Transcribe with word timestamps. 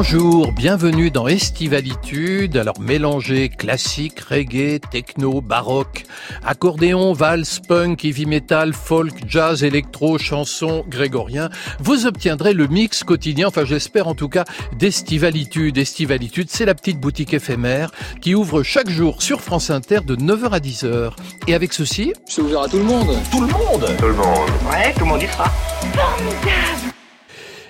Bonjour, 0.00 0.52
bienvenue 0.52 1.10
dans 1.10 1.26
Estivalitude. 1.26 2.56
Alors 2.56 2.78
mélangez 2.78 3.48
classique, 3.48 4.20
reggae, 4.20 4.78
techno, 4.78 5.40
baroque, 5.40 6.04
accordéon, 6.46 7.12
valse, 7.12 7.58
punk, 7.58 8.04
heavy 8.04 8.24
metal, 8.24 8.74
folk, 8.74 9.12
jazz, 9.26 9.64
électro, 9.64 10.16
chanson, 10.16 10.84
grégorien. 10.88 11.50
Vous 11.80 12.06
obtiendrez 12.06 12.52
le 12.52 12.68
mix 12.68 13.02
quotidien, 13.02 13.48
enfin 13.48 13.64
j'espère 13.64 14.06
en 14.06 14.14
tout 14.14 14.28
cas, 14.28 14.44
d'Estivalitude. 14.78 15.76
Estivalitude, 15.76 16.46
c'est 16.48 16.64
la 16.64 16.76
petite 16.76 17.00
boutique 17.00 17.34
éphémère 17.34 17.90
qui 18.20 18.36
ouvre 18.36 18.62
chaque 18.62 18.88
jour 18.88 19.20
sur 19.20 19.40
France 19.40 19.68
Inter 19.68 20.02
de 20.06 20.14
9h 20.14 20.50
à 20.50 20.60
10h. 20.60 21.10
Et 21.48 21.56
avec 21.56 21.72
ceci... 21.72 22.12
C'est 22.24 22.40
ouvert 22.40 22.60
à 22.60 22.68
tout 22.68 22.78
le 22.78 22.84
monde. 22.84 23.16
Tout 23.32 23.40
le 23.40 23.48
monde 23.48 23.96
Tout 23.98 24.06
le 24.06 24.14
monde. 24.14 24.48
Ouais, 24.70 24.92
tout 24.92 25.00
le 25.00 25.06
monde 25.06 25.22
y 25.24 25.26
sera. 25.26 25.46
Formidable 25.92 26.77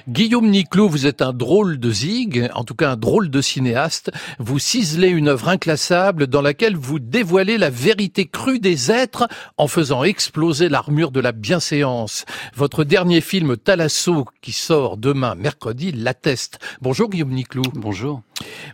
Guillaume 0.08 0.48
Niclot, 0.48 0.88
vous 0.88 1.06
êtes 1.06 1.20
un 1.20 1.34
drôle 1.34 1.78
de 1.78 1.90
zig, 1.90 2.48
en 2.54 2.64
tout 2.64 2.74
cas 2.74 2.92
un 2.92 2.96
drôle 2.96 3.28
de 3.28 3.42
cinéaste. 3.42 4.10
Vous 4.38 4.58
ciselez 4.58 5.08
une 5.08 5.28
œuvre 5.28 5.50
inclassable 5.50 6.28
dans 6.28 6.40
laquelle 6.40 6.76
vous 6.76 6.98
dévoilez 6.98 7.58
la 7.58 7.68
vérité 7.68 8.24
crue 8.24 8.58
des 8.58 8.90
êtres 8.90 9.28
en 9.58 9.68
faisant 9.68 10.04
exploser 10.04 10.70
l'armure 10.70 11.10
de 11.10 11.20
la 11.20 11.32
bienséance. 11.32 12.24
Votre 12.56 12.84
dernier 12.84 13.20
film 13.20 13.58
Talasso, 13.58 14.24
qui 14.40 14.52
sort 14.52 14.96
demain 14.96 15.34
mercredi, 15.34 15.92
l'atteste. 15.92 16.58
Bonjour 16.80 17.10
Guillaume 17.10 17.34
Niclot. 17.34 17.64
Bonjour. 17.74 18.22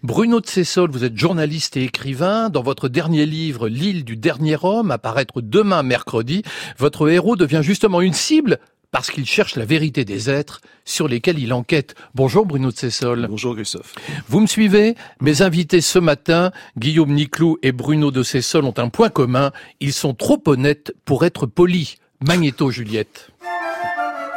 Bruno 0.04 0.40
de 0.40 0.46
Cessol, 0.46 0.92
vous 0.92 1.02
êtes 1.02 1.16
journaliste 1.16 1.76
et 1.76 1.82
écrivain. 1.82 2.48
Dans 2.48 2.62
votre 2.62 2.88
dernier 2.88 3.26
livre, 3.26 3.66
L'île 3.66 4.04
du 4.04 4.16
dernier 4.16 4.58
homme, 4.62 4.92
à 4.92 4.98
paraître 4.98 5.40
demain 5.40 5.82
mercredi, 5.82 6.44
votre 6.78 7.08
héros 7.08 7.34
devient 7.34 7.62
justement 7.62 8.00
une 8.00 8.12
cible 8.12 8.60
parce 8.94 9.10
qu'il 9.10 9.26
cherche 9.26 9.56
la 9.56 9.64
vérité 9.64 10.04
des 10.04 10.30
êtres 10.30 10.60
sur 10.84 11.08
lesquels 11.08 11.40
il 11.40 11.52
enquête. 11.52 11.96
Bonjour 12.14 12.46
Bruno 12.46 12.70
de 12.70 12.76
Cessol. 12.76 13.26
Bonjour 13.28 13.56
Christophe. 13.56 13.92
Vous 14.28 14.38
me 14.38 14.46
suivez 14.46 14.94
Mes 15.20 15.42
invités 15.42 15.80
ce 15.80 15.98
matin, 15.98 16.52
Guillaume 16.78 17.10
Niclou 17.10 17.58
et 17.64 17.72
Bruno 17.72 18.12
de 18.12 18.22
Cessol, 18.22 18.64
ont 18.64 18.74
un 18.76 18.90
point 18.90 19.08
commun. 19.08 19.50
Ils 19.80 19.92
sont 19.92 20.14
trop 20.14 20.40
honnêtes 20.46 20.94
pour 21.06 21.24
être 21.24 21.46
polis. 21.46 21.96
Magnéto 22.24 22.70
Juliette. 22.70 23.30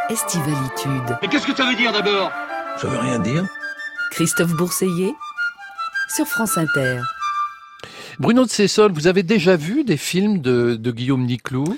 Estivalitude. 0.09 1.17
Mais 1.21 1.27
qu'est-ce 1.27 1.45
que 1.45 1.55
ça 1.55 1.69
veut 1.69 1.75
dire 1.75 1.93
d'abord? 1.93 2.31
Ça 2.77 2.87
veut 2.87 2.97
rien 2.97 3.19
dire. 3.19 3.45
Christophe 4.09 4.53
Bourseiller 4.53 5.13
sur 6.15 6.25
France 6.25 6.57
Inter. 6.57 7.01
Bruno 8.17 8.43
de 8.43 8.49
Cessol, 8.49 8.91
vous 8.91 9.05
avez 9.05 9.21
déjà 9.21 9.55
vu 9.55 9.83
des 9.83 9.97
films 9.97 10.39
de, 10.41 10.75
de 10.75 10.91
Guillaume 10.91 11.27
Niclou? 11.27 11.77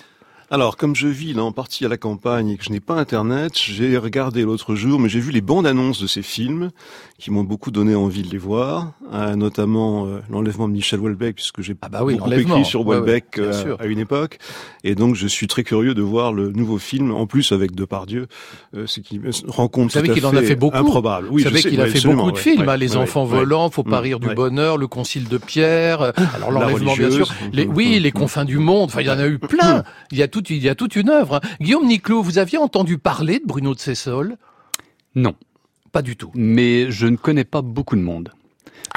Alors, 0.51 0.77
comme 0.77 0.95
je 0.95 1.07
vis 1.07 1.33
là 1.33 1.43
en 1.43 1.51
partie 1.51 1.85
à 1.85 1.89
la 1.89 1.97
campagne 1.97 2.49
et 2.49 2.57
que 2.57 2.63
je 2.63 2.71
n'ai 2.71 2.79
pas 2.79 2.95
Internet, 2.95 3.51
j'ai 3.55 3.95
regardé 3.99 4.41
l'autre 4.41 4.73
jour, 4.73 4.99
mais 4.99 5.07
j'ai 5.07 5.19
vu 5.19 5.31
les 5.31 5.41
bandes 5.41 5.67
annonces 5.67 6.01
de 6.01 6.07
ces 6.07 6.23
films 6.23 6.71
qui 7.19 7.29
m'ont 7.29 7.43
beaucoup 7.43 7.69
donné 7.69 7.93
envie 7.93 8.23
de 8.23 8.29
les 8.31 8.39
voir, 8.39 8.93
euh, 9.13 9.35
notamment 9.35 10.07
euh, 10.07 10.21
l'enlèvement 10.31 10.67
de 10.67 10.73
Michel 10.73 11.01
Houellebecq, 11.01 11.35
puisque 11.35 11.61
j'ai 11.61 11.75
Ah 11.83 11.89
bah 11.89 12.03
oui, 12.03 12.15
beaucoup 12.15 12.31
écrit 12.33 12.65
sur 12.65 12.83
Houellebecq 12.87 13.35
ouais, 13.37 13.43
euh, 13.43 13.75
à 13.77 13.85
une 13.85 13.99
époque, 13.99 14.39
et 14.83 14.95
donc 14.95 15.13
je 15.15 15.27
suis 15.27 15.45
très 15.45 15.63
curieux 15.63 15.93
de 15.93 16.01
voir 16.01 16.33
le 16.33 16.49
nouveau 16.49 16.79
film, 16.79 17.11
en 17.11 17.27
plus 17.27 17.51
avec 17.51 17.75
Depardieu, 17.75 18.25
ce 18.73 19.01
qui 19.01 19.19
me 19.19 19.29
rend 19.47 19.67
compte 19.67 19.83
Vous 19.83 19.89
savez 19.91 20.07
tout 20.07 20.13
qu'il 20.15 20.25
en 20.25 20.35
a 20.35 20.41
fait 20.41 20.55
beaucoup. 20.55 20.77
improbable. 20.77 21.27
Oui, 21.29 21.43
Vous 21.43 21.49
savez 21.49 21.61
qu'il 21.61 21.79
a 21.79 21.85
fait 21.85 22.07
beaucoup 22.07 22.31
de 22.31 22.37
films, 22.37 22.61
ouais, 22.61 22.69
hein, 22.69 22.77
Les 22.77 22.97
enfants 22.97 23.25
volants, 23.25 23.69
Faut 23.69 23.83
pas 23.83 23.99
Mm, 23.99 24.03
rire 24.03 24.19
du 24.19 24.33
bonheur, 24.33 24.77
Le 24.77 24.87
Concile 24.87 25.27
de 25.27 25.37
Pierre, 25.37 26.13
alors 26.33 26.49
l'enlèvement 26.51 26.95
bien 26.95 27.11
sûr, 27.11 27.27
les, 27.53 27.67
oui, 27.67 27.99
Mm, 27.99 28.03
Les 28.03 28.09
mm. 28.09 28.13
confins 28.13 28.45
du 28.45 28.57
monde, 28.57 28.85
enfin 28.89 29.01
il 29.01 29.07
y 29.07 29.11
en 29.11 29.19
a 29.19 29.27
eu 29.27 29.37
plein, 29.37 29.83
il 30.11 30.17
y 30.17 30.23
a 30.23 30.27
toute, 30.39 30.49
il 30.49 30.63
y 30.63 30.69
a 30.69 30.75
toute 30.75 30.95
une 30.95 31.09
œuvre. 31.09 31.35
hein. 31.43 31.49
Guillaume 31.61 31.85
Niclot, 31.85 32.21
vous 32.21 32.37
aviez 32.37 32.57
entendu 32.57 32.97
parler 32.97 33.39
de 33.39 33.45
Bruno 33.45 33.73
de 33.73 33.79
Cessol 33.79 34.37
Non, 35.15 35.35
Pas 35.91 36.01
du 36.01 36.15
tout. 36.15 36.31
mais 36.35 36.89
je 36.91 37.07
ne 37.07 37.17
connais 37.17 37.43
pas 37.43 37.61
beaucoup 37.61 37.95
de 37.95 38.01
monde. 38.01 38.31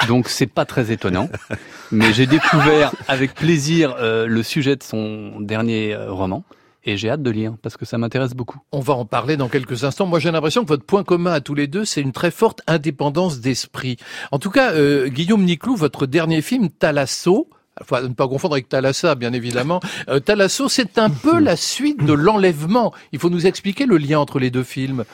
Donc 0.07 0.27
c'est 0.29 0.47
pas 0.47 0.65
très 0.65 0.91
étonnant. 0.91 1.29
Mais 1.91 2.13
j'ai 2.13 2.25
découvert 2.25 2.93
avec 3.07 3.35
plaisir 3.35 3.95
euh, 3.99 4.25
le 4.25 4.41
sujet 4.41 4.75
de 4.75 4.81
son 4.81 5.39
dernier 5.39 5.93
euh, 5.93 6.11
roman 6.11 6.43
et 6.83 6.97
j'ai 6.97 7.11
hâte 7.11 7.21
de 7.21 7.29
lire 7.29 7.53
parce 7.61 7.77
que 7.77 7.85
ça 7.85 7.99
m'intéresse 7.99 8.33
beaucoup. 8.33 8.57
On 8.71 8.79
va 8.79 8.95
en 8.95 9.05
parler 9.05 9.37
dans 9.37 9.49
quelques 9.49 9.83
instants. 9.83 10.07
Moi, 10.07 10.19
j'ai 10.19 10.31
l'impression 10.31 10.63
que 10.63 10.69
votre 10.69 10.83
point 10.85 11.03
commun 11.03 11.31
à 11.31 11.41
tous 11.41 11.53
les 11.53 11.67
deux, 11.67 11.85
c'est 11.85 12.01
une 12.01 12.11
très 12.11 12.31
forte 12.31 12.61
indépendance 12.65 13.39
d'esprit. 13.41 13.97
En 14.31 14.39
tout 14.39 14.49
cas, 14.49 14.71
euh, 14.73 15.07
Guillaume 15.09 15.43
Niclou, 15.43 15.75
votre 15.75 16.07
dernier 16.07 16.41
film, 16.41 16.69
Talasso, 16.71 17.47
Ne 17.91 18.13
pas 18.13 18.27
confondre 18.27 18.53
avec 18.53 18.69
Thalassa, 18.69 19.15
bien 19.15 19.33
évidemment. 19.33 19.79
Euh, 20.07 20.19
Thalasso, 20.19 20.69
c'est 20.69 20.97
un 20.97 21.09
peu 21.09 21.39
la 21.39 21.55
suite 21.55 22.03
de 22.05 22.13
l'enlèvement. 22.13 22.93
Il 23.11 23.19
faut 23.19 23.29
nous 23.29 23.47
expliquer 23.47 23.85
le 23.85 23.97
lien 23.97 24.19
entre 24.19 24.39
les 24.39 24.51
deux 24.51 24.63
films. 24.63 25.05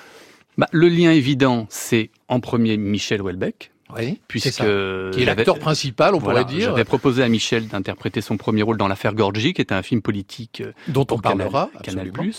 Bah, 0.58 0.68
le 0.72 0.90
lien 0.90 1.12
évident, 1.12 1.68
c'est 1.70 2.10
en 2.28 2.42
premier 2.42 2.76
Michel 2.76 3.22
Houellebecq, 3.22 3.72
Oui, 3.96 4.20
puisque 4.28 4.62
qui 4.62 5.22
est 5.22 5.26
l'acteur 5.26 5.58
principal, 5.58 6.14
on 6.14 6.20
Voilà, 6.20 6.44
pourrait 6.44 6.54
dire, 6.56 6.70
J'avais 6.70 6.84
proposé 6.84 7.24
à 7.24 7.30
Michel 7.30 7.68
d'interpréter 7.68 8.22
son 8.22 8.38
premier 8.38 8.62
rôle 8.62 8.78
dans 8.78 8.88
l'affaire 8.88 9.16
Gorgi, 9.16 9.54
qui 9.54 9.62
était 9.62 9.74
un 9.74 9.82
film 9.82 10.02
politique 10.02 10.62
euh, 10.62 10.74
dont 10.88 11.08
on 11.12 11.18
parlera. 11.18 11.70
Canal+. 11.84 12.08
absolument. 12.10 12.34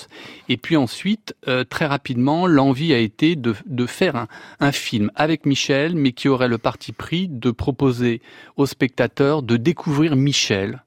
Et 0.48 0.56
puis 0.56 0.76
ensuite, 0.76 1.34
euh, 1.48 1.64
très 1.64 1.86
rapidement, 1.86 2.46
l'envie 2.46 2.92
a 2.94 2.98
été 2.98 3.34
de, 3.34 3.54
de 3.66 3.86
faire 3.86 4.14
un, 4.16 4.28
un 4.60 4.72
film 4.72 5.10
avec 5.16 5.44
Michel, 5.44 5.96
mais 5.96 6.12
qui 6.12 6.28
aurait 6.28 6.48
le 6.48 6.58
parti 6.58 6.92
pris 6.92 7.26
de 7.28 7.50
proposer 7.50 8.22
aux 8.56 8.66
spectateurs 8.66 9.42
de 9.42 9.56
découvrir 9.56 10.14
Michel, 10.16 10.84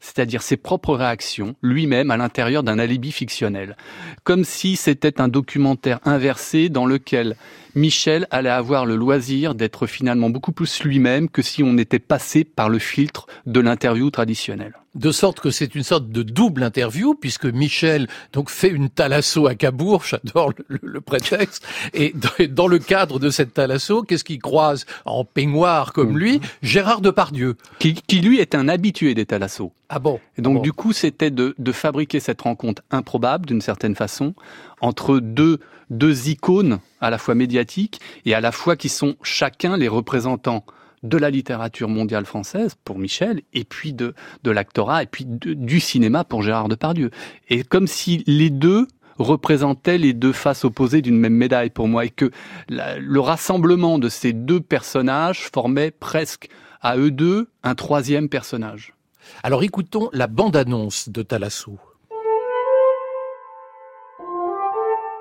c'est-à-dire 0.00 0.42
ses 0.42 0.56
propres 0.56 0.94
réactions, 0.94 1.54
lui-même 1.62 2.10
à 2.10 2.16
l'intérieur 2.16 2.62
d'un 2.62 2.78
alibi 2.78 3.12
fictionnel. 3.12 3.76
Comme 4.24 4.44
si 4.44 4.76
c'était 4.76 5.20
un 5.20 5.28
documentaire 5.28 6.00
inversé 6.04 6.68
dans 6.68 6.86
lequel 6.86 7.36
Michel 7.74 8.26
allait 8.30 8.48
avoir 8.48 8.86
le 8.86 8.96
loisir 8.96 9.54
d'être 9.54 9.86
finalement 9.86 10.30
beaucoup 10.30 10.52
plus 10.52 10.82
lui-même 10.82 11.28
que 11.28 11.42
si 11.42 11.62
on 11.62 11.78
était 11.78 11.98
passé 11.98 12.44
par 12.44 12.68
le 12.68 12.78
filtre 12.78 13.26
de 13.46 13.60
l'interview 13.60 14.10
traditionnelle. 14.10 14.74
De 14.94 15.12
sorte 15.12 15.40
que 15.40 15.50
c'est 15.50 15.74
une 15.74 15.82
sorte 15.82 16.08
de 16.08 16.22
double 16.22 16.62
interview, 16.62 17.14
puisque 17.14 17.44
Michel 17.44 18.08
donc 18.32 18.50
fait 18.50 18.68
une 18.68 18.88
thalasso 18.88 19.46
à 19.46 19.54
Cabourg, 19.54 20.02
j'adore 20.06 20.52
le, 20.68 21.00
prétexte, 21.00 21.66
et 21.94 22.14
dans, 22.48 22.66
le 22.66 22.78
cadre 22.78 23.18
de 23.18 23.30
cette 23.30 23.54
thalasso, 23.54 24.02
qu'est-ce 24.02 24.24
qu'il 24.24 24.40
croise 24.40 24.86
en 25.04 25.24
peignoir 25.24 25.92
comme 25.92 26.18
lui? 26.18 26.40
Gérard 26.62 27.00
Depardieu. 27.00 27.56
Qui, 27.78 27.94
qui 27.94 28.20
lui 28.20 28.40
est 28.40 28.54
un 28.54 28.68
habitué 28.68 29.14
des 29.14 29.26
Thalasso. 29.26 29.72
Ah 29.88 29.98
bon? 29.98 30.20
Et 30.36 30.42
donc 30.42 30.56
Bon. 30.56 30.62
du 30.62 30.72
coup, 30.72 30.92
c'était 30.92 31.30
de, 31.30 31.54
de 31.58 31.72
fabriquer 31.72 32.20
cette 32.20 32.40
rencontre 32.42 32.82
improbable, 32.90 33.46
d'une 33.46 33.60
certaine 33.60 33.94
façon, 33.94 34.34
entre 34.80 35.18
deux, 35.18 35.60
deux 35.90 36.28
icônes 36.28 36.78
à 37.00 37.10
la 37.10 37.18
fois 37.18 37.34
médiatiques 37.34 38.00
et 38.24 38.34
à 38.34 38.40
la 38.40 38.52
fois 38.52 38.76
qui 38.76 38.88
sont 38.88 39.16
chacun 39.22 39.76
les 39.76 39.88
représentants 39.88 40.64
de 41.02 41.16
la 41.18 41.30
littérature 41.30 41.88
mondiale 41.88 42.26
française 42.26 42.74
pour 42.84 42.98
Michel, 42.98 43.42
et 43.52 43.64
puis 43.64 43.92
de, 43.92 44.14
de 44.42 44.50
l'actorat, 44.50 45.02
et 45.02 45.06
puis 45.06 45.24
de- 45.26 45.54
du 45.54 45.80
cinéma 45.80 46.24
pour 46.24 46.42
Gérard 46.42 46.68
Depardieu. 46.68 47.10
Et 47.48 47.62
comme 47.62 47.86
si 47.86 48.24
les 48.26 48.50
deux 48.50 48.86
représentaient 49.18 49.98
les 49.98 50.12
deux 50.12 50.32
faces 50.32 50.64
opposées 50.64 51.02
d'une 51.02 51.18
même 51.18 51.34
médaille 51.34 51.70
pour 51.70 51.88
moi, 51.88 52.04
et 52.04 52.10
que 52.10 52.30
la- 52.68 52.98
le 52.98 53.20
rassemblement 53.20 53.98
de 53.98 54.08
ces 54.08 54.32
deux 54.32 54.60
personnages 54.60 55.48
formait 55.52 55.90
presque 55.90 56.48
à 56.80 56.96
eux 56.96 57.10
deux 57.10 57.48
un 57.64 57.74
troisième 57.74 58.28
personnage. 58.28 58.94
Alors 59.42 59.62
écoutons 59.62 60.08
la 60.12 60.26
bande-annonce 60.26 61.08
de 61.08 61.22
Thalasso. 61.22 61.78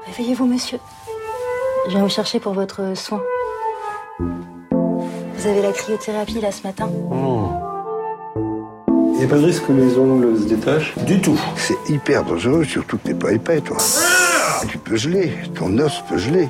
Réveillez-vous, 0.06 0.46
monsieur. 0.46 0.80
Je 1.86 1.92
viens 1.92 2.04
vous 2.04 2.10
chercher 2.10 2.40
pour 2.40 2.54
votre 2.54 2.96
soin. 2.96 3.22
Vous 5.38 5.48
avez 5.48 5.62
la 5.62 5.72
cryothérapie 5.72 6.42
là 6.42 6.52
ce 6.52 6.64
matin 6.66 6.90
Il 8.36 9.20
n'y 9.20 9.24
a 9.24 9.28
pas 9.28 9.38
de 9.38 9.46
risque 9.46 9.66
que 9.68 9.72
les 9.74 9.98
ongles 9.98 10.38
se 10.40 10.46
détachent 10.46 10.96
Du 11.06 11.20
tout. 11.22 11.40
C'est 11.56 11.78
hyper 11.94 12.24
dangereux, 12.24 12.64
surtout 12.64 12.98
que 12.98 13.08
t'es 13.08 13.14
pas 13.14 13.32
épais, 13.32 13.62
toi. 13.62 13.78
Tu 14.68 14.78
peux 14.80 14.96
geler, 14.96 15.34
ton 15.56 15.78
os 15.80 16.02
peut 16.10 16.18
geler. 16.18 16.50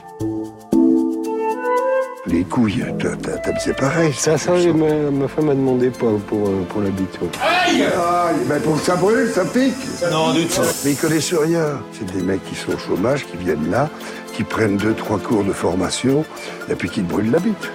Les 2.27 2.43
couilles, 2.43 2.83
t'as- 2.99 3.15
t'as- 3.15 3.37
t'as- 3.37 3.57
c'est 3.59 3.75
pareil. 3.75 4.11
Ça, 4.13 4.37
ça, 4.37 4.51
ma, 4.51 5.11
ma 5.11 5.27
femme 5.29 5.45
m'a 5.45 5.55
demandé 5.55 5.89
pour, 5.89 6.17
pour, 6.19 6.45
euh, 6.49 6.63
pour 6.67 6.81
l'habitude. 6.81 7.29
Ah, 7.41 8.31
ben 8.49 8.59
pour 8.61 8.73
que 8.75 8.81
ça 8.85 8.97
brûle, 8.97 9.29
ça 9.33 9.45
pique. 9.45 9.73
Non, 10.11 10.33
du 10.33 10.45
tout. 10.45 10.59
Mais 10.83 10.91
ils 10.91 10.97
connaissent 10.97 11.33
rien. 11.33 11.79
C'est 11.93 12.05
des 12.13 12.21
mecs 12.21 12.43
qui 12.43 12.55
sont 12.55 12.73
au 12.73 12.77
chômage, 12.77 13.25
qui 13.27 13.37
viennent 13.37 13.71
là, 13.71 13.89
qui 14.33 14.43
prennent 14.43 14.75
deux, 14.75 14.93
trois 14.93 15.19
cours 15.19 15.45
de 15.45 15.53
formation, 15.53 16.25
et 16.69 16.75
puis 16.75 16.89
qui 16.89 17.01
te 17.01 17.09
brûlent 17.09 17.31
la 17.31 17.39
bite. 17.39 17.71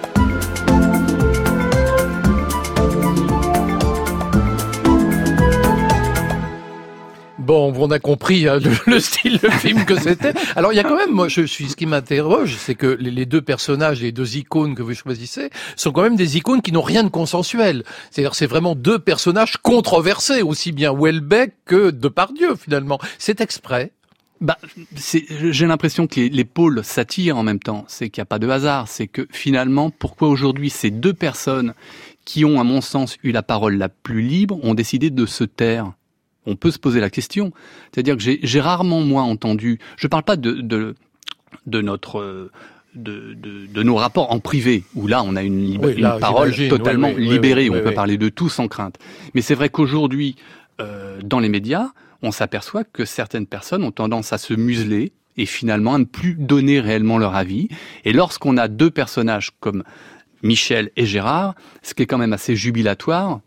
Bon, 7.45 7.73
on 7.77 7.91
a 7.91 7.99
compris 7.99 8.47
hein, 8.47 8.59
le, 8.59 8.71
le 8.87 8.99
style 9.01 9.37
de 9.37 9.49
film 9.49 9.83
que 9.83 9.99
c'était. 9.99 10.33
Alors 10.55 10.71
il 10.71 10.77
y 10.77 10.79
a 10.79 10.83
quand 10.83 10.95
même, 10.95 11.11
moi, 11.11 11.27
je 11.27 11.41
suis, 11.41 11.67
ce 11.67 11.75
qui 11.75 11.85
m'interroge, 11.85 12.55
c'est 12.57 12.75
que 12.75 12.87
les, 12.87 13.11
les 13.11 13.25
deux 13.25 13.41
personnages, 13.41 14.01
les 14.01 14.13
deux 14.13 14.37
icônes 14.37 14.75
que 14.75 14.81
vous 14.81 14.93
choisissez, 14.93 15.49
sont 15.75 15.91
quand 15.91 16.03
même 16.03 16.15
des 16.15 16.37
icônes 16.37 16.61
qui 16.61 16.71
n'ont 16.71 16.81
rien 16.81 17.03
de 17.03 17.09
consensuel. 17.09 17.83
C'est-à-dire, 18.11 18.33
c'est 18.33 18.45
vraiment 18.45 18.75
deux 18.75 18.97
personnages 18.97 19.57
controversés, 19.57 20.41
aussi 20.41 20.71
bien 20.71 20.93
Welbeck 20.93 21.53
que 21.65 21.91
Depardieu 21.91 22.55
finalement. 22.55 22.97
C'est 23.17 23.41
exprès. 23.41 23.91
bah, 24.39 24.57
J'ai 24.95 25.65
l'impression 25.67 26.07
que 26.07 26.21
les, 26.21 26.29
les 26.29 26.45
pôles 26.45 26.81
s'attirent 26.83 27.37
en 27.37 27.43
même 27.43 27.59
temps. 27.59 27.83
C'est 27.89 28.09
qu'il 28.09 28.21
n'y 28.21 28.23
a 28.23 28.27
pas 28.27 28.39
de 28.39 28.47
hasard. 28.47 28.87
C'est 28.87 29.07
que 29.07 29.27
finalement, 29.31 29.89
pourquoi 29.89 30.29
aujourd'hui 30.29 30.69
ces 30.69 30.91
deux 30.91 31.13
personnes 31.13 31.73
qui 32.23 32.45
ont, 32.45 32.61
à 32.61 32.63
mon 32.63 32.79
sens, 32.79 33.17
eu 33.21 33.31
la 33.33 33.43
parole 33.43 33.75
la 33.75 33.89
plus 33.89 34.21
libre 34.21 34.63
ont 34.63 34.75
décidé 34.75 35.09
de 35.09 35.25
se 35.25 35.43
taire? 35.43 35.91
On 36.45 36.55
peut 36.55 36.71
se 36.71 36.79
poser 36.79 36.99
la 36.99 37.09
question. 37.09 37.51
C'est-à-dire 37.91 38.17
que 38.17 38.23
j'ai 38.23 38.61
rarement, 38.61 39.01
moi, 39.01 39.23
entendu, 39.23 39.79
je 39.97 40.07
ne 40.07 40.09
parle 40.09 40.23
pas 40.23 40.35
de, 40.35 40.51
de, 40.51 40.95
de 41.67 41.81
notre 41.81 42.49
de, 42.95 43.33
de, 43.33 43.65
de, 43.65 43.83
nos 43.83 43.95
rapports 43.95 44.31
en 44.31 44.39
privé, 44.39 44.83
où 44.95 45.07
là 45.07 45.23
on 45.23 45.35
a 45.35 45.41
une, 45.41 45.59
une 45.83 46.19
parole 46.19 46.53
totalement 46.69 47.09
libérée, 47.09 47.69
on 47.69 47.81
peut 47.81 47.93
parler 47.93 48.17
de 48.17 48.29
tout 48.29 48.49
sans 48.49 48.67
crainte. 48.67 48.99
Mais 49.33 49.41
c'est 49.41 49.55
vrai 49.55 49.69
qu'aujourd'hui, 49.69 50.35
euh, 50.79 51.19
dans 51.23 51.39
les 51.39 51.49
médias, 51.49 51.89
on 52.21 52.31
s'aperçoit 52.31 52.83
que 52.83 53.05
certaines 53.05 53.47
personnes 53.47 53.83
ont 53.83 53.91
tendance 53.91 54.31
à 54.33 54.37
se 54.37 54.53
museler 54.53 55.11
et 55.37 55.45
finalement 55.45 55.95
à 55.95 55.97
ne 55.97 56.03
plus 56.03 56.35
donner 56.35 56.79
réellement 56.79 57.17
leur 57.17 57.35
avis. 57.35 57.67
Et 58.05 58.13
lorsqu'on 58.13 58.57
a 58.57 58.67
deux 58.67 58.91
personnages 58.91 59.51
comme 59.59 59.83
Michel 60.43 60.91
et 60.95 61.05
Gérard, 61.05 61.55
ce 61.81 61.93
qui 61.93 62.03
est 62.03 62.05
quand 62.05 62.17
même 62.17 62.33
assez 62.33 62.55
jubilatoire, 62.55 63.41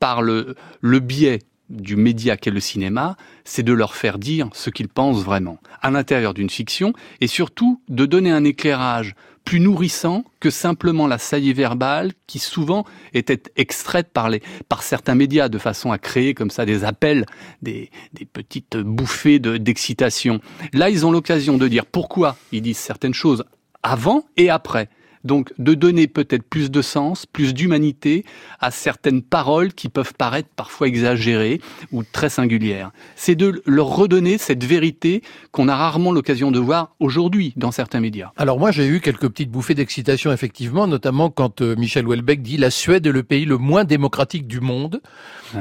par 0.00 0.22
le, 0.22 0.54
le 0.80 1.00
biais 1.00 1.40
du 1.68 1.96
média 1.96 2.36
qu'est 2.36 2.50
le 2.50 2.60
cinéma, 2.60 3.16
c'est 3.44 3.62
de 3.62 3.72
leur 3.72 3.94
faire 3.94 4.18
dire 4.18 4.48
ce 4.52 4.70
qu'ils 4.70 4.88
pensent 4.88 5.24
vraiment, 5.24 5.58
à 5.82 5.90
l'intérieur 5.90 6.34
d'une 6.34 6.50
fiction, 6.50 6.92
et 7.20 7.26
surtout 7.26 7.80
de 7.88 8.06
donner 8.06 8.30
un 8.30 8.44
éclairage 8.44 9.14
plus 9.44 9.60
nourrissant 9.60 10.24
que 10.40 10.50
simplement 10.50 11.06
la 11.06 11.18
saillie 11.18 11.52
verbale 11.52 12.12
qui 12.26 12.40
souvent 12.40 12.84
était 13.14 13.42
extraite 13.54 14.08
par, 14.12 14.28
les, 14.28 14.42
par 14.68 14.82
certains 14.82 15.14
médias 15.14 15.48
de 15.48 15.58
façon 15.58 15.92
à 15.92 15.98
créer 15.98 16.34
comme 16.34 16.50
ça 16.50 16.66
des 16.66 16.82
appels, 16.82 17.26
des, 17.62 17.90
des 18.12 18.24
petites 18.24 18.76
bouffées 18.76 19.38
d'excitation. 19.38 20.40
Là, 20.72 20.90
ils 20.90 21.06
ont 21.06 21.12
l'occasion 21.12 21.58
de 21.58 21.68
dire 21.68 21.86
pourquoi 21.86 22.36
ils 22.50 22.60
disent 22.60 22.76
certaines 22.76 23.14
choses 23.14 23.44
avant 23.84 24.26
et 24.36 24.50
après. 24.50 24.88
Donc 25.26 25.52
de 25.58 25.74
donner 25.74 26.06
peut-être 26.06 26.44
plus 26.44 26.70
de 26.70 26.80
sens, 26.82 27.26
plus 27.26 27.52
d'humanité 27.52 28.24
à 28.60 28.70
certaines 28.70 29.22
paroles 29.22 29.74
qui 29.74 29.88
peuvent 29.88 30.14
paraître 30.14 30.48
parfois 30.54 30.88
exagérées 30.88 31.60
ou 31.92 32.02
très 32.04 32.28
singulières. 32.28 32.92
C'est 33.16 33.34
de 33.34 33.62
leur 33.66 33.88
redonner 33.88 34.38
cette 34.38 34.64
vérité 34.64 35.22
qu'on 35.50 35.68
a 35.68 35.76
rarement 35.76 36.12
l'occasion 36.12 36.50
de 36.50 36.58
voir 36.58 36.94
aujourd'hui 37.00 37.52
dans 37.56 37.72
certains 37.72 38.00
médias. 38.00 38.30
Alors 38.36 38.58
moi 38.58 38.70
j'ai 38.70 38.86
eu 38.86 39.00
quelques 39.00 39.28
petites 39.28 39.50
bouffées 39.50 39.74
d'excitation 39.74 40.32
effectivement, 40.32 40.86
notamment 40.86 41.30
quand 41.30 41.60
euh, 41.60 41.74
Michel 41.76 42.06
Houellebecq 42.06 42.42
dit 42.42 42.56
la 42.56 42.70
Suède 42.70 43.06
est 43.06 43.12
le 43.12 43.22
pays 43.22 43.44
le 43.44 43.58
moins 43.58 43.84
démocratique 43.84 44.46
du 44.46 44.60
monde. 44.60 45.00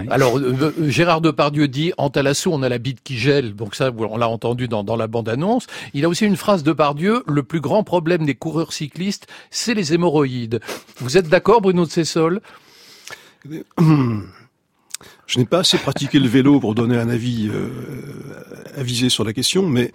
Alors 0.10 0.38
euh, 0.38 0.74
euh, 0.80 0.90
Gérard 0.90 1.22
Depardieu 1.22 1.68
dit 1.68 1.92
en 1.98 2.10
Talasso 2.10 2.52
on 2.54 2.62
a 2.62 2.70
la 2.70 2.78
bite 2.78 3.02
qui 3.04 3.18
gèle, 3.18 3.56
donc 3.56 3.76
ça 3.76 3.92
on 3.98 4.18
l'a 4.18 4.30
entendu 4.30 4.68
dans, 4.68 4.84
dans 4.84 4.96
la 4.96 5.08
bande-annonce. 5.08 5.68
Il 5.94 6.06
a 6.06 6.10
aussi 6.10 6.26
une 6.26 6.38
phrase 6.38 6.64
de 6.64 6.72
Pardieu, 6.72 7.24
le 7.28 7.44
plus 7.44 7.62
grand 7.62 7.84
problème 7.84 8.26
des 8.26 8.36
coureurs 8.36 8.74
cyclistes 8.74 9.28
c'est 9.56 9.74
les 9.74 9.94
hémorroïdes. 9.94 10.60
Vous 11.00 11.18
êtes 11.18 11.30
d'accord, 11.30 11.62
Bruno 11.62 11.86
de 11.86 11.92
Cessol 11.92 12.42
Je 15.28 15.40
n'ai 15.40 15.46
pas 15.46 15.60
assez 15.60 15.78
pratiqué 15.78 16.20
le 16.20 16.28
vélo 16.28 16.60
pour 16.60 16.76
donner 16.76 16.98
un 16.98 17.10
avis 17.10 17.50
euh, 17.52 17.70
avisé 18.78 19.10
sur 19.10 19.24
la 19.24 19.34
question, 19.34 19.68
mais 19.68 19.92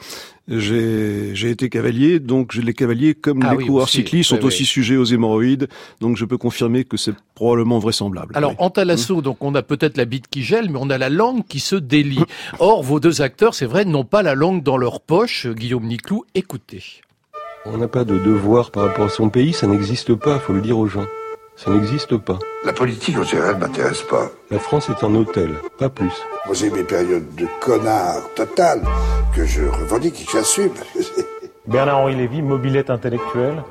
j'ai 0.48 1.50
été 1.50 1.68
cavalier, 1.68 2.18
donc 2.18 2.54
les 2.54 2.74
cavaliers, 2.74 3.14
comme 3.14 3.42
ah 3.44 3.54
les 3.54 3.64
coureurs 3.64 3.88
cyclistes, 3.88 4.30
sont 4.30 4.44
aussi 4.44 4.64
sujets 4.64 4.96
aux 4.96 5.04
hémorroïdes, 5.04 5.68
donc 6.00 6.16
je 6.16 6.24
peux 6.24 6.36
confirmer 6.36 6.84
que 6.84 6.96
c'est 6.96 7.14
probablement 7.34 7.78
vraisemblable. 7.78 8.36
Alors, 8.36 8.54
en 8.58 8.70
Talasso, 8.70 9.18
mmh. 9.18 9.22
donc 9.22 9.36
on 9.44 9.54
a 9.54 9.62
peut-être 9.62 9.96
la 9.96 10.04
bite 10.04 10.26
qui 10.28 10.42
gèle, 10.42 10.68
mais 10.68 10.78
on 10.80 10.90
a 10.90 10.98
la 10.98 11.08
langue 11.10 11.46
qui 11.46 11.60
se 11.60 11.76
délie. 11.76 12.24
Or, 12.58 12.82
vos 12.82 12.98
deux 12.98 13.22
acteurs, 13.22 13.54
c'est 13.54 13.66
vrai, 13.66 13.84
n'ont 13.84 14.04
pas 14.04 14.22
la 14.22 14.34
langue 14.34 14.62
dans 14.62 14.76
leur 14.76 15.00
poche. 15.00 15.46
Guillaume 15.46 15.86
Niclou, 15.86 16.24
écoutez. 16.34 16.82
On 17.66 17.76
n'a 17.76 17.88
pas 17.88 18.04
de 18.04 18.18
devoir 18.18 18.70
par 18.70 18.84
rapport 18.84 19.04
à 19.04 19.08
son 19.10 19.28
pays, 19.28 19.52
ça 19.52 19.66
n'existe 19.66 20.14
pas, 20.14 20.38
faut 20.38 20.54
le 20.54 20.62
dire 20.62 20.78
aux 20.78 20.86
gens. 20.86 21.04
Ça 21.56 21.70
n'existe 21.70 22.16
pas. 22.16 22.38
La 22.64 22.72
politique 22.72 23.18
en 23.18 23.22
général 23.22 23.58
m'intéresse 23.58 24.00
pas. 24.00 24.30
La 24.50 24.58
France 24.58 24.88
est 24.88 25.04
un 25.04 25.14
hôtel, 25.14 25.56
pas 25.76 25.90
plus. 25.90 26.12
Moi 26.46 26.54
j'ai 26.54 26.70
mes 26.70 26.84
périodes 26.84 27.34
de 27.34 27.46
connard 27.60 28.22
total 28.34 28.80
que 29.36 29.44
je 29.44 29.64
revendique 29.66 30.22
et 30.22 30.24
que 30.24 30.32
j'assume. 30.32 30.72
Bernard-Henri 31.66 32.16
Lévy, 32.16 32.40
mobilette 32.40 32.88
intellectuelle. 32.88 33.62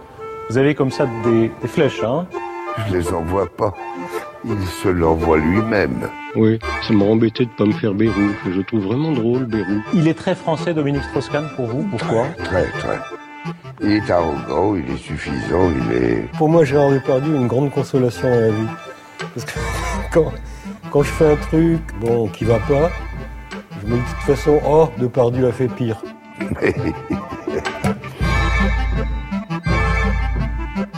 Vous 0.52 0.60
avez 0.60 0.76
comme 0.76 0.92
ça 0.92 1.08
des, 1.24 1.50
flèches, 1.68 2.04
hein? 2.04 2.28
Je 2.88 2.94
les 2.94 3.12
envoie 3.12 3.48
pas. 3.48 3.74
Il 4.46 4.68
se 4.84 4.88
l'envoie 4.88 5.38
lui-même. 5.38 6.10
Oui, 6.36 6.60
ça 6.88 6.94
m'a 6.94 7.06
embêté 7.06 7.46
de 7.46 7.52
pas 7.58 7.66
me 7.66 7.74
faire 7.74 7.96
Bérou. 7.96 8.36
Je 8.46 8.62
trouve 8.62 8.84
vraiment 8.84 9.12
drôle, 9.14 9.46
Bérou. 9.46 9.82
Il 9.96 10.08
est 10.08 10.14
très 10.14 10.36
français, 10.36 10.76
Dominique 10.76 11.04
Strauss-Kahn, 11.06 11.50
pour 11.56 11.66
vous? 11.66 11.84
Pourquoi? 11.90 12.28
Très, 12.38 12.68
très. 12.68 13.00
Il 13.82 13.92
est 13.92 14.12
arrogant, 14.12 14.76
il 14.76 14.90
est 14.94 14.98
suffisant, 14.98 15.72
il 15.72 15.92
est... 15.92 16.32
Pour 16.38 16.50
moi, 16.50 16.64
Gérard 16.64 16.92
Depardieu, 16.92 17.36
une 17.36 17.48
grande 17.48 17.72
consolation 17.72 18.28
à 18.28 18.36
la 18.36 18.50
vie. 18.50 18.68
Parce 19.34 19.46
que 19.46 19.60
quand, 20.14 20.34
quand 20.92 21.04
je 21.04 21.10
fais 21.10 21.32
un 21.32 21.36
truc, 21.36 21.82
bon, 22.00 22.28
qui 22.28 22.46
va 22.46 22.60
pas, 22.60 22.90
je 23.82 23.88
me 23.88 23.96
dis 23.96 24.02
de 24.02 24.08
toute 24.08 24.36
façon, 24.36 24.60
oh, 24.68 24.90
Depardieu 24.98 25.48
a 25.48 25.52
fait 25.52 25.68
pire. 25.68 26.02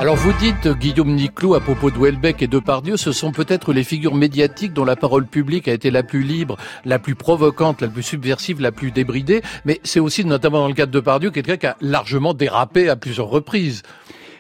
Alors 0.01 0.15
vous 0.15 0.33
dites, 0.33 0.67
Guillaume 0.67 1.13
Niclou, 1.13 1.53
à 1.53 1.59
propos 1.59 1.91
de 1.91 1.99
Welbeck 1.99 2.41
et 2.41 2.47
de 2.47 2.57
Pardieu, 2.57 2.97
ce 2.97 3.11
sont 3.11 3.31
peut-être 3.31 3.71
les 3.71 3.83
figures 3.83 4.15
médiatiques 4.15 4.73
dont 4.73 4.83
la 4.83 4.95
parole 4.95 5.27
publique 5.27 5.67
a 5.67 5.73
été 5.73 5.91
la 5.91 6.01
plus 6.01 6.23
libre, 6.23 6.57
la 6.85 6.97
plus 6.97 7.13
provocante, 7.13 7.81
la 7.81 7.87
plus 7.87 8.01
subversive, 8.01 8.61
la 8.61 8.71
plus 8.71 8.89
débridée, 8.89 9.43
mais 9.63 9.79
c'est 9.83 9.99
aussi, 9.99 10.25
notamment 10.25 10.61
dans 10.61 10.69
le 10.69 10.73
cadre 10.73 10.91
de 10.91 10.99
Pardieu, 10.99 11.29
quelqu'un 11.29 11.57
qui 11.57 11.67
a 11.67 11.77
largement 11.81 12.33
dérapé 12.33 12.89
à 12.89 12.95
plusieurs 12.95 13.27
reprises. 13.27 13.83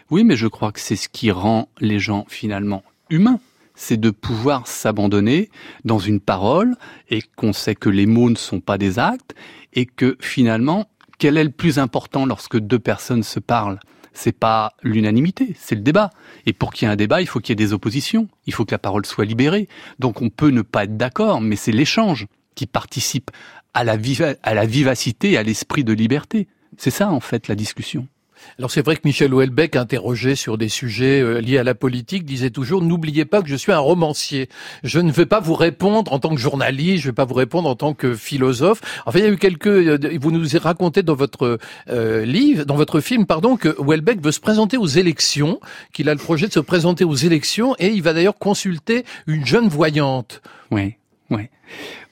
Oui, 0.09 0.23
mais 0.23 0.35
je 0.35 0.47
crois 0.47 0.71
que 0.71 0.79
c'est 0.79 0.95
ce 0.95 1.07
qui 1.07 1.29
rend 1.29 1.69
les 1.79 1.99
gens 1.99 2.25
finalement 2.27 2.81
humains. 3.11 3.39
C'est 3.75 4.01
de 4.01 4.09
pouvoir 4.09 4.65
s'abandonner 4.65 5.51
dans 5.85 5.99
une 5.99 6.21
parole 6.21 6.73
et 7.11 7.21
qu'on 7.35 7.53
sait 7.53 7.75
que 7.75 7.89
les 7.89 8.07
mots 8.07 8.31
ne 8.31 8.35
sont 8.35 8.61
pas 8.61 8.79
des 8.79 8.97
actes 8.97 9.35
et 9.73 9.85
que 9.85 10.17
finalement, 10.21 10.89
quel 11.19 11.37
est 11.37 11.43
le 11.43 11.51
plus 11.51 11.77
important 11.77 12.25
lorsque 12.25 12.57
deux 12.57 12.79
personnes 12.79 13.21
se 13.21 13.39
parlent? 13.39 13.79
C'est 14.13 14.37
pas 14.37 14.73
l'unanimité, 14.83 15.55
c'est 15.57 15.75
le 15.75 15.81
débat. 15.81 16.09
Et 16.45 16.53
pour 16.53 16.73
qu'il 16.73 16.87
y 16.87 16.89
ait 16.89 16.93
un 16.93 16.97
débat, 16.97 17.21
il 17.21 17.27
faut 17.27 17.39
qu'il 17.39 17.49
y 17.49 17.53
ait 17.53 17.65
des 17.67 17.73
oppositions. 17.73 18.27
Il 18.45 18.53
faut 18.53 18.65
que 18.65 18.71
la 18.73 18.79
parole 18.79 19.05
soit 19.05 19.25
libérée. 19.25 19.67
Donc 19.99 20.21
on 20.21 20.29
peut 20.29 20.49
ne 20.49 20.61
pas 20.61 20.83
être 20.83 20.97
d'accord, 20.97 21.41
mais 21.41 21.55
c'est 21.55 21.71
l'échange 21.71 22.27
qui 22.55 22.65
participe 22.65 23.31
à 23.73 23.83
la, 23.83 23.97
à 24.43 24.53
la 24.53 24.65
vivacité, 24.65 25.37
à 25.37 25.43
l'esprit 25.43 25.83
de 25.83 25.93
liberté. 25.93 26.47
C'est 26.77 26.91
ça, 26.91 27.09
en 27.09 27.19
fait, 27.19 27.47
la 27.47 27.55
discussion. 27.55 28.07
Alors 28.57 28.71
c'est 28.71 28.83
vrai 28.83 28.95
que 28.95 29.01
Michel 29.05 29.33
Houellebecq, 29.33 29.75
interrogé 29.75 30.35
sur 30.35 30.57
des 30.57 30.69
sujets 30.69 31.21
euh, 31.21 31.39
liés 31.39 31.57
à 31.57 31.63
la 31.63 31.75
politique, 31.75 32.25
disait 32.25 32.49
toujours 32.49 32.81
n'oubliez 32.81 33.25
pas 33.25 33.41
que 33.41 33.47
je 33.47 33.55
suis 33.55 33.71
un 33.71 33.79
romancier. 33.79 34.49
Je 34.83 34.99
ne 34.99 35.11
vais 35.11 35.25
pas 35.25 35.39
vous 35.39 35.55
répondre 35.55 36.11
en 36.13 36.19
tant 36.19 36.29
que 36.29 36.41
journaliste, 36.41 37.03
je 37.03 37.07
ne 37.07 37.11
vais 37.11 37.15
pas 37.15 37.25
vous 37.25 37.33
répondre 37.33 37.69
en 37.69 37.75
tant 37.75 37.93
que 37.93 38.15
philosophe. 38.15 38.81
Enfin, 39.05 39.19
il 39.19 39.25
y 39.25 39.27
a 39.27 39.31
eu 39.31 39.37
quelques. 39.37 39.67
Euh, 39.67 39.97
vous 40.19 40.31
nous 40.31 40.45
raconté 40.59 41.03
dans 41.03 41.15
votre 41.15 41.59
euh, 41.89 42.25
livre, 42.25 42.65
dans 42.65 42.75
votre 42.75 42.99
film, 42.99 43.25
pardon, 43.25 43.57
que 43.57 43.69
Houellebecq 43.79 44.21
veut 44.21 44.31
se 44.31 44.39
présenter 44.39 44.77
aux 44.77 44.87
élections, 44.87 45.59
qu'il 45.93 46.09
a 46.09 46.13
le 46.13 46.19
projet 46.19 46.47
de 46.47 46.53
se 46.53 46.59
présenter 46.59 47.03
aux 47.03 47.15
élections, 47.15 47.75
et 47.79 47.87
il 47.87 48.01
va 48.01 48.13
d'ailleurs 48.13 48.37
consulter 48.37 49.05
une 49.27 49.45
jeune 49.45 49.67
voyante. 49.67 50.41
Oui, 50.71 50.95
oui. 51.29 51.49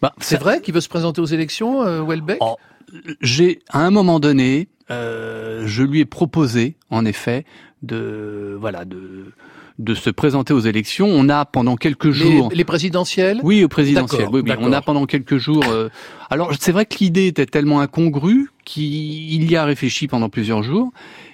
Bah, 0.02 0.14
c'est 0.20 0.40
vrai 0.40 0.62
qu'il 0.62 0.74
veut 0.74 0.82
se 0.82 0.90
présenter 0.90 1.22
aux 1.22 1.26
élections, 1.26 1.82
Houellebecq? 2.02 2.38
Oh, 2.40 2.56
j'ai 3.22 3.60
à 3.70 3.86
un 3.86 3.92
moment 3.92 4.20
donné 4.20 4.68
euh, 4.92 5.64
je 5.66 5.84
lui 5.84 6.00
ai 6.00 6.06
proposé, 6.06 6.76
en 6.90 7.06
effet, 7.06 7.46
de 7.84 8.58
voilà 8.60 8.86
de 8.86 9.26
de 9.80 9.94
se 9.94 10.10
présenter 10.10 10.54
aux 10.54 10.60
élections. 10.60 11.08
On 11.08 11.30
a 11.30 11.46
pendant 11.46 11.78
quelques 11.78 12.12
jours 12.12 12.50
les, 12.54 12.66
présidentielles? 12.66 13.40
Oui, 13.44 13.64
au 13.64 13.70
présidentielles. 13.70 14.28
Oui, 14.32 14.42
oui, 14.44 14.52
on 14.60 14.74
a 14.74 14.82
pendant 14.82 15.06
quelques 15.06 15.38
jours. 15.38 15.64
Euh, 15.70 15.90
alors 16.30 16.52
c'est 16.60 16.72
vrai 16.72 16.86
que 16.86 16.96
l'idée 17.00 17.28
était 17.28 17.46
tellement 17.46 17.80
incongrue 17.82 18.50
qu'il 18.66 19.50
y 19.50 19.56
a 19.56 19.66
réfléchi 19.66 20.08
pendant 20.08 20.30
plusieurs 20.30 20.64
jours. 20.64 20.92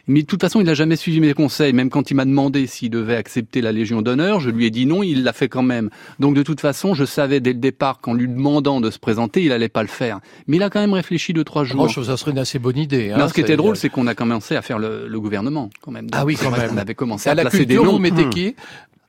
Mais 0.07 0.21
de 0.21 0.27
toute 0.27 0.39
façon, 0.41 0.59
il 0.59 0.65
n'a 0.65 0.75
jamais 0.75 0.95
suivi 0.97 1.19
mes 1.19 1.33
conseils. 1.33 1.73
Même 1.73 1.89
quand 1.89 2.11
il 2.11 2.13
m'a 2.13 2.25
demandé 2.25 2.67
s'il 2.67 2.91
devait 2.91 3.15
accepter 3.15 3.59
la 3.61 3.71
Légion 3.71 4.03
d'honneur, 4.03 4.39
je 4.39 4.51
lui 4.51 4.65
ai 4.67 4.69
dit 4.69 4.85
non, 4.85 5.01
il 5.01 5.23
l'a 5.23 5.33
fait 5.33 5.49
quand 5.49 5.63
même. 5.63 5.89
Donc 6.19 6.35
de 6.35 6.43
toute 6.43 6.61
façon, 6.61 6.93
je 6.93 7.05
savais 7.05 7.39
dès 7.39 7.53
le 7.53 7.59
départ 7.59 7.99
qu'en 8.01 8.13
lui 8.13 8.27
demandant 8.27 8.81
de 8.81 8.91
se 8.91 8.99
présenter, 8.99 9.43
il 9.43 9.51
allait 9.51 9.67
pas 9.67 9.81
le 9.81 9.87
faire. 9.87 10.19
Mais 10.47 10.57
il 10.57 10.63
a 10.63 10.69
quand 10.69 10.79
même 10.79 10.93
réfléchi 10.93 11.33
deux, 11.33 11.43
trois 11.43 11.63
jours. 11.63 11.85
Franchement, 11.85 12.03
ça 12.03 12.17
serait 12.17 12.31
une 12.31 12.39
assez 12.39 12.59
bonne 12.59 12.77
idée. 12.77 13.09
Hein, 13.11 13.17
non, 13.17 13.27
ce 13.27 13.33
qui 13.33 13.41
était 13.41 13.57
drôle, 13.57 13.75
c'est 13.77 13.89
qu'on 13.89 14.05
a 14.07 14.13
commencé 14.13 14.55
à 14.55 14.61
faire 14.61 14.77
le, 14.77 15.07
le 15.07 15.19
gouvernement 15.19 15.71
quand 15.81 15.91
même. 15.91 16.07
ah 16.11 16.23
oui, 16.23 16.37
quand 16.39 16.51
même. 16.51 16.69
On 16.73 16.77
avait 16.77 16.95
commencé 16.95 17.27
à, 17.27 17.31
à 17.31 17.35
la 17.35 17.41
placer 17.41 17.59
culture, 17.65 17.81
des 17.83 17.89
noms. 17.91 17.99
Vous 17.99 18.29
qui? 18.29 18.55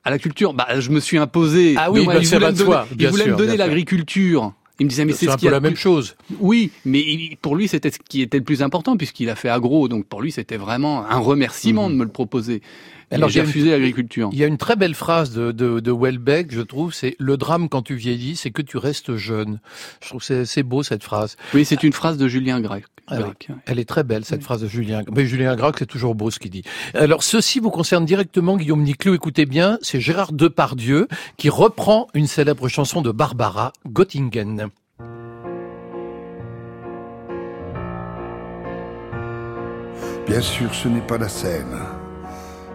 À 0.03 0.11
la 0.11 0.19
culture, 0.19 0.55
bah, 0.55 0.69
je 0.81 0.91
me 0.91 1.01
suis 1.01 1.19
imposé. 1.19 1.75
Ah 1.77 1.91
oui, 1.91 2.07
bah, 2.07 2.15
il 2.21 3.09
voulait 3.09 3.27
me 3.27 3.37
donner 3.37 3.57
l'agriculture. 3.57 4.55
Il 4.79 4.85
me 4.85 4.91
disait 4.91 5.05
mais 5.05 5.13
c'est 5.13 5.29
un 5.29 5.39
ce 5.39 5.45
peu 5.45 5.51
la 5.51 5.61
même 5.61 5.77
chose. 5.77 6.17
Oui, 6.39 6.71
mais 6.85 7.39
pour 7.41 7.57
lui 7.57 7.67
c'était 7.67 7.91
ce 7.91 7.99
qui 7.99 8.21
était 8.21 8.39
le 8.39 8.45
plus 8.45 8.63
important 8.63 8.97
puisqu'il 8.97 9.31
a 9.31 9.35
fait 9.35 9.49
agro, 9.49 9.89
donc 9.89 10.07
pour 10.07 10.21
lui 10.21 10.31
c'était 10.31 10.59
vraiment 10.59 11.07
un 11.07 11.19
remerciement 11.19 11.89
mhm. 11.89 11.93
de 11.93 11.99
me 11.99 12.05
le 12.05 12.11
proposer. 12.11 12.63
Alors, 13.11 13.29
j'ai 13.29 13.41
refusé 13.41 13.71
l'agriculture. 13.71 14.31
Il 14.33 14.39
y 14.39 14.45
a 14.45 14.47
une 14.47 14.59
très 14.59 14.75
belle 14.75 14.95
phrase 14.95 15.31
de, 15.31 15.53
de, 15.53 15.81
de 15.81 15.93
Welbeck, 15.93 16.53
je 16.53 16.61
trouve, 16.61 16.93
c'est 16.93 17.15
le 17.19 17.37
drame 17.37 17.69
quand 17.69 17.83
tu 17.83 17.95
vieillis, 17.95 18.37
c'est 18.37 18.51
que 18.51 18.63
tu 18.63 18.79
restes 18.79 19.17
jeune. 19.17 19.61
Je 20.03 20.09
trouve 20.09 20.23
c'est 20.23 20.45
c'est 20.45 20.65
beau 20.65 20.83
cette 20.83 21.05
phrase. 21.05 21.37
Oui, 21.55 21.65
c'est 21.65 21.83
une 21.83 21.93
phrase 21.93 22.19
de 22.19 22.27
Julien 22.27 22.61
Grec. 22.61 22.85
Alors, 23.09 23.35
elle 23.67 23.79
est 23.79 23.89
très 23.89 24.03
belle 24.03 24.25
cette 24.25 24.43
phrase 24.43 24.63
de 24.63 24.67
Julien. 24.67 25.03
Mais 25.15 25.27
Julien 25.27 25.55
Gracq, 25.55 25.77
c'est 25.79 25.87
toujours 25.87 26.17
beau 26.17 26.33
ce 26.33 26.41
qu'il 26.41 26.51
dit. 26.51 26.65
Alors 26.93 27.23
ceci 27.23 27.61
vous 27.61 27.71
concerne 27.71 28.05
directement, 28.05 28.57
Guillaume 28.57 28.83
Niclou. 28.83 29.15
Écoutez 29.15 29.47
bien, 29.47 29.79
c'est 29.81 30.01
Gérard 30.01 30.33
Depardieu 30.33 31.07
qui 31.37 31.49
reprend 31.49 32.09
une 32.15 32.27
célèbre 32.27 32.69
chanson 32.69 33.03
de 33.03 33.13
Barbara 33.13 33.73
Göttingen. 33.89 34.71
Bien 40.27 40.41
sûr, 40.41 40.75
ce 40.75 40.89
n'est 40.89 41.07
pas 41.07 41.19
la 41.19 41.29
Seine, 41.29 41.79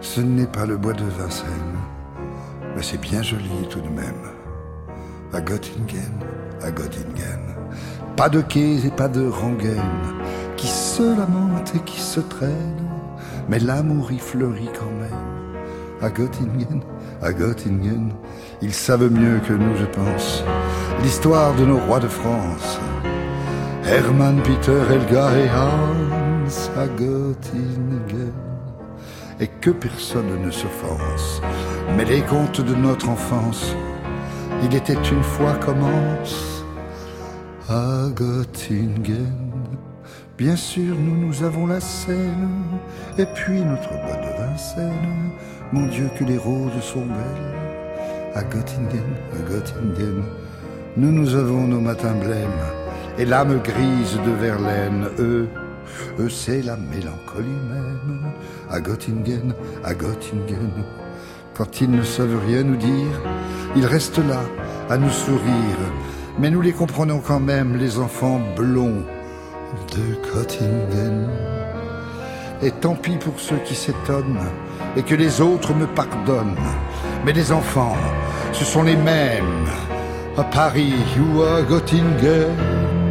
ce 0.02 0.20
n'est 0.20 0.46
pas 0.46 0.66
le 0.66 0.76
bois 0.76 0.92
de 0.92 1.04
Vincennes, 1.04 1.78
mais 2.74 2.82
c'est 2.82 3.00
bien 3.00 3.22
joli 3.22 3.48
tout 3.70 3.80
de 3.80 3.88
même. 3.88 4.30
À 5.32 5.40
Göttingen, 5.40 6.18
à 6.60 6.70
Göttingen, 6.70 7.54
pas 8.16 8.28
de 8.28 8.42
quais 8.42 8.84
et 8.84 8.90
pas 8.90 9.08
de 9.08 9.26
rengaines 9.26 9.78
qui 10.56 10.66
se 10.66 11.02
lamentent 11.02 11.72
et 11.74 11.78
qui 11.80 12.00
se 12.00 12.20
traînent, 12.20 12.88
mais 13.48 13.60
l'amour 13.60 14.10
y 14.12 14.18
fleurit 14.18 14.68
quand 14.78 14.90
même. 15.00 16.02
À 16.02 16.10
Göttingen, 16.10 16.82
à 17.22 17.32
Göttingen, 17.32 18.12
ils 18.60 18.74
savent 18.74 19.10
mieux 19.10 19.38
que 19.38 19.52
nous, 19.52 19.76
je 19.76 19.86
pense, 19.86 20.44
l'histoire 21.02 21.54
de 21.54 21.64
nos 21.64 21.78
rois 21.78 22.00
de 22.00 22.08
France. 22.08 22.80
Hermann, 23.84 24.42
Peter, 24.42 24.80
Helga 24.90 25.30
et 25.38 25.48
Hans 25.48 26.80
à 26.80 26.86
Göttingen. 26.88 28.51
Et 29.42 29.48
que 29.60 29.70
personne 29.70 30.40
ne 30.40 30.52
s'offense, 30.52 31.42
mais 31.96 32.04
les 32.04 32.20
contes 32.20 32.60
de 32.60 32.76
notre 32.76 33.08
enfance, 33.08 33.74
il 34.62 34.72
était 34.72 34.92
une 34.94 35.24
fois 35.24 35.54
commence 35.54 36.64
à 37.68 38.06
Göttingen. 38.14 39.50
Bien 40.38 40.54
sûr, 40.54 40.94
nous, 40.96 41.26
nous 41.26 41.42
avons 41.42 41.66
la 41.66 41.80
Seine, 41.80 42.78
et 43.18 43.26
puis 43.34 43.62
notre 43.62 43.88
bois 43.88 44.16
de 44.24 44.42
Vincennes. 44.44 45.32
Mon 45.72 45.86
Dieu, 45.88 46.08
que 46.16 46.22
les 46.22 46.38
roses 46.38 46.80
sont 46.80 47.04
belles. 47.04 48.36
À 48.36 48.44
Göttingen, 48.44 49.10
à 49.32 49.50
Göttingen, 49.50 50.22
nous, 50.96 51.10
nous 51.10 51.34
avons 51.34 51.66
nos 51.66 51.80
matins 51.80 52.14
blêmes, 52.14 52.62
et 53.18 53.24
l'âme 53.24 53.60
grise 53.60 54.20
de 54.24 54.30
Verlaine, 54.40 55.08
eux, 55.18 55.48
eux, 56.18 56.28
c'est 56.28 56.62
la 56.62 56.76
mélancolie 56.76 57.58
même. 57.70 58.32
À 58.70 58.80
Göttingen, 58.80 59.54
à 59.84 59.94
Göttingen, 59.94 60.84
quand 61.54 61.80
ils 61.80 61.90
ne 61.90 62.02
savent 62.02 62.40
rien 62.46 62.62
nous 62.62 62.76
dire, 62.76 63.20
ils 63.76 63.86
restent 63.86 64.18
là, 64.26 64.40
à 64.88 64.96
nous 64.96 65.10
sourire, 65.10 65.82
mais 66.38 66.50
nous 66.50 66.60
les 66.60 66.72
comprenons 66.72 67.20
quand 67.20 67.40
même, 67.40 67.76
les 67.76 67.98
enfants 67.98 68.40
blonds 68.56 69.04
de 69.94 70.32
Göttingen. 70.32 71.28
Et 72.62 72.70
tant 72.70 72.94
pis 72.94 73.16
pour 73.16 73.38
ceux 73.38 73.58
qui 73.64 73.74
s'étonnent 73.74 74.38
et 74.96 75.02
que 75.02 75.14
les 75.14 75.40
autres 75.40 75.74
me 75.74 75.86
pardonnent. 75.86 76.56
Mais 77.24 77.32
les 77.32 77.50
enfants, 77.52 77.96
ce 78.52 78.64
sont 78.64 78.84
les 78.84 78.96
mêmes 78.96 79.66
à 80.36 80.44
Paris 80.44 80.94
ou 81.18 81.42
à 81.42 81.62
Göttingen. 81.62 83.01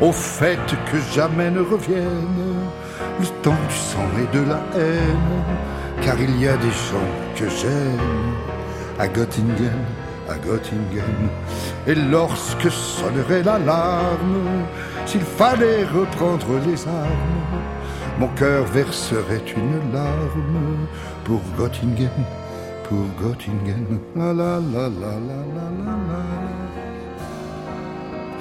Au 0.00 0.12
fait 0.12 0.58
que 0.90 0.98
jamais 1.14 1.50
ne 1.50 1.60
revienne 1.60 2.58
le 3.18 3.26
temps 3.42 3.56
du 3.68 3.74
sang 3.74 4.06
et 4.22 4.36
de 4.36 4.42
la 4.44 4.60
haine. 4.78 5.44
Car 6.02 6.20
il 6.20 6.38
y 6.40 6.46
a 6.46 6.56
des 6.56 6.70
gens 6.70 7.10
que 7.34 7.48
j'aime 7.48 8.36
à 8.98 9.08
Göttingen, 9.08 9.84
à 10.28 10.34
Göttingen. 10.34 11.30
Et 11.86 11.94
lorsque 11.94 12.70
sonnerait 12.70 13.42
l'alarme, 13.42 14.66
s'il 15.06 15.22
fallait 15.22 15.84
reprendre 15.84 16.46
les 16.66 16.86
armes, 16.86 17.56
mon 18.18 18.28
cœur 18.28 18.64
verserait 18.66 19.44
une 19.56 19.92
larme 19.92 20.86
pour 21.24 21.40
Göttingen, 21.58 22.10
pour 22.84 23.06
Göttingen. 23.18 23.98
La 24.14 24.32
la 24.32 24.60
la 24.60 24.88
la 24.88 25.14
la 25.28 25.38
la 25.56 25.66
la 25.84 25.96
la. 26.08 26.75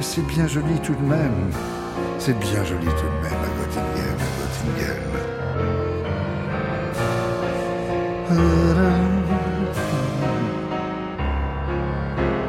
C'est 0.01 0.25
bien 0.27 0.47
joli 0.47 0.79
tout 0.81 0.93
de 0.93 1.01
même, 1.01 1.51
c'est 2.19 2.37
bien 2.39 2.63
joli 2.63 2.85
tout 2.85 2.91
de 2.91 3.21
même 3.23 3.41
à 3.43 3.49
Göttingen, 3.57 4.17
à 4.19 4.29
Göttingen. 4.37 5.03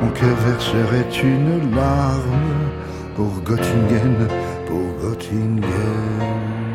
Mon 0.03 0.11
cœur 0.11 0.37
verserait 0.47 1.11
une 1.25 1.75
larme 1.75 2.71
pour 3.17 3.33
Göttingen, 3.43 4.29
pour 4.67 4.87
Göttingen. 5.03 6.66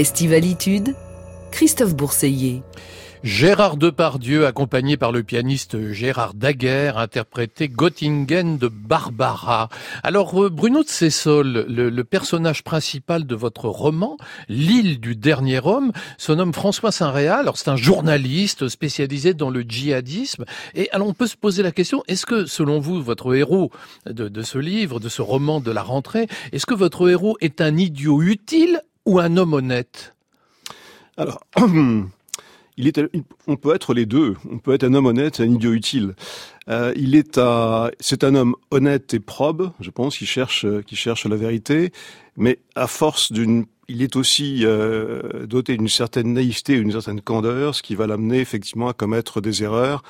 Estivalitude. 0.00 0.94
Christophe 1.50 1.94
Bourseiller. 1.94 2.62
Gérard 3.22 3.76
Depardieu, 3.76 4.46
accompagné 4.46 4.96
par 4.96 5.12
le 5.12 5.22
pianiste 5.22 5.92
Gérard 5.92 6.32
Daguerre, 6.32 6.96
interprétait 6.96 7.68
Göttingen 7.68 8.56
de 8.56 8.68
Barbara. 8.68 9.68
Alors, 10.02 10.42
euh, 10.42 10.48
Bruno 10.48 10.82
de 10.82 10.88
Cessol, 10.88 11.66
le, 11.68 12.04
personnage 12.04 12.64
principal 12.64 13.26
de 13.26 13.34
votre 13.34 13.66
roman, 13.66 14.16
L'île 14.48 15.00
du 15.00 15.16
dernier 15.16 15.60
homme, 15.62 15.92
se 16.16 16.32
nomme 16.32 16.54
François 16.54 16.92
Saint-Réal. 16.92 17.40
Alors, 17.40 17.58
c'est 17.58 17.68
un 17.68 17.76
journaliste 17.76 18.68
spécialisé 18.68 19.34
dans 19.34 19.50
le 19.50 19.60
djihadisme. 19.60 20.46
Et 20.74 20.88
alors, 20.92 21.08
on 21.08 21.12
peut 21.12 21.26
se 21.26 21.36
poser 21.36 21.62
la 21.62 21.72
question, 21.72 22.02
est-ce 22.08 22.24
que, 22.24 22.46
selon 22.46 22.80
vous, 22.80 23.02
votre 23.02 23.34
héros 23.34 23.70
de 24.06 24.42
ce 24.42 24.56
livre, 24.56 24.98
de 24.98 25.10
ce 25.10 25.20
roman 25.20 25.60
de 25.60 25.70
la 25.70 25.82
rentrée, 25.82 26.26
est-ce 26.52 26.64
que 26.64 26.72
votre 26.72 27.06
héros 27.10 27.36
est 27.42 27.60
un 27.60 27.76
idiot 27.76 28.22
utile 28.22 28.80
ou 29.06 29.18
un 29.18 29.36
homme 29.36 29.52
honnête? 29.52 30.14
Alors... 31.16 31.40
On 33.46 33.56
peut 33.56 33.74
être 33.74 33.94
les 33.94 34.06
deux. 34.06 34.36
On 34.50 34.58
peut 34.58 34.72
être 34.72 34.84
un 34.84 34.94
homme 34.94 35.06
honnête, 35.06 35.40
un 35.40 35.50
idiot 35.50 35.72
utile. 35.72 36.14
Euh, 36.68 36.92
il 36.96 37.14
est 37.14 37.36
à, 37.36 37.90
c'est 38.00 38.24
un 38.24 38.34
homme 38.34 38.54
honnête 38.70 39.12
et 39.12 39.20
probe, 39.20 39.72
je 39.80 39.90
pense, 39.90 40.16
qui 40.16 40.26
cherche, 40.26 40.66
qui 40.86 40.96
cherche 40.96 41.26
la 41.26 41.36
vérité, 41.36 41.92
mais 42.36 42.58
à 42.76 42.86
force 42.86 43.32
d'une 43.32 43.66
il 43.90 44.02
est 44.02 44.14
aussi 44.14 44.60
euh, 44.64 45.46
doté 45.46 45.76
d'une 45.76 45.88
certaine 45.88 46.32
naïveté, 46.34 46.74
une 46.74 46.92
certaine 46.92 47.20
candeur, 47.20 47.74
ce 47.74 47.82
qui 47.82 47.96
va 47.96 48.06
l'amener 48.06 48.38
effectivement 48.38 48.88
à 48.88 48.92
commettre 48.92 49.40
des 49.40 49.64
erreurs 49.64 50.02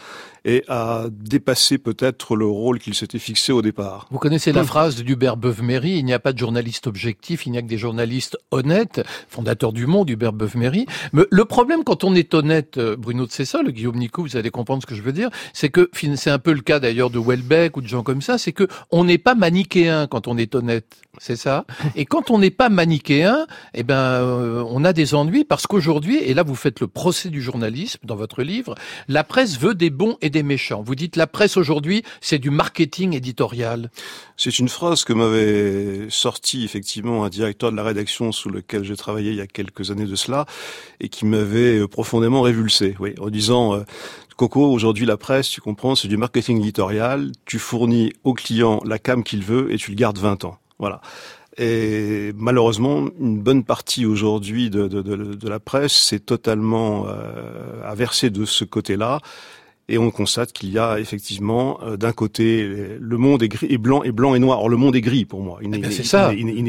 et 0.44 0.64
à 0.68 1.04
dépasser 1.10 1.78
peut-être 1.78 2.36
le 2.36 2.46
rôle 2.46 2.78
qu'il 2.78 2.94
s'était 2.94 3.18
fixé 3.18 3.52
au 3.52 3.62
départ. 3.62 4.06
Vous 4.10 4.18
connaissez 4.18 4.52
la 4.52 4.64
phrase 4.64 5.02
d'Hubert 5.02 5.36
Beuve-Méry, 5.36 5.98
il 5.98 6.04
n'y 6.04 6.12
a 6.12 6.18
pas 6.18 6.32
de 6.32 6.38
journaliste 6.38 6.86
objectif, 6.86 7.46
il 7.46 7.52
n'y 7.52 7.58
a 7.58 7.62
que 7.62 7.66
des 7.66 7.78
journalistes 7.78 8.38
honnêtes, 8.50 9.02
fondateur 9.28 9.72
du 9.72 9.86
Monde, 9.86 10.10
Hubert 10.10 10.32
Beuve-Méry. 10.32 10.86
Mais 11.12 11.24
le 11.30 11.44
problème 11.44 11.84
quand 11.84 12.04
on 12.04 12.14
est 12.14 12.34
honnête, 12.34 12.78
euh, 12.78 12.96
Bruno 12.96 13.26
de 13.26 13.30
Cessol, 13.30 13.70
Guillaume 13.72 13.96
Nico, 13.96 14.22
vous 14.22 14.36
allez 14.36 14.50
comprendre 14.50 14.82
ce 14.82 14.86
que 14.86 14.94
je 14.94 15.02
veux 15.02 15.12
dire, 15.12 15.30
c'est 15.52 15.70
que 15.70 15.90
c'est 16.16 16.30
un 16.30 16.38
peu 16.38 16.52
le 16.52 16.60
cas 16.60 16.80
d'ailleurs 16.80 17.10
de 17.10 17.18
Welbeck 17.18 17.76
ou 17.76 17.80
de 17.80 17.88
gens 17.88 18.02
comme 18.02 18.22
ça, 18.22 18.38
c'est 18.38 18.52
que 18.52 18.66
on 18.90 19.04
n'est 19.04 19.18
pas 19.18 19.34
manichéen 19.34 20.06
quand 20.06 20.28
on 20.28 20.36
est 20.36 20.54
honnête. 20.54 20.96
C'est 21.20 21.36
ça. 21.36 21.66
Et 21.96 22.06
quand 22.06 22.30
on 22.30 22.38
n'est 22.38 22.50
pas 22.50 22.70
manichéen, 22.70 23.46
eh 23.74 23.82
ben, 23.82 23.94
euh, 23.94 24.64
on 24.66 24.84
a 24.84 24.94
des 24.94 25.14
ennuis 25.14 25.44
parce 25.44 25.66
qu'aujourd'hui, 25.66 26.16
et 26.16 26.32
là 26.32 26.42
vous 26.42 26.54
faites 26.54 26.80
le 26.80 26.86
procès 26.86 27.28
du 27.28 27.42
journalisme 27.42 27.98
dans 28.04 28.16
votre 28.16 28.42
livre, 28.42 28.74
la 29.06 29.22
presse 29.22 29.60
veut 29.60 29.74
des 29.74 29.90
bons 29.90 30.16
et 30.22 30.30
des 30.30 30.42
méchants. 30.42 30.82
Vous 30.82 30.94
dites 30.94 31.16
la 31.16 31.26
presse 31.26 31.58
aujourd'hui, 31.58 32.04
c'est 32.22 32.38
du 32.38 32.48
marketing 32.48 33.14
éditorial. 33.14 33.90
C'est 34.38 34.58
une 34.58 34.70
phrase 34.70 35.04
que 35.04 35.12
m'avait 35.12 36.06
sorti 36.08 36.64
effectivement 36.64 37.22
un 37.22 37.28
directeur 37.28 37.70
de 37.70 37.76
la 37.76 37.84
rédaction 37.84 38.32
sous 38.32 38.48
lequel 38.48 38.84
j'ai 38.84 38.96
travaillé 38.96 39.32
il 39.32 39.36
y 39.36 39.42
a 39.42 39.46
quelques 39.46 39.90
années 39.90 40.06
de 40.06 40.16
cela 40.16 40.46
et 41.00 41.10
qui 41.10 41.26
m'avait 41.26 41.86
profondément 41.86 42.40
révulsé, 42.40 42.96
oui, 42.98 43.14
en 43.20 43.28
disant 43.28 43.74
euh, 43.74 43.84
Coco, 44.38 44.72
aujourd'hui 44.72 45.04
la 45.04 45.18
presse, 45.18 45.50
tu 45.50 45.60
comprends, 45.60 45.94
c'est 45.94 46.08
du 46.08 46.16
marketing 46.16 46.60
éditorial, 46.60 47.30
tu 47.44 47.58
fournis 47.58 48.14
au 48.24 48.32
client 48.32 48.80
la 48.86 48.98
cam 48.98 49.22
qu'il 49.22 49.44
veut 49.44 49.70
et 49.70 49.76
tu 49.76 49.90
le 49.90 49.96
gardes 49.96 50.16
20 50.16 50.46
ans. 50.46 50.56
Voilà. 50.80 51.00
Et 51.58 52.32
malheureusement, 52.36 53.08
une 53.20 53.38
bonne 53.38 53.64
partie 53.64 54.06
aujourd'hui 54.06 54.70
de, 54.70 54.88
de, 54.88 55.02
de, 55.02 55.34
de, 55.34 55.48
la 55.48 55.60
presse 55.60 55.92
s'est 55.92 56.20
totalement 56.20 57.06
euh, 57.06 57.82
aversée 57.84 58.30
de 58.30 58.46
ce 58.46 58.64
côté-là. 58.64 59.20
Et 59.88 59.98
on 59.98 60.10
constate 60.10 60.52
qu'il 60.52 60.70
y 60.70 60.78
a 60.78 60.98
effectivement 60.98 61.80
euh, 61.82 61.96
d'un 61.96 62.12
côté 62.12 62.96
le 62.98 63.16
monde 63.18 63.42
est 63.42 63.48
gris 63.48 63.66
et 63.68 63.76
blanc 63.76 64.02
et 64.04 64.12
blanc 64.12 64.34
et 64.34 64.38
noir. 64.38 64.60
Or 64.60 64.68
le 64.68 64.76
monde 64.78 64.96
est 64.96 65.00
gris 65.00 65.26
pour 65.26 65.42
moi. 65.42 65.58
Il 65.62 65.68
n'est 65.68 65.80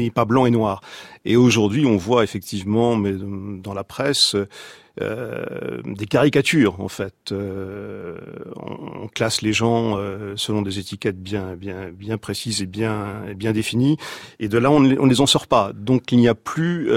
eh 0.06 0.10
pas 0.10 0.24
blanc 0.26 0.44
et 0.44 0.50
noir. 0.50 0.82
Et 1.24 1.36
aujourd'hui, 1.36 1.86
on 1.86 1.96
voit 1.96 2.24
effectivement, 2.24 2.96
mais 2.96 3.12
dans 3.14 3.74
la 3.74 3.84
presse, 3.84 4.36
euh, 5.00 5.80
des 5.86 6.04
caricatures 6.04 6.78
en 6.80 6.88
fait. 6.88 7.32
Euh, 7.32 8.18
on, 8.56 9.08
classe 9.08 9.40
les 9.40 9.54
gens 9.54 9.96
euh, 9.96 10.34
selon 10.36 10.60
des 10.60 10.78
étiquettes 10.78 11.20
bien 11.20 11.54
bien 11.54 11.90
bien 11.92 12.18
précises 12.18 12.60
et 12.60 12.66
bien 12.66 13.22
bien 13.34 13.52
définies. 13.52 13.96
Et 14.38 14.48
de 14.48 14.58
là, 14.58 14.70
on 14.70 14.80
ne 14.80 15.08
les 15.08 15.20
en 15.22 15.26
sort 15.26 15.46
pas. 15.46 15.72
Donc 15.74 16.12
il 16.12 16.18
n'y 16.18 16.28
a 16.28 16.34
plus. 16.34 16.90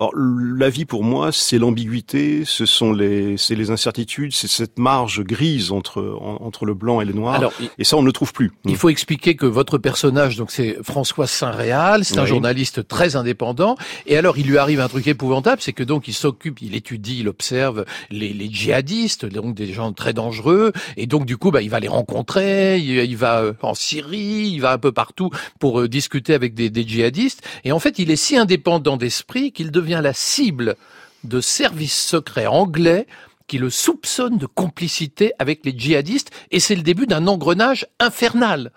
Or, 0.00 0.12
la 0.14 0.70
vie 0.70 0.84
pour 0.84 1.02
moi, 1.02 1.32
c'est 1.32 1.58
l'ambiguïté, 1.58 2.44
ce 2.44 2.66
sont 2.66 2.92
les 2.92 3.36
c'est 3.36 3.56
les 3.56 3.72
incertitudes, 3.72 4.32
c'est 4.32 4.46
cette 4.46 4.78
marge 4.78 5.24
grise 5.24 5.72
entre 5.72 6.16
entre 6.20 6.66
le 6.66 6.74
blanc 6.74 7.00
et 7.00 7.04
le 7.04 7.14
noir. 7.14 7.34
Alors, 7.34 7.52
et 7.78 7.84
ça, 7.84 7.96
on 7.96 8.02
ne 8.02 8.06
le 8.06 8.12
trouve 8.12 8.32
plus. 8.32 8.52
Il 8.64 8.76
faut 8.76 8.90
expliquer 8.90 9.34
que 9.34 9.46
votre 9.46 9.76
personnage, 9.76 10.36
donc 10.36 10.52
c'est 10.52 10.78
François 10.84 11.26
Saint-Réal, 11.26 12.04
c'est 12.04 12.18
un 12.18 12.26
journaliste 12.26 12.57
très 12.88 13.16
indépendant. 13.16 13.76
Et 14.06 14.16
alors, 14.16 14.38
il 14.38 14.46
lui 14.46 14.58
arrive 14.58 14.80
un 14.80 14.88
truc 14.88 15.06
épouvantable, 15.06 15.60
c'est 15.60 15.72
que 15.72 15.82
donc 15.82 16.08
il 16.08 16.14
s'occupe, 16.14 16.60
il 16.62 16.74
étudie, 16.74 17.20
il 17.20 17.28
observe 17.28 17.84
les, 18.10 18.48
djihadistes, 18.50 19.26
donc 19.26 19.54
des 19.54 19.72
gens 19.72 19.92
très 19.92 20.12
dangereux, 20.12 20.72
et 20.96 21.06
donc 21.06 21.26
du 21.26 21.36
coup, 21.36 21.50
bah, 21.50 21.62
il 21.62 21.70
va 21.70 21.80
les 21.80 21.88
rencontrer, 21.88 22.78
il, 22.78 23.16
va 23.16 23.40
euh, 23.40 23.52
en 23.62 23.74
Syrie, 23.74 24.50
il 24.52 24.60
va 24.60 24.72
un 24.72 24.78
peu 24.78 24.92
partout 24.92 25.30
pour 25.58 25.80
euh, 25.80 25.88
discuter 25.88 26.34
avec 26.34 26.54
des, 26.54 26.70
djihadistes, 26.86 27.42
et 27.64 27.72
en 27.72 27.78
fait, 27.78 27.98
il 27.98 28.10
est 28.10 28.16
si 28.16 28.36
indépendant 28.36 28.96
d'esprit 28.96 29.52
qu'il 29.52 29.70
devient 29.70 30.00
la 30.02 30.12
cible 30.12 30.76
de 31.24 31.40
services 31.40 31.98
secrets 31.98 32.46
anglais 32.46 33.06
qui 33.46 33.58
le 33.58 33.70
soupçonnent 33.70 34.38
de 34.38 34.46
complicité 34.46 35.32
avec 35.38 35.64
les 35.64 35.76
djihadistes, 35.76 36.30
et 36.50 36.60
c'est 36.60 36.76
le 36.76 36.82
début 36.82 37.06
d'un 37.06 37.26
engrenage 37.26 37.86
infernal. 37.98 38.72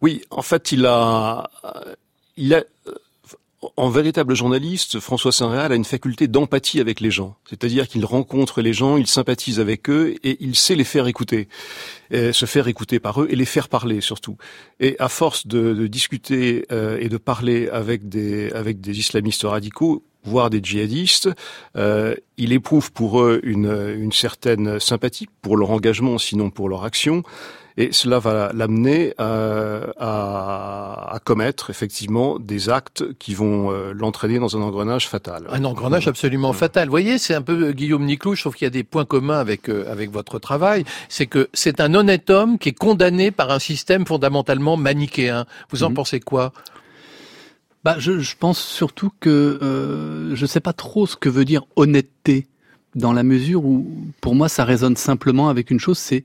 Oui, 0.00 0.22
en 0.30 0.42
fait, 0.42 0.72
il 0.72 0.86
a, 0.86 1.50
il 2.36 2.54
a, 2.54 2.62
en 3.76 3.88
véritable 3.88 4.36
journaliste, 4.36 5.00
François 5.00 5.32
Saint-Réal 5.32 5.72
a 5.72 5.74
une 5.74 5.84
faculté 5.84 6.28
d'empathie 6.28 6.80
avec 6.80 7.00
les 7.00 7.10
gens. 7.10 7.36
C'est-à-dire 7.48 7.88
qu'il 7.88 8.04
rencontre 8.04 8.62
les 8.62 8.72
gens, 8.72 8.96
il 8.96 9.08
sympathise 9.08 9.58
avec 9.58 9.90
eux 9.90 10.14
et 10.22 10.36
il 10.40 10.54
sait 10.54 10.76
les 10.76 10.84
faire 10.84 11.08
écouter. 11.08 11.48
Se 12.12 12.46
faire 12.46 12.68
écouter 12.68 13.00
par 13.00 13.20
eux 13.20 13.26
et 13.30 13.36
les 13.36 13.44
faire 13.44 13.68
parler 13.68 14.00
surtout. 14.00 14.36
Et 14.78 14.96
à 14.98 15.08
force 15.08 15.46
de, 15.46 15.86
discuter 15.88 16.66
euh, 16.72 16.98
et 17.00 17.08
de 17.08 17.16
parler 17.16 17.68
avec 17.68 18.08
des, 18.08 18.50
islamistes 18.86 19.42
radicaux, 19.42 20.04
voire 20.22 20.50
des 20.50 20.60
djihadistes, 20.62 21.28
euh, 21.76 22.14
il 22.36 22.52
éprouve 22.52 22.92
pour 22.92 23.22
eux 23.22 23.40
une 23.42 24.12
certaine 24.12 24.78
sympathie 24.78 25.26
pour 25.42 25.56
leur 25.56 25.70
engagement, 25.70 26.18
sinon 26.18 26.50
pour 26.50 26.68
leur 26.68 26.84
action 26.84 27.24
et 27.78 27.92
cela 27.92 28.18
va 28.18 28.50
l'amener 28.52 29.14
euh, 29.20 29.86
à, 29.98 31.14
à, 31.14 31.18
commettre 31.20 31.70
effectivement 31.70 32.40
des 32.40 32.70
actes 32.70 33.04
qui 33.20 33.34
vont 33.34 33.70
euh, 33.70 33.92
l'entraîner 33.94 34.40
dans 34.40 34.56
un 34.56 34.60
engrenage 34.62 35.08
fatal. 35.08 35.46
Un 35.48 35.64
engrenage 35.64 36.08
absolument 36.08 36.52
fatal. 36.52 36.88
Vous 36.88 36.90
voyez, 36.90 37.18
c'est 37.18 37.34
un 37.34 37.42
peu 37.42 37.70
Guillaume 37.70 38.04
Niclou, 38.04 38.34
je 38.34 38.40
trouve 38.40 38.56
qu'il 38.56 38.66
y 38.66 38.66
a 38.66 38.70
des 38.70 38.82
points 38.82 39.04
communs 39.04 39.38
avec 39.38 39.70
euh, 39.70 39.90
avec 39.90 40.10
votre 40.10 40.40
travail, 40.40 40.84
c'est 41.08 41.26
que 41.26 41.48
c'est 41.52 41.80
un 41.80 41.94
honnête 41.94 42.30
homme 42.30 42.58
qui 42.58 42.70
est 42.70 42.78
condamné 42.78 43.30
par 43.30 43.52
un 43.52 43.60
système 43.60 44.04
fondamentalement 44.04 44.76
manichéen. 44.76 45.46
Vous 45.70 45.84
en 45.84 45.90
mhm. 45.90 45.94
pensez 45.94 46.18
quoi? 46.18 46.52
Bah, 47.84 47.94
je, 48.00 48.18
je, 48.18 48.34
pense 48.36 48.58
surtout 48.58 49.12
que 49.20 49.30
euh, 49.62 50.34
je 50.34 50.42
ne 50.42 50.46
sais 50.48 50.60
pas 50.60 50.72
trop 50.72 51.06
ce 51.06 51.16
que 51.16 51.28
veut 51.28 51.44
dire 51.44 51.62
honnêteté, 51.76 52.48
dans 52.96 53.12
la 53.12 53.22
mesure 53.22 53.64
où, 53.64 53.86
pour 54.20 54.34
moi, 54.34 54.48
ça 54.48 54.64
résonne 54.64 54.96
simplement 54.96 55.48
avec 55.48 55.70
une 55.70 55.78
chose, 55.78 55.96
c'est 55.96 56.24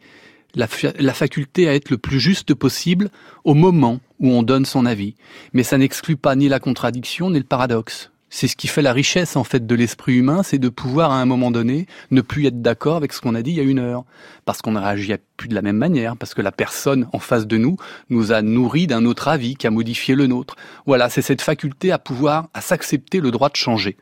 la, 0.56 0.68
la, 1.00 1.14
faculté 1.14 1.68
à 1.68 1.76
être 1.76 1.90
le 1.90 1.98
plus 1.98 2.20
juste 2.20 2.54
possible 2.54 3.10
au 3.44 3.54
moment 3.54 4.00
où 4.20 4.30
on 4.30 4.44
donne 4.44 4.66
son 4.66 4.86
avis. 4.86 5.16
Mais 5.54 5.64
ça 5.64 5.78
n'exclut 5.78 6.18
pas 6.18 6.36
ni 6.36 6.48
la 6.48 6.60
contradiction 6.60 7.30
ni 7.30 7.40
le 7.40 7.44
paradoxe. 7.44 8.12
C'est 8.36 8.48
ce 8.48 8.56
qui 8.56 8.68
fait 8.68 8.82
la 8.82 8.94
richesse 8.94 9.36
en 9.36 9.44
fait 9.44 9.68
de 9.68 9.76
l'esprit 9.76 10.16
humain, 10.16 10.42
c'est 10.42 10.58
de 10.58 10.70
pouvoir 10.70 11.12
à 11.12 11.22
un 11.22 11.26
moment 11.26 11.52
donné 11.52 11.86
ne 12.10 12.20
plus 12.22 12.48
être 12.48 12.64
d'accord 12.64 12.96
avec 12.96 13.14
ce 13.14 13.22
qu'on 13.22 13.36
a 13.36 13.44
dit 13.44 13.52
il 13.52 13.58
y 13.58 13.60
a 13.60 13.64
une 13.64 13.78
heure, 13.78 14.06
parce 14.44 14.64
qu'on 14.64 14.72
ne 14.72 14.80
réagit 14.80 15.14
plus 15.38 15.48
de 15.48 15.54
la 15.54 15.62
même 15.62 15.78
manière, 15.78 16.18
parce 16.18 16.34
que 16.34 16.42
la 16.42 16.52
personne 16.52 17.08
en 17.14 17.20
face 17.20 17.46
de 17.46 17.58
nous 17.58 17.78
nous 18.10 18.32
a 18.32 18.42
nourri 18.42 18.88
d'un 18.88 19.06
autre 19.06 19.28
avis 19.28 19.56
qui 19.56 19.68
a 19.68 19.70
modifié 19.72 20.16
le 20.16 20.26
nôtre. 20.26 20.56
Voilà, 20.88 21.10
c'est 21.10 21.22
cette 21.22 21.44
faculté 21.44 21.92
à 21.92 22.00
pouvoir, 22.00 22.50
à 22.56 22.62
s'accepter 22.62 23.20
le 23.20 23.30
droit 23.30 23.50
de 23.50 23.56
changer. 23.56 23.98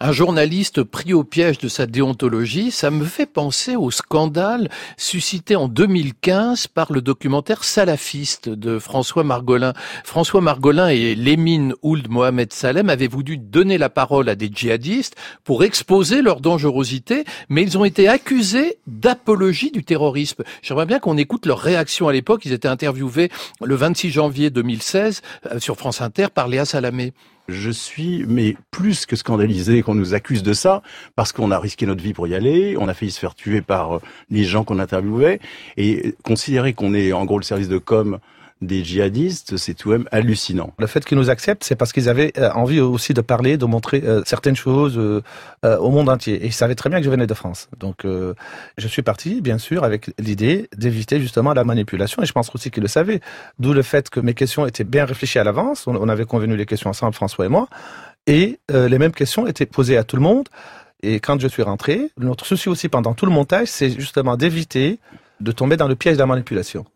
Un 0.00 0.12
journaliste 0.12 0.82
pris 0.84 1.12
au 1.12 1.24
piège 1.24 1.58
de 1.58 1.66
sa 1.68 1.86
déontologie, 1.86 2.70
ça 2.70 2.90
me 2.90 3.04
fait 3.04 3.26
penser 3.26 3.74
au 3.74 3.90
scandale 3.90 4.68
suscité 4.96 5.56
en 5.56 5.66
2015 5.68 6.68
par 6.68 6.92
le 6.92 7.00
documentaire 7.00 7.64
Salafiste 7.64 8.48
de 8.48 8.78
François 8.78 9.24
Margolin. 9.24 9.72
François 10.04 10.40
Margolin 10.40 10.88
et 10.88 11.14
Lémine 11.14 11.74
Ould 11.82 12.08
Mohamed 12.08 12.52
Salem 12.52 12.88
avaient 12.88 13.08
voulu 13.08 13.36
donner 13.36 13.78
la 13.78 13.88
parole 13.88 14.28
à 14.28 14.36
des 14.36 14.50
djihadistes 14.52 15.16
pour 15.42 15.64
exposer 15.64 16.22
leur 16.22 16.40
dangerosité, 16.40 17.24
mais 17.48 17.62
ils 17.62 17.76
ont 17.76 17.84
été 17.84 18.08
accusés 18.08 18.78
d'apologie 18.86 19.72
du 19.72 19.82
terrorisme. 19.82 20.44
J'aimerais 20.62 20.86
bien 20.86 21.00
qu'on 21.00 21.16
écoute 21.16 21.46
leur 21.46 21.58
réaction 21.58 22.06
à 22.06 22.12
l'époque. 22.12 22.44
Ils 22.44 22.52
étaient 22.52 22.68
interviewés 22.68 23.30
le 23.60 23.74
26 23.74 24.10
janvier 24.10 24.50
2016 24.50 25.22
euh, 25.46 25.58
sur 25.58 25.76
France 25.76 26.00
Inter 26.00 26.26
par 26.32 26.48
Léa 26.48 26.64
Salamé. 26.64 27.12
Je 27.48 27.70
suis, 27.70 28.24
mais 28.28 28.56
plus 28.70 29.04
que 29.04 29.16
scandalisé 29.16 29.82
qu'on 29.82 29.94
nous 29.94 30.14
accuse 30.14 30.42
de 30.42 30.52
ça, 30.52 30.82
parce 31.16 31.32
qu'on 31.32 31.50
a 31.50 31.58
risqué 31.58 31.86
notre 31.86 32.02
vie 32.02 32.12
pour 32.12 32.28
y 32.28 32.34
aller, 32.34 32.76
on 32.78 32.86
a 32.86 32.94
failli 32.94 33.10
se 33.10 33.18
faire 33.18 33.34
tuer 33.34 33.62
par 33.62 33.96
euh, 33.96 33.98
les 34.30 34.44
gens 34.44 34.62
qu'on 34.62 34.78
interviewait, 34.78 35.40
et 35.76 36.14
considérer 36.22 36.72
qu'on 36.72 36.94
est 36.94 37.12
en 37.12 37.24
gros 37.24 37.38
le 37.38 37.44
service 37.44 37.68
de 37.68 37.78
com 37.78 38.20
des 38.62 38.84
djihadistes, 38.84 39.56
c'est 39.56 39.74
tout 39.74 39.90
de 39.90 39.98
même 39.98 40.08
hallucinant. 40.12 40.72
Le 40.78 40.86
fait 40.86 41.04
qu'ils 41.04 41.18
nous 41.18 41.30
acceptent, 41.30 41.64
c'est 41.64 41.74
parce 41.74 41.92
qu'ils 41.92 42.08
avaient 42.08 42.32
euh, 42.38 42.50
envie 42.52 42.80
aussi 42.80 43.12
de 43.12 43.20
parler, 43.20 43.56
de 43.56 43.64
montrer 43.64 44.02
euh, 44.04 44.22
certaines 44.24 44.56
choses 44.56 44.96
euh, 44.96 45.20
au 45.78 45.90
monde 45.90 46.08
entier. 46.08 46.34
Et 46.34 46.46
ils 46.46 46.52
savaient 46.52 46.76
très 46.76 46.88
bien 46.88 47.00
que 47.00 47.04
je 47.04 47.10
venais 47.10 47.26
de 47.26 47.34
France. 47.34 47.68
Donc 47.78 48.04
je 48.04 48.88
suis 48.88 49.02
parti, 49.02 49.40
bien 49.40 49.58
sûr, 49.58 49.84
avec 49.84 50.10
l'idée 50.18 50.68
d'éviter 50.76 51.20
justement 51.20 51.52
la 51.52 51.64
manipulation. 51.64 52.22
Et 52.22 52.26
je 52.26 52.32
pense 52.32 52.54
aussi 52.54 52.70
qu'ils 52.70 52.82
le 52.82 52.88
savaient. 52.88 53.20
D'où 53.58 53.72
le 53.72 53.82
fait 53.82 54.08
que 54.08 54.20
mes 54.20 54.34
questions 54.34 54.66
étaient 54.66 54.84
bien 54.84 55.04
réfléchies 55.04 55.38
à 55.38 55.44
l'avance. 55.44 55.86
On, 55.86 56.08
avait 56.08 56.24
convenu 56.24 56.56
les 56.56 56.66
questions 56.66 56.90
ensemble, 56.90 57.14
François 57.14 57.46
et 57.46 57.48
moi. 57.48 57.68
Et 58.26 58.60
les 58.70 58.98
mêmes 58.98 59.12
questions 59.12 59.46
étaient 59.46 59.66
posées 59.66 59.96
à 59.96 60.04
tout 60.04 60.16
le 60.16 60.22
monde. 60.22 60.48
Et 61.02 61.18
quand 61.18 61.40
je 61.40 61.48
suis 61.48 61.62
rentré, 61.62 62.10
notre 62.16 62.46
souci 62.46 62.68
aussi 62.68 62.88
pendant 62.88 63.14
tout 63.14 63.26
le 63.26 63.32
montage, 63.32 63.68
c'est 63.68 63.90
justement 63.90 64.36
d'éviter 64.36 65.00
de 65.40 65.52
tomber 65.52 65.76
dans 65.76 65.88
le 65.88 65.96
piège 65.96 66.14
de 66.14 66.20
la 66.20 66.26
manipulation. 66.26 66.86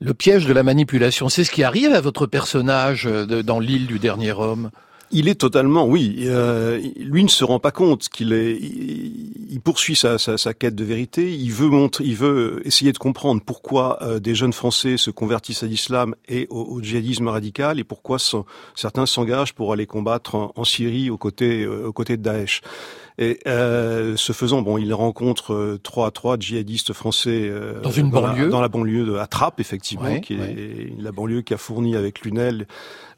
Le 0.00 0.12
piège 0.12 0.46
de 0.46 0.52
la 0.52 0.62
manipulation, 0.62 1.28
c'est 1.28 1.44
ce 1.44 1.50
qui 1.50 1.62
arrive 1.62 1.92
à 1.92 2.00
votre 2.00 2.26
personnage 2.26 3.06
euh, 3.06 3.42
dans 3.42 3.60
l'île 3.60 3.86
du 3.86 3.98
dernier 3.98 4.32
homme. 4.32 4.70
Il 5.12 5.28
est 5.28 5.36
totalement, 5.36 5.86
oui. 5.86 6.16
Euh, 6.22 6.80
lui 6.98 7.22
ne 7.22 7.28
se 7.28 7.44
rend 7.44 7.60
pas 7.60 7.70
compte 7.70 8.08
qu'il 8.08 8.32
est. 8.32 8.58
Il, 8.58 9.60
poursuit 9.60 9.94
sa, 9.94 10.18
quête 10.54 10.74
de 10.74 10.84
vérité. 10.84 11.32
Il 11.32 11.52
veut 11.52 11.68
montrer, 11.68 12.04
il 12.04 12.16
veut 12.16 12.60
essayer 12.64 12.92
de 12.92 12.98
comprendre 12.98 13.40
pourquoi 13.44 14.02
euh, 14.02 14.18
des 14.18 14.34
jeunes 14.34 14.52
Français 14.52 14.96
se 14.96 15.10
convertissent 15.10 15.62
à 15.62 15.66
l'islam 15.66 16.16
et 16.28 16.48
au, 16.50 16.82
djihadisme 16.82 17.28
radical 17.28 17.78
et 17.78 17.84
pourquoi 17.84 18.18
certains 18.74 19.06
s'engagent 19.06 19.54
pour 19.54 19.72
aller 19.72 19.86
combattre 19.86 20.34
en, 20.34 20.52
en 20.56 20.64
Syrie 20.64 21.10
aux 21.10 21.18
côtés, 21.18 21.66
aux 21.66 21.92
côtés 21.92 22.16
de 22.16 22.22
Daesh. 22.22 22.62
Et 23.16 23.38
euh, 23.46 24.16
ce 24.16 24.32
faisant, 24.32 24.62
bon, 24.62 24.76
il 24.76 24.92
rencontre 24.92 25.54
euh, 25.54 25.80
trois 25.82 26.10
trois 26.10 26.36
djihadistes 26.38 26.92
français 26.92 27.42
euh, 27.44 27.80
dans 27.80 27.90
une 27.90 28.10
banlieue, 28.10 28.48
dans 28.48 28.60
la 28.60 28.68
banlieue 28.68 29.04
de 29.04 29.18
Trappes, 29.26 29.60
effectivement, 29.60 30.18
qui 30.20 30.34
est 30.34 30.92
la 30.98 31.12
banlieue 31.12 31.42
qui 31.42 31.54
a 31.54 31.58
fourni 31.58 31.94
avec 31.94 32.22
l'UNEL 32.22 32.66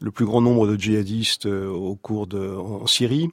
le 0.01 0.11
plus 0.11 0.27
grand 0.27 0.43
nombre 0.43 0.67
de 0.67 0.77
djihadistes 0.79 1.47
au 1.47 1.95
cours 1.95 2.27
de 2.27 2.57
en 2.57 2.87
Syrie. 2.87 3.31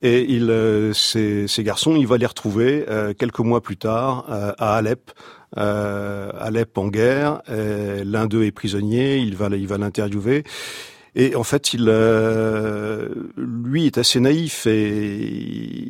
Et 0.00 0.32
il, 0.32 0.50
euh, 0.50 0.92
ces, 0.92 1.48
ces, 1.48 1.64
garçons, 1.64 1.96
il 1.96 2.06
va 2.06 2.18
les 2.18 2.26
retrouver 2.26 2.84
euh, 2.88 3.14
quelques 3.14 3.40
mois 3.40 3.60
plus 3.60 3.76
tard 3.76 4.26
euh, 4.30 4.52
à 4.58 4.76
Alep. 4.76 5.10
Alep 5.56 6.76
en 6.76 6.88
guerre, 6.88 7.40
l'un 7.48 8.26
d'eux 8.26 8.44
est 8.44 8.52
prisonnier, 8.52 9.16
il 9.16 9.34
va, 9.34 9.48
il 9.48 9.66
va 9.66 9.78
l'interviewer. 9.78 10.44
Et 11.20 11.34
en 11.34 11.42
fait, 11.42 11.74
il, 11.74 11.84
lui 13.36 13.86
est 13.86 13.98
assez 13.98 14.20
naïf 14.20 14.66
et 14.66 15.26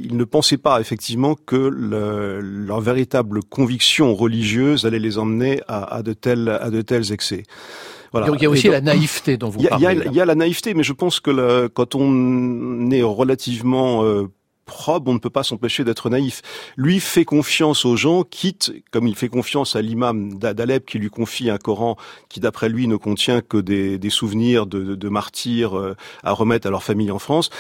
il 0.04 0.16
ne 0.16 0.24
pensait 0.24 0.56
pas 0.56 0.80
effectivement 0.80 1.34
que 1.34 1.54
le, 1.54 2.40
leur 2.40 2.80
véritable 2.80 3.42
conviction 3.42 4.14
religieuse 4.14 4.86
allait 4.86 4.98
les 4.98 5.18
emmener 5.18 5.60
à, 5.68 5.96
à 5.96 6.02
de 6.02 6.14
tels 6.14 6.48
à 6.48 6.70
de 6.70 6.80
tels 6.80 7.12
excès. 7.12 7.42
Voilà. 8.10 8.28
il 8.34 8.42
y 8.42 8.46
a 8.46 8.50
aussi 8.50 8.68
la 8.68 8.80
naïveté 8.80 9.36
dont 9.36 9.50
vous 9.50 9.62
parlez. 9.62 10.00
Il 10.06 10.14
y, 10.14 10.20
a 10.20 10.24
la 10.24 10.34
naïveté, 10.34 10.72
mais 10.72 10.82
je 10.82 10.94
pense 10.94 11.20
que 11.20 11.30
le, 11.30 11.68
quand 11.68 11.94
on 11.94 12.90
est 12.90 13.02
relativement 13.02 14.02
euh, 14.04 14.28
on 15.06 15.14
ne 15.14 15.18
peut 15.18 15.30
pas 15.30 15.42
s'empêcher 15.42 15.84
d'être 15.84 16.10
naïf. 16.10 16.42
Lui 16.76 17.00
fait 17.00 17.24
confiance 17.24 17.84
aux 17.84 17.96
gens, 17.96 18.22
quitte, 18.22 18.72
comme 18.90 19.06
il 19.06 19.14
fait 19.14 19.28
confiance 19.28 19.76
à 19.76 19.82
l'imam 19.82 20.38
d'Alep 20.38 20.86
qui 20.86 20.98
lui 20.98 21.10
confie 21.10 21.50
un 21.50 21.58
Coran 21.58 21.96
qui, 22.28 22.40
d'après 22.40 22.68
lui, 22.68 22.86
ne 22.86 22.96
contient 22.96 23.40
que 23.40 23.58
des, 23.58 24.10
souvenirs 24.10 24.66
de, 24.66 25.08
martyrs 25.08 25.78
euh, 25.78 25.96
à 26.22 26.32
remettre 26.32 26.66
à 26.66 26.70
leur 26.70 26.82
famille 26.82 27.10
en 27.10 27.18
France. 27.18 27.50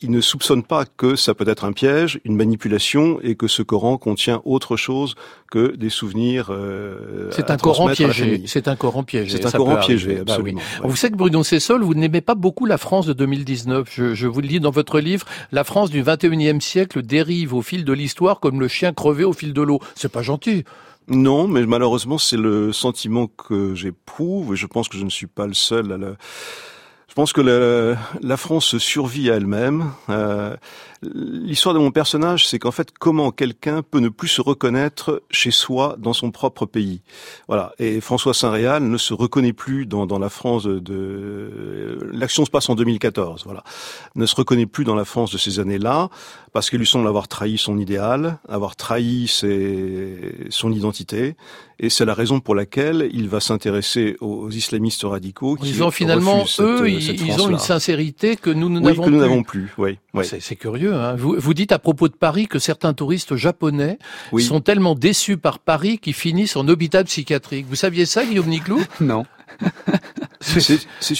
Il 0.00 0.10
ne 0.10 0.20
soupçonne 0.20 0.62
pas 0.62 0.84
que 0.84 1.16
ça 1.16 1.34
peut 1.34 1.48
être 1.48 1.64
un 1.64 1.72
piège, 1.72 2.20
une 2.24 2.36
manipulation, 2.36 3.20
et 3.22 3.36
que 3.36 3.46
ce 3.46 3.62
Coran 3.62 3.96
contient 3.96 4.42
autre 4.44 4.76
chose 4.76 5.14
que 5.50 5.76
des 5.76 5.88
souvenirs. 5.88 6.48
Euh, 6.50 7.30
c'est 7.30 7.50
un, 7.50 7.56
Coran 7.56 7.88
piégé. 7.88 8.42
C'est 8.46 8.68
un 8.68 8.76
Coran 8.76 9.02
piégé. 9.04 9.38
C'est 9.38 9.46
un 9.46 9.50
Coran 9.50 9.76
piégé, 9.76 10.16
bah 10.16 10.22
absolument. 10.32 10.60
Vous 10.82 10.96
savez 10.96 11.12
que 11.12 11.16
Bruno 11.16 11.42
Cessol, 11.42 11.82
vous 11.82 11.94
n'aimez 11.94 12.20
pas 12.20 12.34
beaucoup 12.34 12.66
la 12.66 12.78
France 12.78 13.06
de 13.06 13.12
2019. 13.12 13.88
Je, 13.90 14.14
je 14.14 14.26
vous 14.26 14.40
le 14.40 14.48
dis 14.48 14.60
dans 14.60 14.70
votre 14.70 15.00
livre, 15.00 15.26
la 15.52 15.64
France 15.64 15.90
du 15.90 16.02
21e 16.02 16.60
siècle 16.60 17.02
dérive 17.02 17.54
au 17.54 17.62
fil 17.62 17.84
de 17.84 17.92
l'histoire 17.92 18.40
comme 18.40 18.60
le 18.60 18.68
chien 18.68 18.92
crevé 18.92 19.24
au 19.24 19.32
fil 19.32 19.52
de 19.52 19.62
l'eau. 19.62 19.80
C'est 19.94 20.12
pas 20.12 20.22
gentil. 20.22 20.64
Non, 21.08 21.48
mais 21.48 21.66
malheureusement, 21.66 22.16
c'est 22.16 22.36
le 22.36 22.72
sentiment 22.72 23.26
que 23.26 23.74
j'éprouve, 23.74 24.54
et 24.54 24.56
je 24.56 24.66
pense 24.66 24.88
que 24.88 24.96
je 24.96 25.04
ne 25.04 25.10
suis 25.10 25.26
pas 25.26 25.46
le 25.46 25.54
seul 25.54 25.92
à 25.92 25.96
le 25.98 26.16
je 27.14 27.20
pense 27.20 27.32
que 27.32 27.40
la, 27.40 27.96
la 28.22 28.36
France 28.36 28.76
survit 28.78 29.30
à 29.30 29.36
elle-même. 29.36 29.92
Euh, 30.10 30.56
L'histoire 31.12 31.74
de 31.74 31.78
mon 31.78 31.90
personnage, 31.90 32.46
c'est 32.48 32.58
qu'en 32.58 32.70
fait, 32.70 32.90
comment 32.98 33.30
quelqu'un 33.30 33.82
peut 33.82 33.98
ne 33.98 34.08
plus 34.08 34.28
se 34.28 34.40
reconnaître 34.40 35.22
chez 35.30 35.50
soi 35.50 35.96
dans 35.98 36.12
son 36.12 36.30
propre 36.30 36.66
pays. 36.66 37.02
Voilà. 37.48 37.72
Et 37.78 38.00
François 38.00 38.32
Saint-Réal 38.32 38.82
ne 38.82 38.96
se 38.96 39.12
reconnaît 39.12 39.52
plus 39.52 39.86
dans, 39.86 40.06
dans 40.06 40.18
la 40.18 40.28
France 40.28 40.64
de. 40.64 41.98
L'action 42.12 42.44
se 42.44 42.50
passe 42.50 42.68
en 42.68 42.74
2014. 42.74 43.42
Voilà. 43.44 43.64
Ne 44.14 44.26
se 44.26 44.34
reconnaît 44.34 44.66
plus 44.66 44.84
dans 44.84 44.94
la 44.94 45.04
France 45.04 45.30
de 45.30 45.38
ces 45.38 45.60
années-là 45.60 46.08
parce 46.52 46.70
qu'il 46.70 46.78
lui 46.78 46.86
semble 46.86 47.08
avoir 47.08 47.28
trahi 47.28 47.58
son 47.58 47.78
idéal, 47.78 48.38
avoir 48.48 48.76
trahi 48.76 49.28
ses, 49.28 50.46
son 50.50 50.72
identité. 50.72 51.36
Et 51.84 51.90
c'est 51.90 52.06
la 52.06 52.14
raison 52.14 52.40
pour 52.40 52.54
laquelle 52.54 53.10
il 53.12 53.28
va 53.28 53.40
s'intéresser 53.40 54.16
aux, 54.22 54.48
islamistes 54.48 55.02
radicaux. 55.02 55.56
Qui 55.56 55.68
ils 55.68 55.82
ont 55.82 55.90
finalement, 55.90 56.46
eux, 56.58 56.88
ils, 56.88 57.42
ont 57.42 57.50
une 57.50 57.58
sincérité 57.58 58.36
que 58.36 58.48
nous 58.48 58.70
n'avons 58.70 59.02
oui, 59.02 59.04
que 59.04 59.10
nous 59.10 59.20
n'avons 59.20 59.42
plus. 59.42 59.70
Oui, 59.76 59.98
oui. 60.14 60.24
C'est 60.40 60.56
curieux. 60.56 60.94
Hein. 60.94 61.14
Vous, 61.14 61.36
vous, 61.38 61.52
dites 61.52 61.72
à 61.72 61.78
propos 61.78 62.08
de 62.08 62.14
Paris 62.14 62.46
que 62.46 62.58
certains 62.58 62.94
touristes 62.94 63.36
japonais 63.36 63.98
sont 64.38 64.62
tellement 64.62 64.94
déçus 64.94 65.36
par 65.36 65.58
Paris 65.58 65.98
qu'ils 65.98 66.14
finissent 66.14 66.56
en 66.56 66.66
hôpital 66.68 67.04
psychiatrique. 67.04 67.66
Vous 67.68 67.74
saviez 67.74 68.06
ça, 68.06 68.24
Guillaume 68.24 68.48
Niclou? 68.48 68.80
Non. 69.02 69.26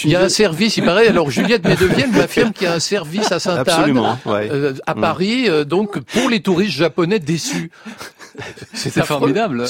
Il 0.03 0.09
y 0.09 0.15
a 0.15 0.21
un 0.21 0.29
service, 0.29 0.77
il 0.77 0.85
paraît. 0.85 1.07
Alors 1.07 1.29
Juliette 1.29 1.67
Médevielle 1.67 2.11
m'affirme 2.11 2.53
qu'il 2.53 2.67
y 2.67 2.69
a 2.69 2.73
un 2.73 2.79
service 2.79 3.31
à 3.31 3.39
Sainte-Anne, 3.39 3.99
euh, 4.27 4.73
à 4.85 4.95
mm. 4.95 5.01
Paris, 5.01 5.49
euh, 5.49 5.63
donc 5.63 5.99
pour 5.99 6.29
les 6.29 6.41
touristes 6.41 6.77
japonais 6.77 7.19
déçus. 7.19 7.71
C'est 8.73 8.91
formidable. 9.05 9.65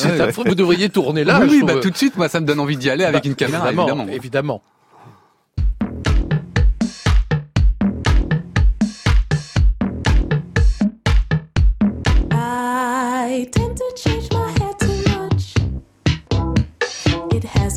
Vous 0.45 0.55
devriez 0.55 0.89
tourner 0.89 1.23
là. 1.23 1.41
Oui, 1.47 1.63
bah, 1.65 1.75
tout 1.81 1.89
de 1.89 1.97
suite, 1.97 2.17
moi, 2.17 2.29
ça 2.29 2.39
me 2.39 2.45
donne 2.45 2.59
envie 2.59 2.77
d'y 2.77 2.89
aller 2.89 3.03
avec 3.03 3.23
bah, 3.23 3.29
une 3.29 3.35
caméra, 3.35 3.71
évidemment. 3.71 4.07
évidemment. 4.11 4.61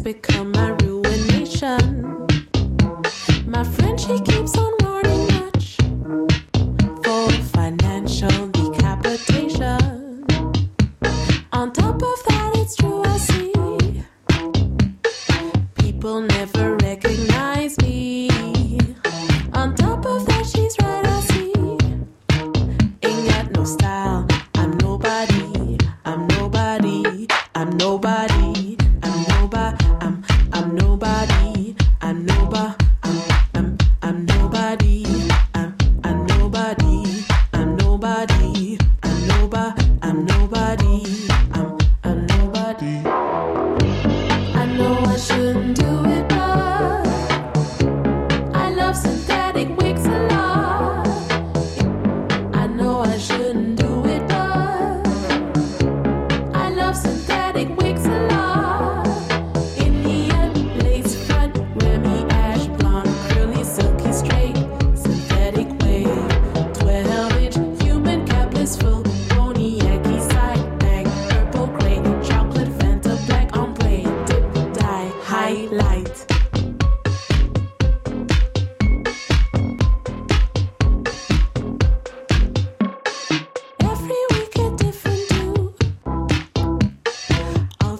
Become 0.08 0.52
my 0.52 0.77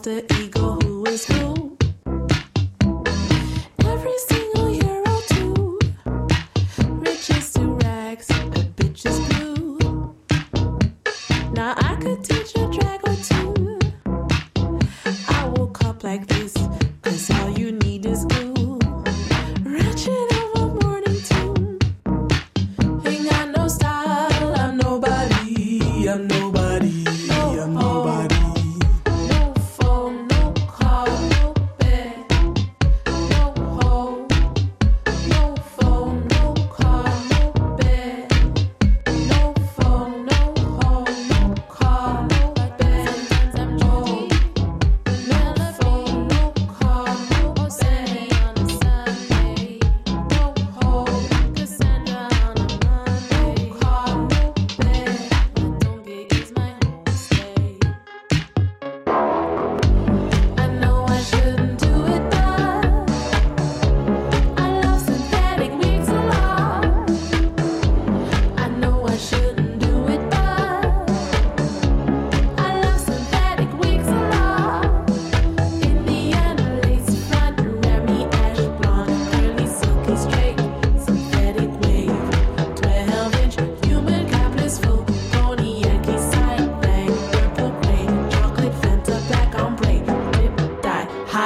The 0.09 0.25
ego 0.41 0.79
who 0.81 1.05
is 1.05 1.29
you. 1.29 1.78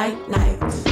night 0.02 0.28
night. 0.28 0.91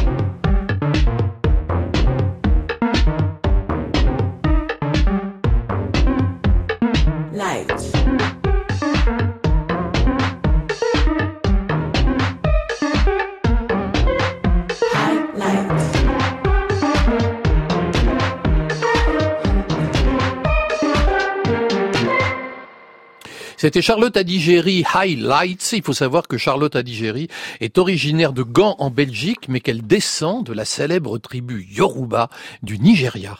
C'était 23.60 23.82
Charlotte 23.82 24.16
Adigéry 24.16 24.84
Highlights. 24.94 25.72
Il 25.74 25.82
faut 25.82 25.92
savoir 25.92 26.28
que 26.28 26.38
Charlotte 26.38 26.74
Adigéry 26.76 27.28
est 27.60 27.76
originaire 27.76 28.32
de 28.32 28.42
Gand 28.42 28.74
en 28.78 28.88
Belgique, 28.88 29.50
mais 29.50 29.60
qu'elle 29.60 29.86
descend 29.86 30.46
de 30.46 30.54
la 30.54 30.64
célèbre 30.64 31.18
tribu 31.18 31.68
Yoruba 31.70 32.30
du 32.62 32.78
Nigeria. 32.78 33.36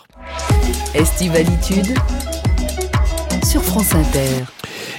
Estivalitude 0.93 1.97
sur 3.51 3.63
France 3.63 3.95
Inter. 3.95 4.45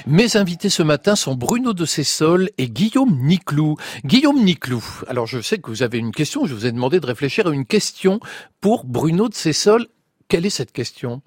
Mes 0.07 0.37
invités 0.37 0.71
ce 0.71 0.81
matin 0.81 1.15
sont 1.15 1.35
Bruno 1.35 1.73
de 1.73 1.85
Cessol 1.85 2.49
et 2.57 2.67
Guillaume 2.67 3.15
Niclou. 3.21 3.75
Guillaume 4.03 4.43
Niclou, 4.43 4.83
alors 5.07 5.27
je 5.27 5.39
sais 5.39 5.59
que 5.59 5.69
vous 5.69 5.83
avez 5.83 5.99
une 5.99 6.13
question, 6.13 6.47
je 6.47 6.55
vous 6.55 6.65
ai 6.65 6.71
demandé 6.71 6.99
de 6.99 7.05
réfléchir 7.05 7.45
à 7.45 7.51
une 7.51 7.67
question 7.67 8.19
pour 8.59 8.85
Bruno 8.85 9.29
de 9.29 9.35
Cessol. 9.35 9.85
Quelle 10.27 10.47
est 10.47 10.49
cette 10.49 10.71
question? 10.71 11.21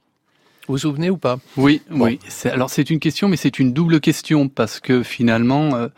Vous 0.66 0.74
vous 0.74 0.78
souvenez 0.78 1.10
ou 1.10 1.16
pas? 1.16 1.38
Oui, 1.56 1.82
oui. 1.90 2.18
C'est- 2.28 2.50
Alors 2.50 2.70
c'est 2.70 2.90
une 2.90 2.98
question, 3.00 3.28
mais 3.28 3.36
c'est 3.36 3.58
une 3.58 3.72
double 3.72 4.00
question 4.00 4.48
parce 4.48 4.80
que 4.80 5.02
finalement, 5.02 5.74
euh, 5.76 5.88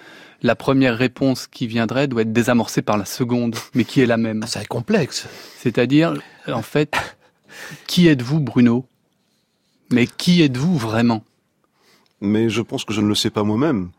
la 0.42 0.54
première 0.56 0.96
réponse 0.98 1.46
qui 1.46 1.66
viendrait 1.66 2.08
doit 2.08 2.22
être 2.22 2.32
désamorcée 2.32 2.82
par 2.82 2.96
la 2.98 3.04
seconde, 3.04 3.56
mais 3.74 3.84
qui 3.84 4.00
est 4.00 4.06
la 4.06 4.16
même. 4.16 4.44
Ça 4.46 4.62
est 4.62 4.66
complexe. 4.66 5.26
C'est-à-dire, 5.58 6.14
en 6.48 6.62
fait, 6.62 6.94
qui 7.86 8.08
êtes-vous, 8.08 8.40
Bruno? 8.40 8.84
Mais 9.92 10.06
qui 10.06 10.42
êtes-vous 10.42 10.76
vraiment? 10.76 11.22
Mais 12.20 12.48
je 12.48 12.62
pense 12.62 12.84
que 12.84 12.92
je 12.92 13.00
ne 13.00 13.06
le 13.08 13.14
sais 13.14 13.30
pas 13.30 13.44
moi-même. 13.44 13.90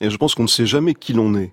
Et 0.00 0.10
je 0.10 0.16
pense 0.16 0.34
qu'on 0.34 0.44
ne 0.44 0.48
sait 0.48 0.66
jamais 0.66 0.94
qui 0.94 1.12
l'on 1.12 1.34
est. 1.34 1.52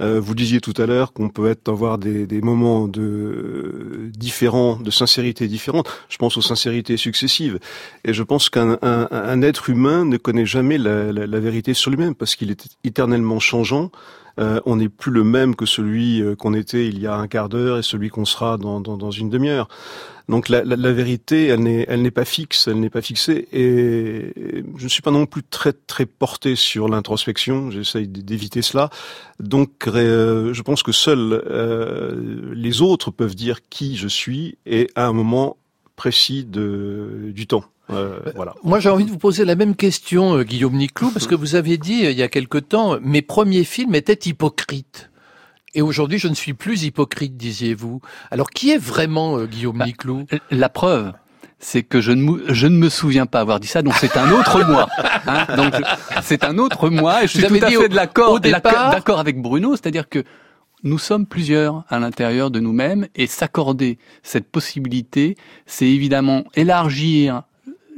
Euh, 0.00 0.20
vous 0.20 0.34
disiez 0.34 0.60
tout 0.60 0.74
à 0.78 0.86
l'heure 0.86 1.12
qu'on 1.12 1.28
peut 1.28 1.48
être 1.50 1.68
avoir 1.68 1.98
des, 1.98 2.26
des 2.26 2.40
moments 2.40 2.88
de 2.88 4.10
différents, 4.16 4.76
de 4.76 4.90
sincérité 4.90 5.48
différente. 5.48 5.88
Je 6.08 6.16
pense 6.16 6.36
aux 6.36 6.42
sincérités 6.42 6.96
successives. 6.96 7.58
Et 8.04 8.14
je 8.14 8.22
pense 8.22 8.48
qu'un 8.48 8.78
un, 8.82 9.08
un 9.10 9.42
être 9.42 9.68
humain 9.68 10.04
ne 10.04 10.16
connaît 10.16 10.46
jamais 10.46 10.78
la, 10.78 11.12
la, 11.12 11.26
la 11.26 11.40
vérité 11.40 11.74
sur 11.74 11.90
lui-même 11.90 12.14
parce 12.14 12.36
qu'il 12.36 12.50
est 12.50 12.64
éternellement 12.84 13.38
changeant. 13.38 13.90
Euh, 14.38 14.60
on 14.64 14.76
n'est 14.76 14.88
plus 14.88 15.12
le 15.12 15.24
même 15.24 15.54
que 15.54 15.66
celui 15.66 16.22
euh, 16.22 16.34
qu'on 16.34 16.54
était 16.54 16.86
il 16.86 16.98
y 16.98 17.06
a 17.06 17.14
un 17.16 17.28
quart 17.28 17.48
d'heure 17.48 17.78
et 17.78 17.82
celui 17.82 18.08
qu'on 18.08 18.24
sera 18.24 18.56
dans, 18.56 19.10
une 19.10 19.30
demi-heure. 19.30 19.68
Donc 20.28 20.48
la, 20.48 20.64
la, 20.64 20.92
vérité, 20.92 21.46
elle 21.46 21.60
n'est, 21.62 22.10
pas 22.10 22.24
fixe, 22.24 22.68
elle 22.68 22.80
n'est 22.80 22.90
pas 22.90 23.02
fixée. 23.02 23.48
Et 23.52 24.32
je 24.76 24.84
ne 24.84 24.88
suis 24.88 25.02
pas 25.02 25.10
non 25.10 25.26
plus 25.26 25.42
très 25.42 25.72
très 25.72 26.06
porté 26.06 26.54
sur 26.54 26.88
l'introspection. 26.88 27.70
J'essaye 27.70 28.08
d'éviter 28.08 28.62
cela. 28.62 28.88
Donc 29.40 29.88
euh, 29.88 30.54
je 30.54 30.62
pense 30.62 30.82
que 30.82 30.92
seuls 30.92 31.42
euh, 31.46 32.52
les 32.54 32.82
autres 32.82 33.10
peuvent 33.10 33.34
dire 33.34 33.58
qui 33.68 33.96
je 33.96 34.08
suis 34.08 34.58
et 34.64 34.88
à 34.94 35.06
un 35.06 35.12
moment 35.12 35.56
précis 35.96 36.44
du 36.44 37.46
temps. 37.46 37.64
Euh, 37.90 38.20
voilà. 38.36 38.54
Moi, 38.62 38.80
j'ai 38.80 38.88
envie 38.88 39.04
de 39.04 39.10
vous 39.10 39.18
poser 39.18 39.44
la 39.44 39.54
même 39.56 39.74
question, 39.74 40.36
euh, 40.38 40.42
Guillaume 40.44 40.74
Niclou, 40.76 41.10
parce 41.10 41.26
que 41.26 41.34
vous 41.34 41.54
avez 41.56 41.78
dit 41.78 42.06
euh, 42.06 42.10
il 42.10 42.16
y 42.16 42.22
a 42.22 42.28
quelque 42.28 42.58
temps, 42.58 42.96
mes 43.02 43.22
premiers 43.22 43.64
films 43.64 43.94
étaient 43.94 44.28
hypocrites. 44.28 45.10
Et 45.74 45.82
aujourd'hui, 45.82 46.18
je 46.18 46.28
ne 46.28 46.34
suis 46.34 46.54
plus 46.54 46.84
hypocrite, 46.84 47.36
disiez-vous. 47.36 48.00
Alors, 48.30 48.50
qui 48.50 48.70
est 48.70 48.78
vraiment 48.78 49.38
euh, 49.38 49.46
Guillaume 49.46 49.78
Bah, 49.78 49.86
Niclou? 49.86 50.24
La 50.50 50.68
preuve, 50.68 51.12
c'est 51.58 51.82
que 51.82 52.00
je 52.00 52.12
ne, 52.12 52.22
mou- 52.22 52.40
je 52.48 52.66
ne 52.66 52.76
me 52.76 52.88
souviens 52.88 53.26
pas 53.26 53.40
avoir 53.40 53.58
dit 53.58 53.68
ça, 53.68 53.82
donc 53.82 53.94
c'est 53.94 54.16
un 54.16 54.30
autre 54.32 54.64
moi. 54.64 54.88
Hein 55.26 55.46
donc 55.56 55.74
c'est 56.22 56.44
un 56.44 56.58
autre 56.58 56.88
moi, 56.88 57.24
et 57.24 57.26
je 57.26 57.32
Vous 57.34 57.38
suis 57.40 57.48
tout 57.48 57.54
avez 57.54 57.64
à 57.64 57.68
dit 57.68 57.74
fait 57.76 57.84
au- 57.84 57.88
de 57.88 57.94
l'accord 57.96 58.32
au 58.32 58.38
départ- 58.38 58.90
d'accord 58.90 59.18
avec 59.18 59.40
Bruno, 59.40 59.72
c'est-à-dire 59.72 60.08
que 60.08 60.24
nous 60.84 60.98
sommes 60.98 61.26
plusieurs 61.26 61.84
à 61.88 61.98
l'intérieur 62.00 62.50
de 62.50 62.58
nous-mêmes, 62.60 63.06
et 63.16 63.26
s'accorder 63.26 63.98
cette 64.22 64.50
possibilité, 64.50 65.36
c'est 65.66 65.86
évidemment 65.88 66.44
élargir 66.54 67.42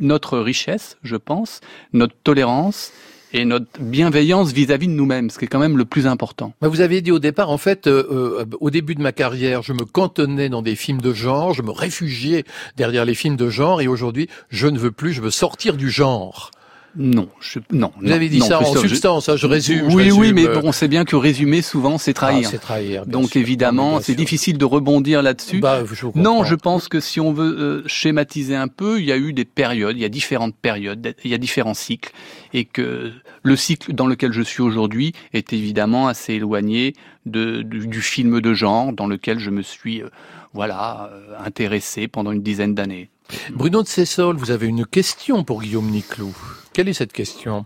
notre 0.01 0.39
richesse, 0.39 0.97
je 1.03 1.17
pense, 1.17 1.61
notre 1.93 2.15
tolérance 2.23 2.93
et 3.35 3.45
notre 3.45 3.67
bienveillance 3.81 4.53
vis-à-vis 4.53 4.87
de 4.87 4.93
nous-mêmes, 4.93 5.29
ce 5.29 5.39
qui 5.39 5.45
est 5.45 5.49
quand 5.49 5.59
même 5.59 5.77
le 5.77 5.85
plus 5.85 6.07
important. 6.07 6.55
Vous 6.61 6.81
aviez 6.81 7.03
dit 7.03 7.11
au 7.11 7.19
départ, 7.19 7.51
en 7.51 7.59
fait, 7.59 7.89
euh, 7.89 8.07
euh, 8.41 8.45
au 8.61 8.71
début 8.71 8.95
de 8.95 9.03
ma 9.03 9.11
carrière, 9.11 9.63
je 9.63 9.73
me 9.73 9.85
cantonnais 9.85 10.49
dans 10.49 10.63
des 10.63 10.77
films 10.77 11.01
de 11.01 11.13
genre, 11.13 11.53
je 11.53 11.63
me 11.63 11.73
réfugiais 11.73 12.45
derrière 12.77 13.05
les 13.05 13.15
films 13.15 13.37
de 13.37 13.49
genre, 13.49 13.83
et 13.83 13.89
aujourd'hui, 13.89 14.29
je 14.51 14.69
ne 14.69 14.79
veux 14.79 14.93
plus, 14.93 15.13
je 15.13 15.21
veux 15.21 15.33
sortir 15.33 15.77
du 15.77 15.91
genre. 15.91 16.53
Non, 16.97 17.29
je, 17.41 17.59
non. 17.73 17.93
Vous 17.99 18.07
non, 18.07 18.13
avez 18.15 18.29
dit 18.29 18.39
non, 18.39 18.47
ça 18.47 18.61
en 18.61 18.75
substance, 18.77 19.29
hein, 19.29 19.37
je 19.37 19.47
résume. 19.47 19.91
je 19.91 19.97
Oui, 19.97 20.11
oui, 20.13 20.33
mais 20.33 20.47
euh, 20.47 20.61
bon, 20.61 20.69
on 20.69 20.73
sait 20.73 20.89
bien 20.89 21.05
que 21.05 21.17
résumer 21.17 21.61
souvent, 21.63 21.99
c'est 21.99 22.15
trahir. 22.15 22.45
Ah, 22.47 22.51
c'est 22.51 22.59
trahir. 22.59 23.07
Donc 23.07 23.31
sûr. 23.31 23.41
évidemment, 23.41 23.93
Bien 23.93 24.01
c'est 24.01 24.15
difficile 24.15 24.59
de 24.59 24.65
rebondir 24.65 25.23
là-dessus. 25.23 25.61
Bah, 25.61 25.83
non, 26.15 26.45
je 26.45 26.55
pense 26.55 26.89
que 26.89 27.01
si 27.01 27.21
on 27.21 27.33
veut 27.33 27.59
euh, 27.59 27.83
schématiser 27.87 28.55
un 28.55 28.69
peu, 28.69 29.01
il 29.01 29.07
y 29.07 29.13
a 29.13 29.17
eu 29.17 29.33
des 29.33 29.45
périodes, 29.45 29.97
il 29.97 30.03
y 30.03 30.05
a 30.05 30.09
différentes 30.09 30.55
périodes, 30.55 31.15
il 31.25 31.31
y 31.31 31.35
a 31.35 31.39
différents 31.39 31.75
cycles, 31.75 32.13
et 32.53 32.65
que 32.65 33.13
le 33.43 33.57
cycle 33.57 33.93
dans 33.93 34.07
lequel 34.07 34.33
je 34.33 34.43
suis 34.43 34.63
aujourd'hui 34.63 35.13
est 35.33 35.53
évidemment 35.53 36.07
assez 36.07 36.35
éloigné 36.35 36.95
de, 37.27 37.63
du, 37.63 37.87
du 37.87 38.03
film 38.03 38.41
de 38.41 38.55
genre 38.55 38.93
dans 38.93 39.07
lequel 39.07 39.39
je 39.39 39.51
me 39.51 39.63
suis, 39.63 40.03
euh, 40.03 40.09
voilà, 40.53 41.11
euh, 41.13 41.45
intéressé 41.45 42.09
pendant 42.09 42.33
une 42.33 42.43
dizaine 42.43 42.75
d'années. 42.75 43.11
Bruno 43.53 43.83
de 43.83 43.89
Cessol, 43.89 44.37
vous 44.37 44.51
avez 44.51 44.67
une 44.67 44.87
question 44.87 45.45
pour 45.45 45.63
Guillaume 45.63 45.91
Niclou. 45.91 46.35
Quelle 46.75 46.89
est 46.89 46.93
cette 46.93 47.13
question? 47.13 47.65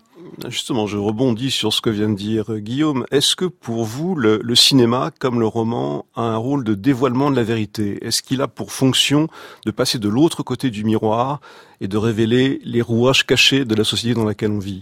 Justement, 0.49 0.87
je 0.87 0.99
rebondis 0.99 1.51
sur 1.51 1.73
ce 1.73 1.81
que 1.81 1.88
vient 1.90 2.11
de 2.11 2.14
dire 2.14 2.53
euh, 2.53 2.59
Guillaume. 2.59 3.07
Est-ce 3.11 3.35
que 3.35 3.47
pour 3.47 3.85
vous, 3.85 4.14
le, 4.14 4.38
le 4.42 4.55
cinéma, 4.55 5.11
comme 5.18 5.40
le 5.40 5.47
roman, 5.47 6.05
a 6.14 6.21
un 6.23 6.37
rôle 6.37 6.62
de 6.64 6.75
dévoilement 6.75 7.31
de 7.31 7.37
la 7.37 7.42
vérité? 7.42 7.99
Est-ce 8.05 8.23
qu'il 8.23 8.42
a 8.42 8.49
pour 8.49 8.71
fonction 8.71 9.29
de 9.64 9.71
passer 9.71 9.99
de 9.99 10.09
l'autre 10.09 10.42
côté 10.42 10.71
du 10.71 10.85
miroir 10.85 11.40
et 11.81 11.88
de 11.88 11.97
révéler 11.97 12.61
les 12.64 12.83
rouages 12.83 13.25
cachés 13.25 13.64
de 13.64 13.75
la 13.75 13.85
société 13.85 14.14
dans 14.14 14.25
laquelle 14.27 14.51
on 14.53 14.59
vit? 14.59 14.81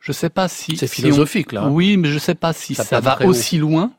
Je 0.00 0.12
sais 0.12 0.30
pas 0.30 0.48
si 0.48 0.76
C'est 0.76 0.86
si 0.86 1.02
philosophique, 1.02 1.48
on- 1.52 1.56
là. 1.56 1.68
Oui, 1.68 1.96
mais 1.96 2.08
je 2.08 2.18
sais 2.18 2.34
pas 2.34 2.52
si 2.52 2.74
Ça 2.74 3.00
va 3.00 3.18
haut. 3.22 3.28
aussi 3.28 3.58
loin. 3.58 3.90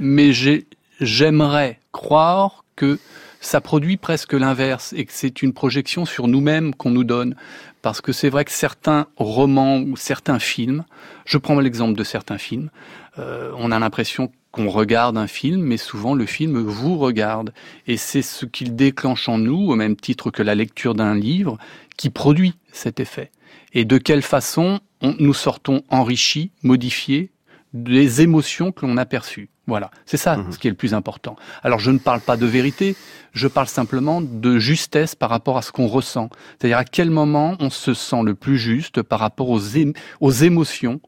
Mais 0.00 0.32
j'ai- 0.32 0.66
j'aimerais 1.00 1.78
croire 1.92 2.64
que 2.76 2.98
ça 3.40 3.60
produit 3.60 3.96
presque 3.96 4.32
l'inverse 4.32 4.92
et 4.94 5.06
c'est 5.08 5.42
une 5.42 5.52
projection 5.52 6.04
sur 6.04 6.28
nous-mêmes 6.28 6.74
qu'on 6.74 6.90
nous 6.90 7.04
donne. 7.04 7.36
Parce 7.82 8.00
que 8.00 8.12
c'est 8.12 8.28
vrai 8.28 8.44
que 8.44 8.50
certains 8.50 9.06
romans 9.16 9.78
ou 9.78 9.96
certains 9.96 10.38
films, 10.40 10.84
je 11.24 11.38
prends 11.38 11.60
l'exemple 11.60 11.96
de 11.96 12.04
certains 12.04 12.38
films, 12.38 12.70
euh, 13.18 13.52
on 13.56 13.70
a 13.70 13.78
l'impression 13.78 14.32
qu'on 14.50 14.68
regarde 14.68 15.16
un 15.16 15.26
film, 15.28 15.60
mais 15.62 15.76
souvent 15.76 16.14
le 16.14 16.26
film 16.26 16.58
vous 16.58 16.98
regarde. 16.98 17.52
Et 17.86 17.96
c'est 17.96 18.22
ce 18.22 18.46
qu'il 18.46 18.74
déclenche 18.74 19.28
en 19.28 19.38
nous, 19.38 19.70
au 19.70 19.76
même 19.76 19.94
titre 19.96 20.30
que 20.30 20.42
la 20.42 20.54
lecture 20.54 20.94
d'un 20.94 21.14
livre, 21.14 21.58
qui 21.96 22.10
produit 22.10 22.54
cet 22.72 22.98
effet. 22.98 23.30
Et 23.74 23.84
de 23.84 23.98
quelle 23.98 24.22
façon 24.22 24.80
on- 25.02 25.14
nous 25.18 25.34
sortons 25.34 25.82
enrichis, 25.90 26.50
modifiés 26.62 27.30
des 27.72 28.22
émotions 28.22 28.72
que 28.72 28.86
l'on 28.86 28.96
a 28.96 29.04
perçues. 29.06 29.48
Voilà, 29.66 29.90
c'est 30.06 30.16
ça 30.16 30.36
ce 30.50 30.58
qui 30.58 30.66
est 30.66 30.70
le 30.70 30.76
plus 30.76 30.94
important. 30.94 31.36
Alors 31.62 31.78
je 31.78 31.90
ne 31.90 31.98
parle 31.98 32.20
pas 32.20 32.38
de 32.38 32.46
vérité, 32.46 32.96
je 33.34 33.46
parle 33.48 33.68
simplement 33.68 34.22
de 34.22 34.58
justesse 34.58 35.14
par 35.14 35.28
rapport 35.28 35.58
à 35.58 35.62
ce 35.62 35.72
qu'on 35.72 35.86
ressent. 35.86 36.30
C'est-à-dire 36.58 36.78
à 36.78 36.84
quel 36.84 37.10
moment 37.10 37.54
on 37.60 37.68
se 37.68 37.92
sent 37.92 38.22
le 38.24 38.34
plus 38.34 38.56
juste 38.56 39.02
par 39.02 39.20
rapport 39.20 39.50
aux, 39.50 39.60
ém- 39.60 39.94
aux 40.20 40.30
émotions 40.32 41.00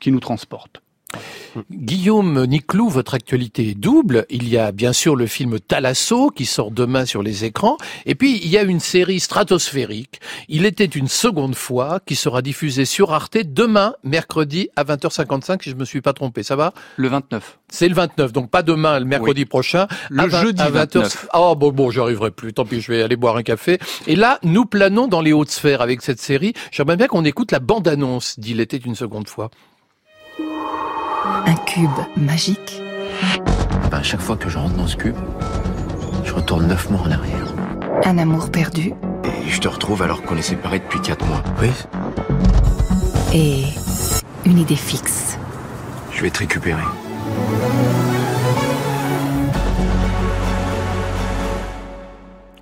qui 0.00 0.12
nous 0.12 0.20
transportent. 0.20 0.80
Guillaume 1.70 2.44
Niclou, 2.46 2.88
votre 2.88 3.14
actualité 3.14 3.70
est 3.70 3.74
double. 3.74 4.26
Il 4.30 4.48
y 4.48 4.58
a 4.58 4.72
bien 4.72 4.92
sûr 4.92 5.16
le 5.16 5.26
film 5.26 5.58
Thalasso 5.58 6.30
qui 6.30 6.44
sort 6.44 6.70
demain 6.70 7.06
sur 7.06 7.22
les 7.22 7.44
écrans. 7.44 7.76
Et 8.04 8.14
puis, 8.14 8.40
il 8.42 8.48
y 8.48 8.58
a 8.58 8.62
une 8.62 8.80
série 8.80 9.20
stratosphérique. 9.20 10.20
Il 10.48 10.66
était 10.66 10.84
une 10.84 11.08
seconde 11.08 11.54
fois 11.54 12.00
qui 12.04 12.14
sera 12.14 12.42
diffusée 12.42 12.84
sur 12.84 13.12
Arte 13.12 13.38
demain, 13.38 13.94
mercredi 14.04 14.68
à 14.76 14.84
20h55, 14.84 15.62
si 15.62 15.70
je 15.70 15.76
me 15.76 15.84
suis 15.84 16.00
pas 16.00 16.12
trompé. 16.12 16.42
Ça 16.42 16.56
va? 16.56 16.72
Le 16.96 17.08
29. 17.08 17.58
C'est 17.68 17.88
le 17.88 17.94
29, 17.94 18.32
donc 18.32 18.50
pas 18.50 18.62
demain, 18.62 18.98
le 18.98 19.06
mercredi 19.06 19.44
prochain. 19.44 19.86
Le 20.10 20.24
à 20.24 20.28
jeudi 20.28 20.62
à 20.62 20.70
20h. 20.70 20.72
29. 20.72 21.28
Oh, 21.34 21.54
bon, 21.56 21.72
bon, 21.72 21.90
j'y 21.90 22.00
arriverai 22.00 22.30
plus. 22.30 22.52
Tant 22.52 22.64
pis, 22.64 22.80
je 22.80 22.92
vais 22.92 23.02
aller 23.02 23.16
boire 23.16 23.36
un 23.36 23.42
café. 23.42 23.78
Et 24.06 24.16
là, 24.16 24.38
nous 24.42 24.66
planons 24.66 25.08
dans 25.08 25.20
les 25.20 25.32
hautes 25.32 25.50
sphères 25.50 25.80
avec 25.80 26.02
cette 26.02 26.20
série. 26.20 26.52
J'aimerais 26.70 26.96
bien 26.96 27.06
qu'on 27.06 27.24
écoute 27.24 27.52
la 27.52 27.60
bande-annonce 27.60 28.38
d'Il 28.38 28.60
était 28.60 28.76
une 28.76 28.94
seconde 28.94 29.28
fois. 29.28 29.50
Un 31.46 31.54
cube 31.54 31.90
magique 32.16 32.82
Ben, 33.90 33.98
à 33.98 34.02
chaque 34.02 34.20
fois 34.20 34.36
que 34.36 34.48
je 34.48 34.58
rentre 34.58 34.74
dans 34.74 34.86
ce 34.86 34.96
cube, 34.96 35.16
je 36.24 36.32
retourne 36.32 36.66
neuf 36.66 36.90
mois 36.90 37.02
en 37.02 37.10
arrière. 37.10 37.46
Un 38.04 38.18
amour 38.18 38.50
perdu 38.50 38.92
Et 39.24 39.48
je 39.50 39.60
te 39.60 39.68
retrouve 39.68 40.02
alors 40.02 40.22
qu'on 40.22 40.36
est 40.36 40.42
séparés 40.42 40.80
depuis 40.80 41.00
quatre 41.00 41.24
mois. 41.26 41.42
Oui, 41.60 41.70
et 43.34 43.64
une 44.44 44.58
idée 44.58 44.76
fixe. 44.76 45.38
je 46.12 46.22
vais 46.22 46.30
te 46.30 46.38
récupérer. 46.38 46.82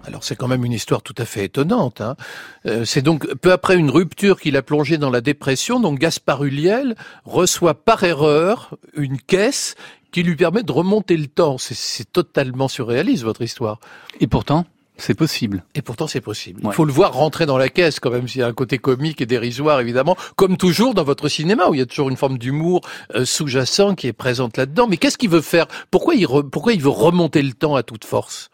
Alors 0.07 0.25
c'est 0.25 0.37
quand 0.37 0.49
même 0.49 0.65
une 0.65 0.73
histoire 0.73 1.03
tout 1.03 1.15
à 1.19 1.25
fait 1.25 1.45
étonnante. 1.45 2.01
Hein. 2.01 2.17
Euh, 2.67 2.85
c'est 2.85 3.03
donc 3.03 3.27
peu 3.37 3.53
après 3.53 3.77
une 3.77 3.91
rupture 3.91 4.41
qu'il 4.41 4.57
a 4.57 4.63
plongé 4.63 4.99
dans 4.99 5.11
la 5.11 5.21
dépression. 5.21 5.81
Donc 5.81 5.99
Gaspard 5.99 6.45
Huliel 6.45 6.95
reçoit 7.25 7.75
par 7.75 8.05
erreur 8.05 8.77
une 8.95 9.19
caisse 9.19 9.75
qui 10.13 10.23
lui 10.23 10.37
permet 10.37 10.63
de 10.63 10.71
remonter 10.71 11.17
le 11.17 11.27
temps. 11.27 11.59
C'est, 11.59 12.13
totalement 12.13 12.69
surréaliste 12.69 13.25
votre 13.25 13.43
histoire. 13.43 13.81
Et 14.21 14.29
pourtant 14.29 14.65
C'est 14.97 15.15
possible. 15.15 15.65
Et 15.75 15.83
pourtant, 15.83 16.07
c'est 16.07 16.21
possible. 16.21 16.61
Ouais. 16.63 16.71
Il 16.73 16.75
faut 16.77 16.85
le 16.85 16.93
voir 16.93 17.13
rentrer 17.15 17.47
dans 17.47 17.59
la 17.59 17.69
caisse, 17.69 17.99
quand 17.99 18.11
même, 18.11 18.29
s'il 18.29 18.41
y 18.41 18.45
a 18.45 18.47
un 18.47 18.53
côté 18.53 18.79
comique 18.79 19.21
et 19.21 19.27
dérisoire, 19.27 19.81
évidemment, 19.81 20.17
comme 20.37 20.57
toujours 20.57 20.95
dans 20.95 21.03
votre 21.03 21.29
cinéma, 21.29 21.67
où 21.69 21.75
il 21.75 21.79
y 21.79 21.83
a 21.83 21.87
toujours 21.87 22.11
une 22.11 22.17
forme 22.17 22.39
d'humour 22.39 22.83
euh, 23.17 23.25
sous-jacent 23.25 23.97
qui 23.97 24.07
est 24.07 24.13
présente 24.13 24.57
là-dedans. 24.57 24.87
Mais 24.87 24.99
qu'est-ce 24.99 25.19
qu'il 25.19 25.31
veut 25.31 25.41
faire? 25.41 25.67
Pourquoi 25.91 26.15
il, 26.15 26.27
re- 26.27 26.49
pourquoi 26.49 26.75
il 26.75 26.81
veut 26.81 26.91
remonter 26.91 27.43
le 27.43 27.53
temps 27.53 27.75
à 27.75 27.83
toute 27.83 28.05
force? 28.05 28.51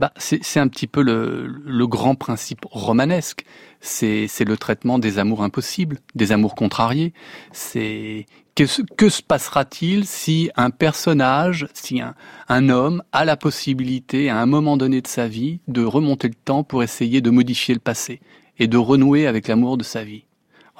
Bah, 0.00 0.14
c'est 0.16 0.58
un 0.58 0.68
petit 0.68 0.86
peu 0.86 1.02
le, 1.02 1.46
le 1.46 1.86
grand 1.86 2.14
principe 2.14 2.64
romanesque. 2.70 3.44
C'est 3.82 4.30
le 4.46 4.56
traitement 4.56 4.98
des 4.98 5.18
amours 5.18 5.42
impossibles, 5.42 5.98
des 6.14 6.32
amours 6.32 6.54
contrariés. 6.54 7.12
C'est 7.52 8.24
que, 8.54 8.64
que 8.96 9.10
se 9.10 9.20
passera-t-il 9.22 10.06
si 10.06 10.50
un 10.56 10.70
personnage, 10.70 11.66
si 11.74 12.00
un, 12.00 12.14
un 12.48 12.70
homme 12.70 13.02
a 13.12 13.26
la 13.26 13.36
possibilité, 13.36 14.30
à 14.30 14.38
un 14.40 14.46
moment 14.46 14.78
donné 14.78 15.02
de 15.02 15.06
sa 15.06 15.28
vie, 15.28 15.60
de 15.68 15.84
remonter 15.84 16.28
le 16.28 16.34
temps 16.34 16.64
pour 16.64 16.82
essayer 16.82 17.20
de 17.20 17.28
modifier 17.28 17.74
le 17.74 17.80
passé 17.80 18.20
et 18.58 18.68
de 18.68 18.78
renouer 18.78 19.26
avec 19.26 19.48
l'amour 19.48 19.76
de 19.76 19.84
sa 19.84 20.02
vie? 20.02 20.24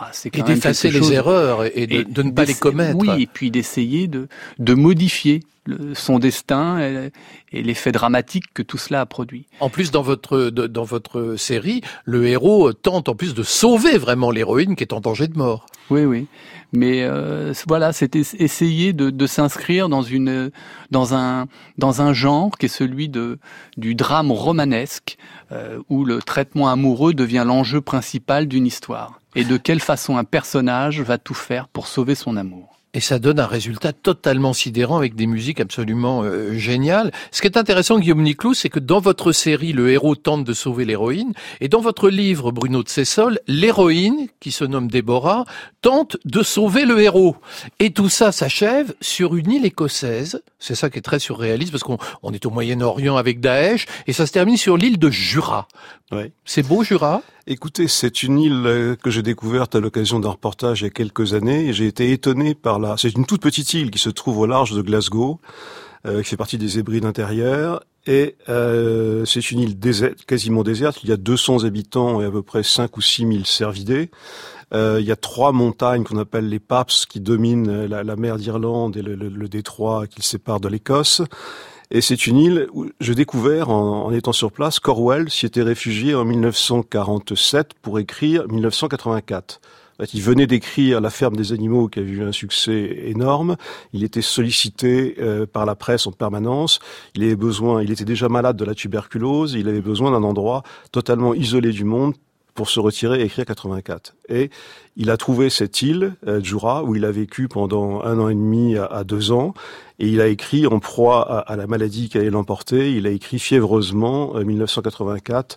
Ah, 0.03 0.09
c'est 0.13 0.35
Et 0.37 0.43
d'effacer 0.43 0.91
les 0.91 0.99
chose- 1.01 1.13
erreurs 1.13 1.65
et 1.77 1.87
de- 1.87 2.03
de 2.03 2.23
ne 2.23 2.31
pas 2.31 2.47
les 2.47 2.55
commettre. 2.55 2.97
Oui, 2.99 3.09
et 3.23 3.27
puis 3.27 3.51
d'essayer 3.51 4.09
de, 4.09 4.29
de 4.59 4.75
modifier 4.75 5.43
le- 5.67 5.95
son 5.95 6.19
destin 6.19 6.81
et, 6.81 7.11
et 7.53 7.63
l'effet 7.63 7.93
dramatique 7.93 8.45
que 8.55 8.63
tout 8.63 8.79
cela 8.79 9.03
a 9.03 9.07
produit. 9.07 9.45
En 9.61 9.69
plus, 9.69 9.91
dans 9.91 10.01
votre 10.01 10.45
de- 10.49 10.67
dans 10.67 10.85
votre 10.85 11.35
série, 11.37 11.83
le 12.07 12.27
héros 12.27 12.73
tente 12.73 13.11
en 13.11 13.15
plus 13.15 13.35
de 13.35 13.43
sauver 13.43 13.99
vraiment 13.99 14.31
l'héroïne 14.31 14.75
qui 14.75 14.85
est 14.85 14.95
en 14.95 15.01
danger 15.01 15.29
de 15.29 15.37
mort. 15.37 15.67
Oui, 15.91 16.05
oui. 16.05 16.27
Mais 16.73 17.03
euh, 17.03 17.53
voilà, 17.69 17.93
c'était 17.93 18.23
essayer 18.39 18.93
de, 18.95 19.11
de 19.11 19.27
s'inscrire 19.27 19.89
dans 19.91 20.03
une 20.03 20.51
dans 20.91 21.15
un 21.15 21.47
dans 21.77 22.01
un 22.01 22.15
genre 22.15 22.57
qui 22.57 22.67
est 22.67 22.69
celui 22.71 23.09
de 23.11 23.39
du 23.77 23.95
drame 23.95 24.33
romanesque 24.33 25.19
euh, 25.53 25.79
où 25.91 26.05
le 26.07 26.23
traitement 26.23 26.69
amoureux 26.71 27.13
devient 27.13 27.45
l'enjeu 27.47 27.81
principal 27.83 28.47
d'une 28.47 28.67
histoire. 28.67 29.20
Et 29.37 29.45
de 29.45 29.57
quelle 29.57 29.81
façon 29.81 30.17
un 30.17 30.25
personnage 30.25 31.01
va 31.01 31.19
tout 31.19 31.35
faire 31.35 31.69
pour 31.69 31.87
sauver 31.87 32.15
son 32.15 32.37
amour. 32.37 32.81
Et 32.93 33.01
ça 33.01 33.21
donne 33.21 33.39
un 33.39 33.47
résultat 33.47 33.93
totalement 33.93 34.53
sidérant 34.53 34.99
avec 34.99 35.15
des 35.15 35.29
musiques 35.29 35.61
absolument 35.61 36.23
euh, 36.25 36.55
géniales. 36.55 37.13
Ce 37.31 37.41
qui 37.41 37.47
est 37.47 37.57
intéressant, 37.57 38.01
Guillaume 38.01 38.23
Niclou, 38.23 38.53
c'est 38.53 38.69
que 38.69 38.81
dans 38.81 38.99
votre 38.99 39.31
série, 39.31 39.73
le 39.73 39.91
héros 39.91 40.17
tente 40.17 40.43
de 40.43 40.53
sauver 40.53 40.85
l'héroïne, 40.85 41.33
et 41.61 41.69
dans 41.69 41.81
votre 41.81 42.09
livre, 42.09 42.51
Bruno 42.51 42.83
de 42.83 42.89
Cessol, 42.89 43.39
l'héroïne, 43.47 44.27
qui 44.41 44.51
se 44.51 44.65
nomme 44.65 44.89
Déborah, 44.89 45.45
tente 45.83 46.17
de 46.25 46.43
sauver 46.43 46.85
le 46.85 47.01
héros. 47.01 47.37
Et 47.79 47.93
tout 47.93 48.09
ça 48.09 48.33
s'achève 48.33 48.93
sur 49.01 49.37
une 49.37 49.53
île 49.53 49.67
écossaise. 49.67 50.43
C'est 50.59 50.75
ça 50.75 50.91
qui 50.91 50.99
est 50.99 51.03
très 51.03 51.21
surréaliste, 51.21 51.71
parce 51.71 51.85
qu'on 51.85 51.99
on 52.25 52.33
est 52.33 52.45
au 52.45 52.51
Moyen-Orient 52.51 53.17
avec 53.17 53.39
Daesh, 53.39 53.87
et 54.09 54.13
ça 54.13 54.27
se 54.27 54.33
termine 54.33 54.57
sur 54.57 54.77
l'île 54.77 54.99
de 54.99 55.11
Jura. 55.11 55.69
Ouais. 56.11 56.33
C'est 56.45 56.67
beau, 56.67 56.83
Jura? 56.83 57.23
Écoutez, 57.47 57.89
c'est 57.89 58.23
une 58.23 58.39
île 58.39 58.63
euh, 58.67 58.97
que 58.97 59.11
j'ai 59.11 59.23
découverte 59.23 59.75
à 59.75 59.81
l'occasion 59.81 60.21
d'un 60.21 60.31
reportage 60.31 60.83
il 60.83 60.85
y 60.85 60.87
a 60.87 60.91
quelques 60.91 61.35
années 61.35 61.67
et 61.69 61.73
j'ai 61.73 61.87
été 61.87 62.13
étonné 62.13 62.55
par 62.55 62.79
la... 62.79 62.97
C'est 62.97 63.11
une 63.17 63.25
toute 63.27 63.41
petite 63.43 63.73
île 63.75 63.91
qui 63.91 63.99
se 63.99 64.11
trouve 64.11 64.39
au 64.39 64.47
large 64.47 64.73
de 64.73 64.83
Glasgow, 64.83 65.41
euh, 66.07 66.23
qui 66.23 66.29
fait 66.31 66.37
partie 66.37 66.59
des 66.59 66.79
Hébrides 66.79 67.07
intérieures 67.07 67.83
et 68.07 68.37
euh, 68.49 69.25
c'est 69.25 69.51
une 69.51 69.61
île 69.61 69.79
déserte, 69.79 70.25
quasiment 70.27 70.63
déserte. 70.63 71.03
Il 71.03 71.09
y 71.09 71.13
a 71.13 71.17
200 71.17 71.65
habitants 71.65 72.21
et 72.21 72.27
à 72.27 72.31
peu 72.31 72.43
près 72.43 72.63
5 72.63 72.97
ou 72.97 73.01
6 73.01 73.27
000 73.27 73.45
cervidés. 73.45 74.11
Euh, 74.73 74.99
il 75.01 75.07
y 75.07 75.13
a 75.13 75.17
trois 75.17 75.51
montagnes 75.53 76.05
qu'on 76.05 76.19
appelle 76.19 76.49
les 76.49 76.61
Paps 76.61 77.07
qui 77.07 77.21
dominent 77.21 77.87
la, 77.87 78.05
la 78.05 78.17
mer 78.17 78.37
d'Irlande 78.37 78.97
et 78.97 79.03
le, 79.03 79.15
le- 79.17 79.29
le 79.29 79.49
détroit 79.49 80.07
qui 80.07 80.19
le 80.21 80.25
sépare 80.25 80.61
de 80.61 80.69
l'Écosse. 80.69 81.23
Et 81.93 82.01
c'est 82.01 82.29
une 82.29 82.37
île 82.39 82.69
où 82.73 82.87
j'ai 83.01 83.17
découvert 83.17 83.69
en, 83.69 84.13
étant 84.13 84.33
sur 84.33 84.53
place 84.53 84.79
qu'Orwell 84.79 85.29
s'y 85.29 85.45
était 85.45 85.63
réfugié 85.63 86.15
en 86.15 86.25
1947 86.25 87.75
pour 87.83 87.99
écrire 87.99 88.47
1984. 88.47 89.61
En 89.99 90.03
fait, 90.05 90.15
il 90.15 90.23
venait 90.23 90.47
d'écrire 90.47 91.01
La 91.01 91.11
ferme 91.11 91.35
des 91.35 91.53
animaux 91.53 91.89
qui 91.89 91.99
a 91.99 92.03
eu 92.03 92.23
un 92.23 92.31
succès 92.31 93.03
énorme. 93.07 93.57
Il 93.93 94.05
était 94.05 94.23
sollicité 94.23 95.17
euh, 95.19 95.47
par 95.47 95.67
la 95.67 95.75
presse 95.75 96.07
en 96.07 96.13
permanence. 96.13 96.79
Il 97.17 97.25
avait 97.25 97.35
besoin, 97.35 97.83
il 97.83 97.91
était 97.91 98.05
déjà 98.05 98.29
malade 98.29 98.57
de 98.57 98.65
la 98.65 98.77
tuberculose. 98.77 99.55
Il 99.55 99.69
avait 99.69 99.81
besoin 99.81 100.13
d'un 100.13 100.23
endroit 100.23 100.63
totalement 100.93 101.35
isolé 101.35 101.73
du 101.73 101.83
monde 101.83 102.15
pour 102.61 102.69
se 102.69 102.79
retirer 102.79 103.23
et 103.23 103.25
écrire 103.25 103.47
84. 103.47 104.17
Et 104.29 104.51
il 104.95 105.09
a 105.09 105.17
trouvé 105.17 105.49
cette 105.49 105.81
île, 105.81 106.13
euh, 106.27 106.43
Jura, 106.43 106.85
où 106.85 106.95
il 106.95 107.07
a 107.07 107.11
vécu 107.11 107.49
pendant 107.49 108.03
un 108.03 108.19
an 108.19 108.29
et 108.29 108.35
demi 108.35 108.77
à, 108.77 109.03
deux 109.03 109.33
ans. 109.33 109.55
Et 109.99 110.09
il 110.09 110.21
a 110.21 110.27
écrit 110.27 110.67
en 110.67 110.79
proie 110.79 111.23
à, 111.41 111.57
la 111.57 111.67
maladie 111.67 112.11
qui 112.11 112.19
allait 112.19 112.29
l'emporter. 112.29 112.93
Il 112.95 113.07
a 113.07 113.11
écrit 113.11 113.39
fiévreusement 113.39 114.37
euh, 114.37 114.45
1984 114.45 115.57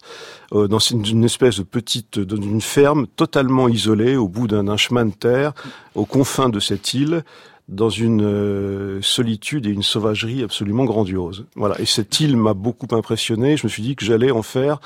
euh, 0.53 0.69
dans 0.69 0.79
une, 0.79 1.25
espèce 1.25 1.57
de 1.57 1.63
petite, 1.63 2.19
dans 2.19 2.41
une 2.41 2.61
ferme 2.61 3.05
totalement 3.17 3.67
isolée 3.67 4.15
au 4.15 4.29
bout 4.29 4.47
d'un 4.47 4.63
d'un 4.63 4.77
chemin 4.77 5.05
de 5.05 5.11
terre, 5.11 5.51
aux 5.95 6.05
confins 6.05 6.47
de 6.47 6.61
cette 6.61 6.93
île 6.93 7.25
dans 7.67 7.89
une 7.89 8.23
euh, 8.23 9.01
solitude 9.01 9.65
et 9.65 9.71
une 9.71 9.83
sauvagerie 9.83 10.41
absolument 10.41 10.85
grandiose. 10.85 11.47
Voilà. 11.57 11.77
Et 11.81 11.85
cette 11.85 12.21
île 12.21 12.37
m'a 12.37 12.53
beaucoup 12.53 12.95
impressionné. 12.95 13.57
Je 13.57 13.67
me 13.67 13.69
suis 13.69 13.83
dit 13.83 13.97
que 13.97 14.05
j'allais 14.05 14.31
en 14.31 14.41
faire 14.41 14.79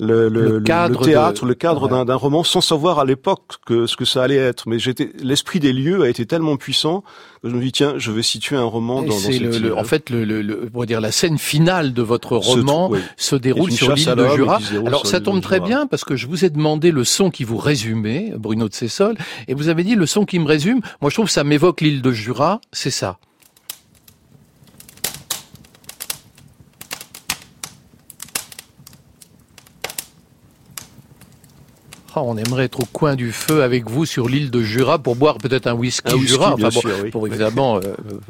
le, 0.00 0.28
le, 0.28 0.58
Le 0.58 0.60
cadre 0.60 1.00
le 1.00 1.06
théâtre, 1.06 1.42
de- 1.42 1.48
le 1.48 1.54
cadre 1.54 1.90
Ouais. 1.90 2.04
d'un 2.04 2.14
roman, 2.14 2.44
sans 2.44 2.60
savoir 2.60 3.00
à 3.00 3.04
l'époque 3.04 3.56
que 3.66 3.86
ce 3.86 3.96
que 3.96 4.04
ça 4.04 4.22
allait 4.22 4.36
être. 4.36 4.68
Mais 4.68 4.78
j'étais, 4.78 5.10
l'esprit 5.20 5.58
des 5.58 5.72
lieux 5.72 6.02
a 6.02 6.08
été 6.08 6.24
tellement 6.24 6.56
puissant 6.56 7.02
que 7.42 7.48
je 7.50 7.54
me 7.54 7.60
dis 7.60 7.72
tiens, 7.72 7.94
je 7.98 8.12
vais 8.12 8.22
situer 8.22 8.54
un 8.56 8.62
roman 8.64 9.02
dans, 9.02 9.08
dans 9.08 9.18
cette 9.18 9.72
en 9.76 9.84
fait 9.84 10.10
le, 10.10 10.24
le, 10.24 10.42
le- 10.42 10.70
on 10.72 10.80
va 10.80 10.86
dire 10.86 11.00
la 11.00 11.10
scène 11.12 11.36
finale 11.38 11.92
de 11.94 12.02
votre 12.02 12.36
roman 12.36 12.90
oui. 12.90 13.00
se 13.16 13.34
déroule 13.36 13.72
sur 13.72 13.92
l'île 13.94 14.14
de 14.14 14.28
Jura. 14.36 14.58
Alors 14.86 15.06
ça 15.06 15.20
tombe 15.20 15.40
très 15.40 15.60
bien 15.60 15.86
parce 15.86 16.04
que 16.04 16.14
je 16.16 16.26
vous 16.28 16.44
ai 16.44 16.50
demandé 16.50 16.90
le 16.92 17.02
son 17.04 17.30
qui 17.30 17.42
vous 17.44 17.56
résumait, 17.58 18.32
Bruno 18.36 18.68
de 18.68 18.74
Cessol, 18.74 19.16
et 19.48 19.54
vous 19.54 19.68
avez 19.68 19.82
dit 19.84 19.94
le 19.96 20.06
son 20.06 20.24
qui 20.24 20.38
me 20.38 20.46
résume. 20.46 20.80
Moi 21.00 21.10
je 21.10 21.14
trouve 21.16 21.26
que 21.26 21.32
ça 21.32 21.44
m'évoque 21.44 21.80
l'île 21.80 22.02
de 22.02 22.12
Jura, 22.12 22.60
c'est 22.72 22.90
ça. 22.90 23.18
Ah, 32.18 32.22
on 32.24 32.36
aimerait 32.36 32.64
être 32.64 32.80
au 32.80 32.84
coin 32.84 33.14
du 33.14 33.30
feu 33.30 33.62
avec 33.62 33.88
vous 33.88 34.04
sur 34.04 34.28
l'île 34.28 34.50
de 34.50 34.60
Jura 34.60 34.98
pour 34.98 35.14
boire 35.14 35.38
peut-être 35.38 35.68
un 35.68 35.74
whisky, 35.74 36.10
Un 36.10 36.14
whisky, 36.16 36.28
Jura. 36.28 36.56
bien 36.56 36.68
bon, 36.68 36.80
sûr, 36.80 36.90
oui. 37.04 37.10
pour 37.10 37.26
évidemment 37.28 37.76
euh, 37.76 37.80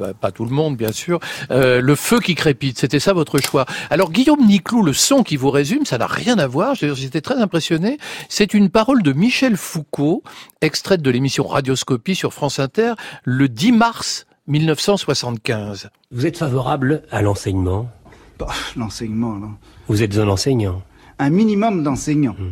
euh, 0.01 0.13
pas 0.13 0.31
tout 0.31 0.45
le 0.45 0.51
monde, 0.51 0.77
bien 0.77 0.91
sûr. 0.91 1.19
Euh, 1.49 1.81
le 1.81 1.95
feu 1.95 2.19
qui 2.19 2.35
crépite, 2.35 2.77
c'était 2.77 2.99
ça 2.99 3.13
votre 3.13 3.39
choix. 3.39 3.65
Alors 3.89 4.11
Guillaume 4.11 4.45
Niclou, 4.45 4.83
le 4.83 4.93
son 4.93 5.23
qui 5.23 5.37
vous 5.37 5.49
résume, 5.49 5.85
ça 5.85 5.97
n'a 5.97 6.05
rien 6.05 6.37
à 6.37 6.45
voir. 6.45 6.75
J'ai- 6.75 6.93
J'étais 6.93 7.21
très 7.21 7.35
impressionné. 7.37 7.97
C'est 8.29 8.53
une 8.53 8.69
parole 8.69 9.01
de 9.01 9.11
Michel 9.11 9.57
Foucault, 9.57 10.21
extraite 10.61 11.01
de 11.01 11.09
l'émission 11.09 11.47
Radioscopie 11.47 12.13
sur 12.15 12.31
France 12.33 12.59
Inter, 12.59 12.93
le 13.23 13.49
10 13.49 13.71
mars 13.71 14.27
1975. 14.47 15.89
Vous 16.11 16.25
êtes 16.25 16.37
favorable 16.37 17.03
à 17.11 17.21
l'enseignement? 17.21 17.89
Bah, 18.37 18.47
L'enseignement, 18.75 19.33
non. 19.35 19.51
Vous 19.87 20.03
êtes 20.03 20.17
un 20.17 20.27
enseignant. 20.27 20.81
Un 21.17 21.29
minimum 21.29 21.83
d'enseignants. 21.83 22.35
Euh, 22.39 22.49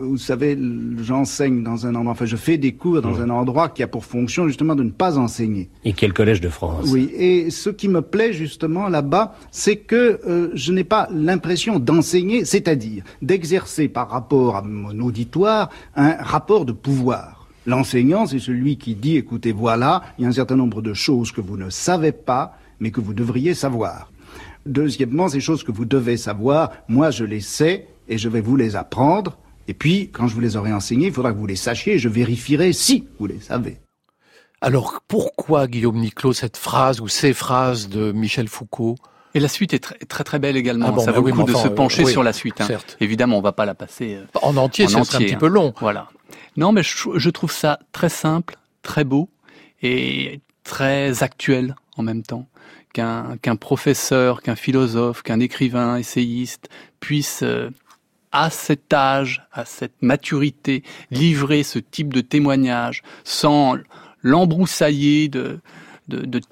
vous 0.00 0.18
savez, 0.18 0.58
j'enseigne 1.02 1.62
dans 1.62 1.86
un 1.86 1.94
endroit, 1.94 2.12
enfin 2.12 2.26
je 2.26 2.36
fais 2.36 2.58
des 2.58 2.72
cours 2.72 3.02
dans 3.02 3.20
un 3.20 3.30
endroit 3.30 3.68
qui 3.68 3.82
a 3.82 3.88
pour 3.88 4.04
fonction 4.04 4.46
justement 4.46 4.74
de 4.74 4.82
ne 4.82 4.90
pas 4.90 5.18
enseigner. 5.18 5.70
Et 5.84 5.92
quel 5.92 6.12
collège 6.12 6.40
de 6.40 6.48
France 6.48 6.88
Oui, 6.90 7.10
et 7.14 7.50
ce 7.50 7.70
qui 7.70 7.88
me 7.88 8.02
plaît 8.02 8.32
justement 8.32 8.88
là-bas, 8.88 9.34
c'est 9.50 9.76
que 9.76 10.20
euh, 10.26 10.50
je 10.54 10.72
n'ai 10.72 10.84
pas 10.84 11.08
l'impression 11.12 11.78
d'enseigner, 11.78 12.44
c'est-à-dire 12.44 13.04
d'exercer 13.22 13.88
par 13.88 14.10
rapport 14.10 14.56
à 14.56 14.62
mon 14.62 14.98
auditoire 15.00 15.70
un 15.96 16.16
rapport 16.20 16.64
de 16.64 16.72
pouvoir. 16.72 17.46
L'enseignant, 17.66 18.26
c'est 18.26 18.38
celui 18.38 18.78
qui 18.78 18.94
dit, 18.94 19.16
écoutez, 19.16 19.52
voilà, 19.52 20.02
il 20.18 20.22
y 20.22 20.24
a 20.24 20.28
un 20.28 20.32
certain 20.32 20.56
nombre 20.56 20.80
de 20.80 20.94
choses 20.94 21.32
que 21.32 21.42
vous 21.42 21.56
ne 21.56 21.68
savez 21.68 22.12
pas, 22.12 22.56
mais 22.80 22.90
que 22.90 23.00
vous 23.00 23.12
devriez 23.12 23.54
savoir. 23.54 24.10
Deuxièmement, 24.64 25.28
ces 25.28 25.40
choses 25.40 25.62
que 25.64 25.72
vous 25.72 25.84
devez 25.84 26.16
savoir, 26.16 26.70
moi 26.88 27.10
je 27.10 27.24
les 27.24 27.40
sais 27.40 27.86
et 28.08 28.18
je 28.18 28.28
vais 28.28 28.40
vous 28.40 28.56
les 28.56 28.76
apprendre. 28.76 29.36
Et 29.68 29.74
puis, 29.74 30.08
quand 30.10 30.26
je 30.26 30.34
vous 30.34 30.40
les 30.40 30.56
aurai 30.56 30.72
enseignées, 30.72 31.08
il 31.08 31.12
faudra 31.12 31.32
que 31.32 31.38
vous 31.38 31.46
les 31.46 31.54
sachiez 31.54 31.94
et 31.94 31.98
je 31.98 32.08
vérifierai 32.08 32.72
si 32.72 33.06
vous 33.18 33.26
les 33.26 33.38
savez. 33.38 33.76
Alors 34.60 35.00
pourquoi 35.06 35.68
Guillaume 35.68 35.98
Niclot 35.98 36.32
cette 36.32 36.56
phrase 36.56 37.00
ou 37.00 37.06
ces 37.06 37.32
phrases 37.32 37.88
de 37.88 38.10
Michel 38.10 38.48
Foucault? 38.48 38.96
Et 39.34 39.40
la 39.40 39.46
suite 39.46 39.74
est 39.74 39.78
très 39.78 39.98
très, 39.98 40.24
très 40.24 40.38
belle 40.38 40.56
également. 40.56 40.86
Ah 40.88 40.92
bon, 40.92 41.04
ça 41.04 41.12
vaut 41.12 41.20
oui, 41.20 41.30
le 41.30 41.36
coup 41.36 41.44
de 41.44 41.54
enfin, 41.54 41.64
se 41.64 41.68
pencher 41.68 42.02
euh, 42.02 42.06
oui, 42.06 42.12
sur 42.12 42.24
la 42.24 42.32
suite. 42.32 42.60
hein. 42.60 42.66
certes. 42.66 42.96
Évidemment, 43.00 43.38
on 43.38 43.42
va 43.42 43.52
pas 43.52 43.66
la 43.66 43.74
passer 43.74 44.16
euh, 44.16 44.24
En 44.42 44.56
entier, 44.56 44.86
en 44.86 44.88
ça 44.88 45.04
serait 45.04 45.18
un 45.18 45.26
petit 45.26 45.34
hein. 45.34 45.38
peu 45.38 45.46
long. 45.46 45.74
Voilà. 45.80 46.08
Non, 46.56 46.72
mais 46.72 46.82
je, 46.82 46.96
je 47.14 47.30
trouve 47.30 47.52
ça 47.52 47.78
très 47.92 48.08
simple, 48.08 48.56
très 48.82 49.04
beau 49.04 49.28
et 49.82 50.40
très 50.64 51.22
actuel 51.22 51.76
en 51.96 52.02
même 52.02 52.22
temps. 52.22 52.48
Qu'un 52.94 53.36
qu'un 53.36 53.54
professeur, 53.54 54.42
qu'un 54.42 54.56
philosophe, 54.56 55.22
qu'un 55.22 55.40
écrivain, 55.40 55.98
essayiste 55.98 56.68
puisse 57.00 57.42
euh, 57.42 57.68
à 58.32 58.50
cet 58.50 58.92
âge, 58.92 59.46
à 59.52 59.64
cette 59.64 60.02
maturité, 60.02 60.82
livrer 61.10 61.62
ce 61.62 61.78
type 61.78 62.12
de 62.12 62.20
témoignage 62.20 63.02
sans 63.24 63.76
l'embroussailler 64.22 65.28
de 65.28 65.60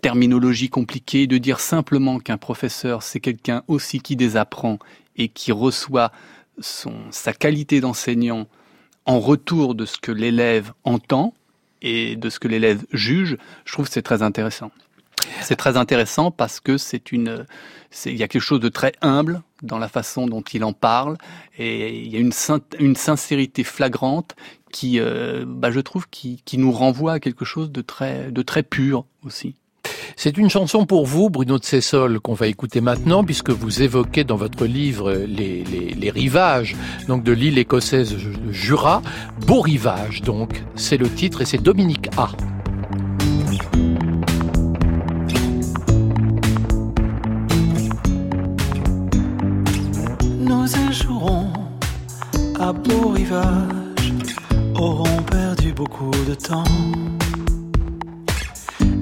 terminologie 0.01 0.69
compliquée, 0.69 1.27
de 1.27 1.39
dire 1.39 1.61
simplement 1.61 2.19
qu'un 2.19 2.39
professeur, 2.39 3.03
c'est 3.03 3.21
quelqu'un 3.21 3.63
aussi 3.69 4.01
qui 4.01 4.17
désapprend 4.17 4.79
et 5.17 5.29
qui 5.29 5.53
reçoit 5.53 6.13
sa 6.61 7.33
qualité 7.33 7.81
d'enseignant 7.81 8.47
en 9.05 9.21
retour 9.21 9.75
de 9.75 9.87
ce 9.87 9.99
que 9.99 10.13
l'élève 10.13 10.73
entend 10.85 11.35
et 11.83 12.17
de 12.17 12.29
ce 12.31 12.39
que 12.39 12.49
l'élève 12.49 12.85
juge, 12.93 13.37
je 13.65 13.73
trouve 13.73 13.87
que 13.87 13.93
c'est 13.93 14.03
très 14.03 14.23
intéressant. 14.23 14.71
C'est 15.43 15.57
très 15.57 15.77
intéressant 15.77 16.31
parce 16.31 16.61
que 16.61 16.79
c'est 16.79 17.13
une, 17.13 17.47
il 18.05 18.17
y 18.17 18.23
a 18.23 18.29
quelque 18.29 18.43
chose 18.43 18.61
de 18.61 18.69
très 18.69 18.93
humble 19.03 19.43
dans 19.63 19.79
la 19.79 19.89
façon 19.89 20.27
dont 20.27 20.43
il 20.43 20.65
en 20.65 20.73
parle 20.73 21.17
et 21.59 21.99
il 21.99 22.13
y 22.13 22.17
a 22.17 22.21
une, 22.21 22.33
une 22.79 22.97
sincérité 22.97 23.65
flagrante 23.65 24.35
qui, 24.73 25.01
euh, 25.01 25.45
bah, 25.47 25.71
je 25.71 25.81
trouve, 25.81 26.09
qui, 26.11 26.43
qui 26.45 26.59
nous 26.59 26.73
renvoie 26.73 27.15
à 27.15 27.21
quelque 27.21 27.45
chose 27.45 27.71
de 27.71 27.81
très, 27.81 28.31
de 28.31 28.43
très 28.43 28.63
pur 28.63 29.07
aussi. 29.25 29.55
C'est 30.17 30.39
une 30.39 30.51
chanson 30.51 30.87
pour 30.87 31.07
vous, 31.07 31.31
Bruno 31.31 31.59
de 31.59 31.65
Cessol, 31.65 32.21
qu'on 32.21 32.35
va 32.35 32.47
écouter 32.47 32.81
maintenant, 32.81 33.25
puisque 33.25 33.51
vous 33.51 33.83
évoquez 33.83 34.25
dans 34.25 34.37
votre 34.37 34.65
livre 34.65 35.13
les, 35.13 35.65
les, 35.65 35.95
les 35.95 36.11
rivages 36.11 36.77
donc 37.07 37.23
de 37.23 37.33
l'île 37.33 37.59
écossaise 37.59 38.17
Jura. 38.51 39.03
Beau 39.47 39.61
rivage, 39.61 40.23
donc, 40.23 40.63
c'est 40.75 40.97
le 40.97 41.09
titre 41.09 41.43
et 41.43 41.45
c'est 41.45 41.63
Dominique 41.63 42.09
A. 42.17 42.29
temps, 56.37 56.65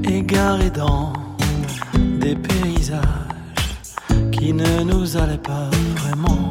égarés 0.09 0.71
dans 0.71 1.13
des 2.21 2.37
paysages 2.37 3.03
qui 4.33 4.53
ne 4.53 4.83
nous 4.85 5.17
allaient 5.17 5.39
pas 5.39 5.71
vraiment, 5.97 6.51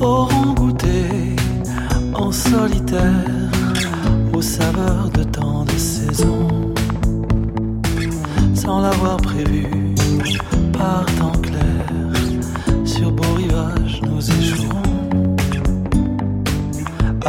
auront 0.00 0.54
goûté 0.54 1.36
en 2.14 2.30
solitaire 2.30 3.50
aux 4.32 4.42
saveurs 4.42 5.10
de 5.10 5.24
tant 5.24 5.64
de 5.64 5.78
saisons, 5.78 6.74
sans 8.54 8.80
l'avoir 8.80 9.16
prévu 9.18 9.66
par 10.72 11.06
temps 11.18 11.32
clair. 11.42 11.47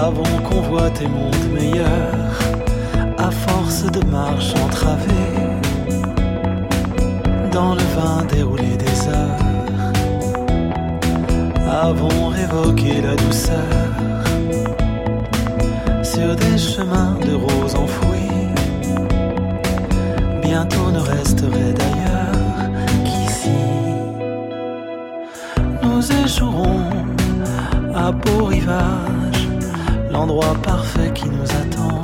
Avons 0.02 0.38
convoité 0.50 1.08
monde 1.08 1.36
meilleur, 1.54 2.14
à 3.18 3.30
force 3.30 3.84
de 3.84 4.04
marche 4.06 4.54
entravée, 4.66 5.36
dans 7.52 7.76
le 7.76 7.82
vin 7.96 8.24
déroulé 8.34 8.78
des 8.78 9.08
heures. 9.10 9.46
Avons 11.70 12.30
révoqué 12.30 13.02
la 13.02 13.16
douceur, 13.16 13.76
sur 16.02 16.36
des 16.36 16.58
chemins 16.58 17.18
de 17.26 17.34
roses 17.36 17.76
enfouis. 17.76 18.08
Bientôt 20.42 20.92
ne 20.92 21.00
resterait 21.00 21.74
d'ailleurs 21.82 22.70
qu'ici 23.04 23.60
nous 25.84 26.12
échouerons 26.24 26.90
à 27.94 28.12
beau 28.12 28.46
rivage, 28.46 29.29
l'endroit 30.20 30.56
parfait 30.62 31.12
qui 31.14 31.28
nous 31.30 31.50
attend. 31.62 32.02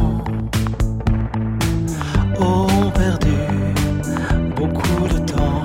Auront 2.39 2.89
perdu 2.91 3.37
beaucoup 4.55 5.07
de 5.13 5.19
temps 5.33 5.63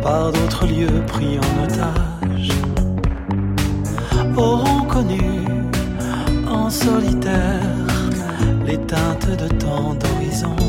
par 0.00 0.30
d'autres 0.30 0.66
lieux 0.66 1.00
pris 1.08 1.38
en 1.46 1.52
otage. 1.64 2.50
Auront 4.36 4.84
connu 4.94 5.28
en 6.48 6.70
solitaire 6.70 7.88
les 8.64 8.78
teintes 8.92 9.30
de 9.42 9.48
tant 9.64 9.94
d'horizons 10.00 10.68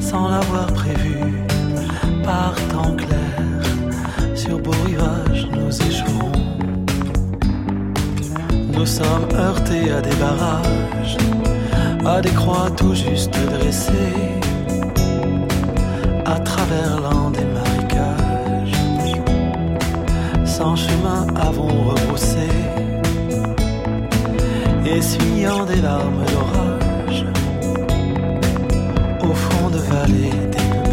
sans 0.00 0.28
l'avoir 0.28 0.68
prévu 0.72 1.16
par 2.24 2.54
temps 2.72 2.96
clair 2.96 3.36
sur 4.34 4.58
beau 4.58 4.74
rivage 4.86 5.48
nous 5.52 5.72
échouerons. 5.88 6.23
Nous 8.76 8.86
sommes 8.86 9.28
heurtés 9.34 9.90
à 9.92 10.00
des 10.00 10.14
barrages, 10.16 11.16
à 12.04 12.20
des 12.20 12.30
croix 12.30 12.68
tout 12.76 12.94
juste 12.94 13.32
dressées, 13.52 14.40
à 16.24 16.38
travers 16.40 17.00
l'an 17.00 17.30
des 17.30 17.44
marécages. 17.44 18.78
Sans 20.44 20.74
chemin 20.76 21.26
avons 21.36 21.68
rebroussé, 21.88 22.48
essuyant 24.84 25.64
des 25.64 25.80
larmes 25.80 26.24
d'orage, 26.32 27.24
au 29.22 29.34
fond 29.34 29.70
de 29.70 29.78
vallées 29.78 30.30
dépeuplées 30.50 30.83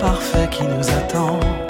parfait 0.00 0.48
qui 0.50 0.62
nous 0.64 0.88
attend. 0.90 1.63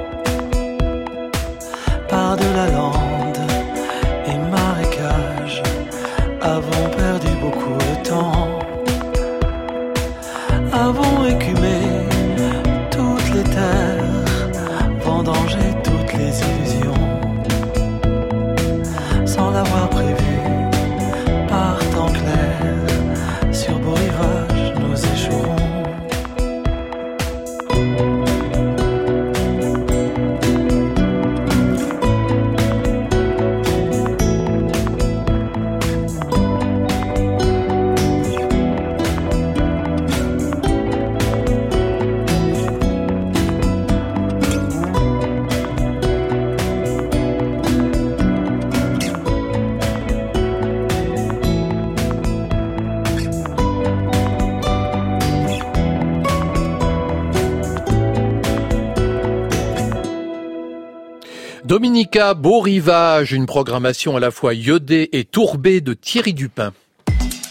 Dominica, 61.75 62.35
Beau 62.35 62.61
Rivage, 62.61 63.33
une 63.33 63.47
programmation 63.47 64.17
à 64.17 64.21
la 64.21 64.31
fois 64.31 64.55
iodée 64.55 65.09
et 65.11 65.25
tourbée 65.25 65.81
de 65.81 65.93
Thierry 65.93 66.33
Dupin. 66.33 66.73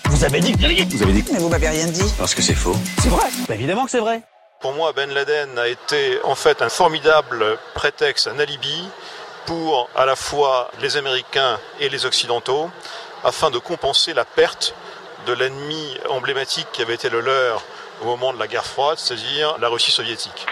Vous 0.05 0.23
avez 0.23 0.39
dit 0.39 0.53
que 0.53 0.59
Vous 0.59 1.03
avez 1.03 1.11
dit 1.11 1.25
Mais 1.33 1.39
vous 1.39 1.49
m'avez 1.49 1.67
rien 1.67 1.87
dit. 1.87 2.05
Parce 2.17 2.33
que 2.33 2.41
c'est 2.41 2.53
faux. 2.53 2.77
C'est 3.01 3.09
vrai. 3.09 3.25
Bah, 3.49 3.55
évidemment 3.55 3.83
que 3.83 3.91
c'est 3.91 3.99
vrai. 3.99 4.21
Pour 4.61 4.71
moi, 4.75 4.93
Ben 4.93 5.09
Laden 5.09 5.59
a 5.59 5.67
été 5.67 6.19
en 6.23 6.35
fait 6.35 6.61
un 6.61 6.69
formidable 6.69 7.57
prétexte, 7.73 8.29
un 8.33 8.39
alibi 8.39 8.87
pour 9.45 9.89
à 9.93 10.05
la 10.05 10.15
fois 10.15 10.71
les 10.81 10.95
Américains 10.95 11.59
et 11.81 11.89
les 11.89 12.05
Occidentaux 12.05 12.69
afin 13.25 13.51
de 13.51 13.57
compenser 13.57 14.13
la 14.13 14.23
perte 14.23 14.73
de 15.27 15.33
l'ennemi 15.33 15.97
emblématique 16.09 16.67
qui 16.71 16.81
avait 16.81 16.95
été 16.95 17.09
le 17.09 17.19
leur 17.19 17.61
au 18.01 18.05
moment 18.05 18.31
de 18.31 18.39
la 18.39 18.47
guerre 18.47 18.65
froide, 18.65 18.97
c'est-à-dire 18.99 19.57
la 19.59 19.67
Russie 19.67 19.91
soviétique. 19.91 20.45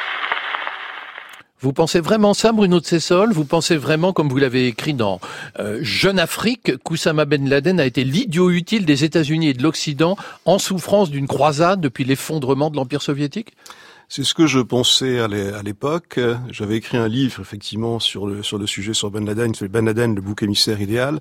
Vous 1.61 1.73
pensez 1.73 1.99
vraiment 1.99 2.33
ça, 2.33 2.51
Bruno 2.51 2.79
de 2.79 2.85
Cessol 2.85 3.31
Vous 3.33 3.45
pensez 3.45 3.77
vraiment, 3.77 4.13
comme 4.13 4.29
vous 4.29 4.37
l'avez 4.37 4.65
écrit 4.67 4.95
dans 4.95 5.19
euh, 5.59 5.77
Jeune 5.81 6.17
Afrique, 6.17 6.77
qu'Oussama 6.83 7.25
Ben 7.25 7.47
Laden 7.47 7.79
a 7.79 7.85
été 7.85 8.03
l'idiot 8.03 8.49
utile 8.49 8.85
des 8.85 9.03
États-Unis 9.03 9.49
et 9.49 9.53
de 9.53 9.61
l'Occident 9.61 10.17
en 10.45 10.57
souffrance 10.57 11.11
d'une 11.11 11.27
croisade 11.27 11.79
depuis 11.79 12.03
l'effondrement 12.03 12.71
de 12.71 12.77
l'Empire 12.77 13.03
soviétique? 13.03 13.53
C'est 14.09 14.23
ce 14.25 14.33
que 14.33 14.45
je 14.45 14.59
pensais 14.59 15.19
à 15.19 15.27
l'é- 15.29 15.53
à 15.53 15.61
l'époque. 15.61 16.19
J'avais 16.49 16.75
écrit 16.75 16.97
un 16.97 17.07
livre, 17.07 17.39
effectivement, 17.39 17.99
sur 17.99 18.27
le, 18.27 18.41
sujet 18.65 18.93
sur 18.93 19.09
Ben 19.09 19.23
Laden, 19.25 19.53
c'est 19.55 19.69
Ben 19.69 19.85
Laden, 19.85 20.15
le 20.15 20.21
bouc 20.21 20.43
émissaire 20.43 20.81
idéal. 20.81 21.19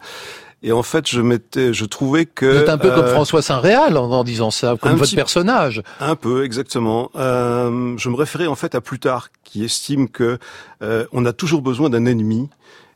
Et 0.62 0.72
en 0.72 0.82
fait, 0.82 1.08
je 1.08 1.20
m'étais, 1.22 1.72
je 1.72 1.84
trouvais 1.86 2.26
que 2.26 2.44
Vous 2.46 2.56
êtes 2.58 2.68
un 2.68 2.76
peu 2.78 2.90
comme 2.90 3.06
euh, 3.06 3.14
François 3.14 3.40
Saint-Réal 3.40 3.96
en, 3.96 4.10
en 4.10 4.24
disant 4.24 4.50
ça, 4.50 4.76
comme 4.80 4.92
votre 4.92 5.04
petit- 5.04 5.16
personnage. 5.16 5.82
Un 6.00 6.16
peu, 6.16 6.44
exactement. 6.44 7.10
Euh, 7.16 7.94
je 7.96 8.08
me 8.10 8.14
référais 8.16 8.46
en 8.46 8.54
fait 8.56 8.74
à 8.74 8.80
Plutarque, 8.82 9.32
qui 9.42 9.64
estime 9.64 10.08
que 10.08 10.38
euh, 10.82 11.06
on 11.12 11.24
a 11.24 11.32
toujours 11.32 11.62
besoin 11.62 11.88
d'un 11.88 12.04
ennemi 12.04 12.50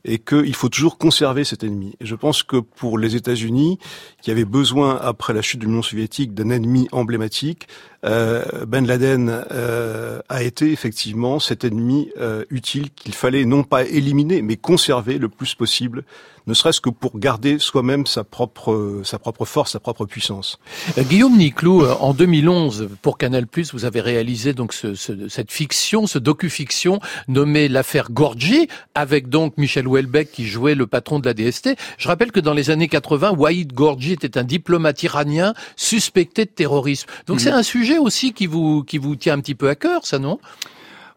et 0.07 0.19
qu'il 0.19 0.55
faut 0.55 0.69
toujours 0.69 0.99
conserver 0.99 1.45
cet 1.45 1.65
ennemi. 1.65 1.95
Et 1.99 2.05
je 2.05 2.15
pense 2.15 2.43
que 2.43 2.59
pour 2.59 2.99
les 2.99 3.17
États-Unis, 3.17 3.79
qui 4.21 4.31
avaient 4.31 4.45
besoin, 4.45 4.99
après 5.01 5.33
la 5.33 5.41
chute 5.41 5.61
de 5.61 5.65
l'Union 5.65 5.81
soviétique, 5.81 6.35
d'un 6.35 6.51
ennemi 6.51 6.87
emblématique, 6.93 7.67
Ben 8.05 8.87
Laden 8.87 9.45
euh, 9.51 10.21
a 10.29 10.43
été 10.43 10.71
effectivement 10.73 11.39
cet 11.41 11.65
ennemi 11.65 12.11
euh, 12.21 12.45
utile 12.51 12.91
qu'il 12.91 13.15
fallait 13.15 13.45
non 13.45 13.63
pas 13.63 13.85
éliminer, 13.85 14.43
mais 14.43 14.57
conserver 14.57 15.19
le 15.19 15.29
plus 15.29 15.55
possible, 15.55 16.05
ne 16.47 16.53
serait-ce 16.53 16.83
que 16.83 16.91
pour 16.91 17.19
garder 17.19 17.59
soi-même 17.59 18.05
sa 18.07 18.23
propre, 18.23 19.01
sa 19.03 19.19
propre 19.19 19.47
force, 19.47 19.73
sa 19.73 19.81
propre 19.81 20.05
puissance. 20.05 20.59
Euh, 20.99 21.03
Guillaume 21.03 21.39
Niclou, 21.39 21.83
euh, 21.83 21.95
en 22.01 22.13
2011, 22.13 22.89
pour 23.01 23.17
Canal+, 23.17 23.47
vous 23.73 23.85
avez 23.87 24.03
réalisé 24.03 24.53
donc 24.53 24.75
ce- 24.75 24.95
ce- 24.95 25.29
cette 25.31 25.51
fiction, 25.51 26.07
ce 26.07 26.19
docu-fiction 26.19 27.01
nommé 27.29 27.69
l'affaire 27.69 28.11
Gorgi, 28.11 28.69
avec 28.95 29.31
donc 29.31 29.57
Michel 29.57 29.89
Houellebecq 29.89 30.31
qui 30.33 30.45
jouait 30.47 30.75
le 30.75 30.87
patron 30.87 31.19
de 31.19 31.25
la 31.27 31.33
DST. 31.33 31.77
Je 31.97 32.09
rappelle 32.09 32.31
que 32.33 32.41
dans 32.41 32.53
les 32.53 32.69
années 32.69 32.89
80, 32.89 33.31
Waïd 33.33 33.73
Gorgi 33.73 34.13
était 34.13 34.37
un 34.37 34.45
diplomate 34.45 35.03
iranien 35.03 35.55
suspecté 35.77 36.45
de 36.45 36.51
terrorisme. 36.51 37.09
Donc 37.27 37.37
Mhm. 37.39 37.43
c'est 37.43 37.51
un 37.53 37.63
sujet 37.63 37.94
aussi 37.99 38.33
qui 38.33 38.47
vous 38.47 38.83
qui 38.85 38.99
vous 38.99 39.17
tient 39.17 39.35
un 39.35 39.41
petit 39.41 39.55
peu 39.55 39.69
à 39.69 39.75
cœur, 39.75 40.07
ça 40.07 40.19
non? 40.19 40.39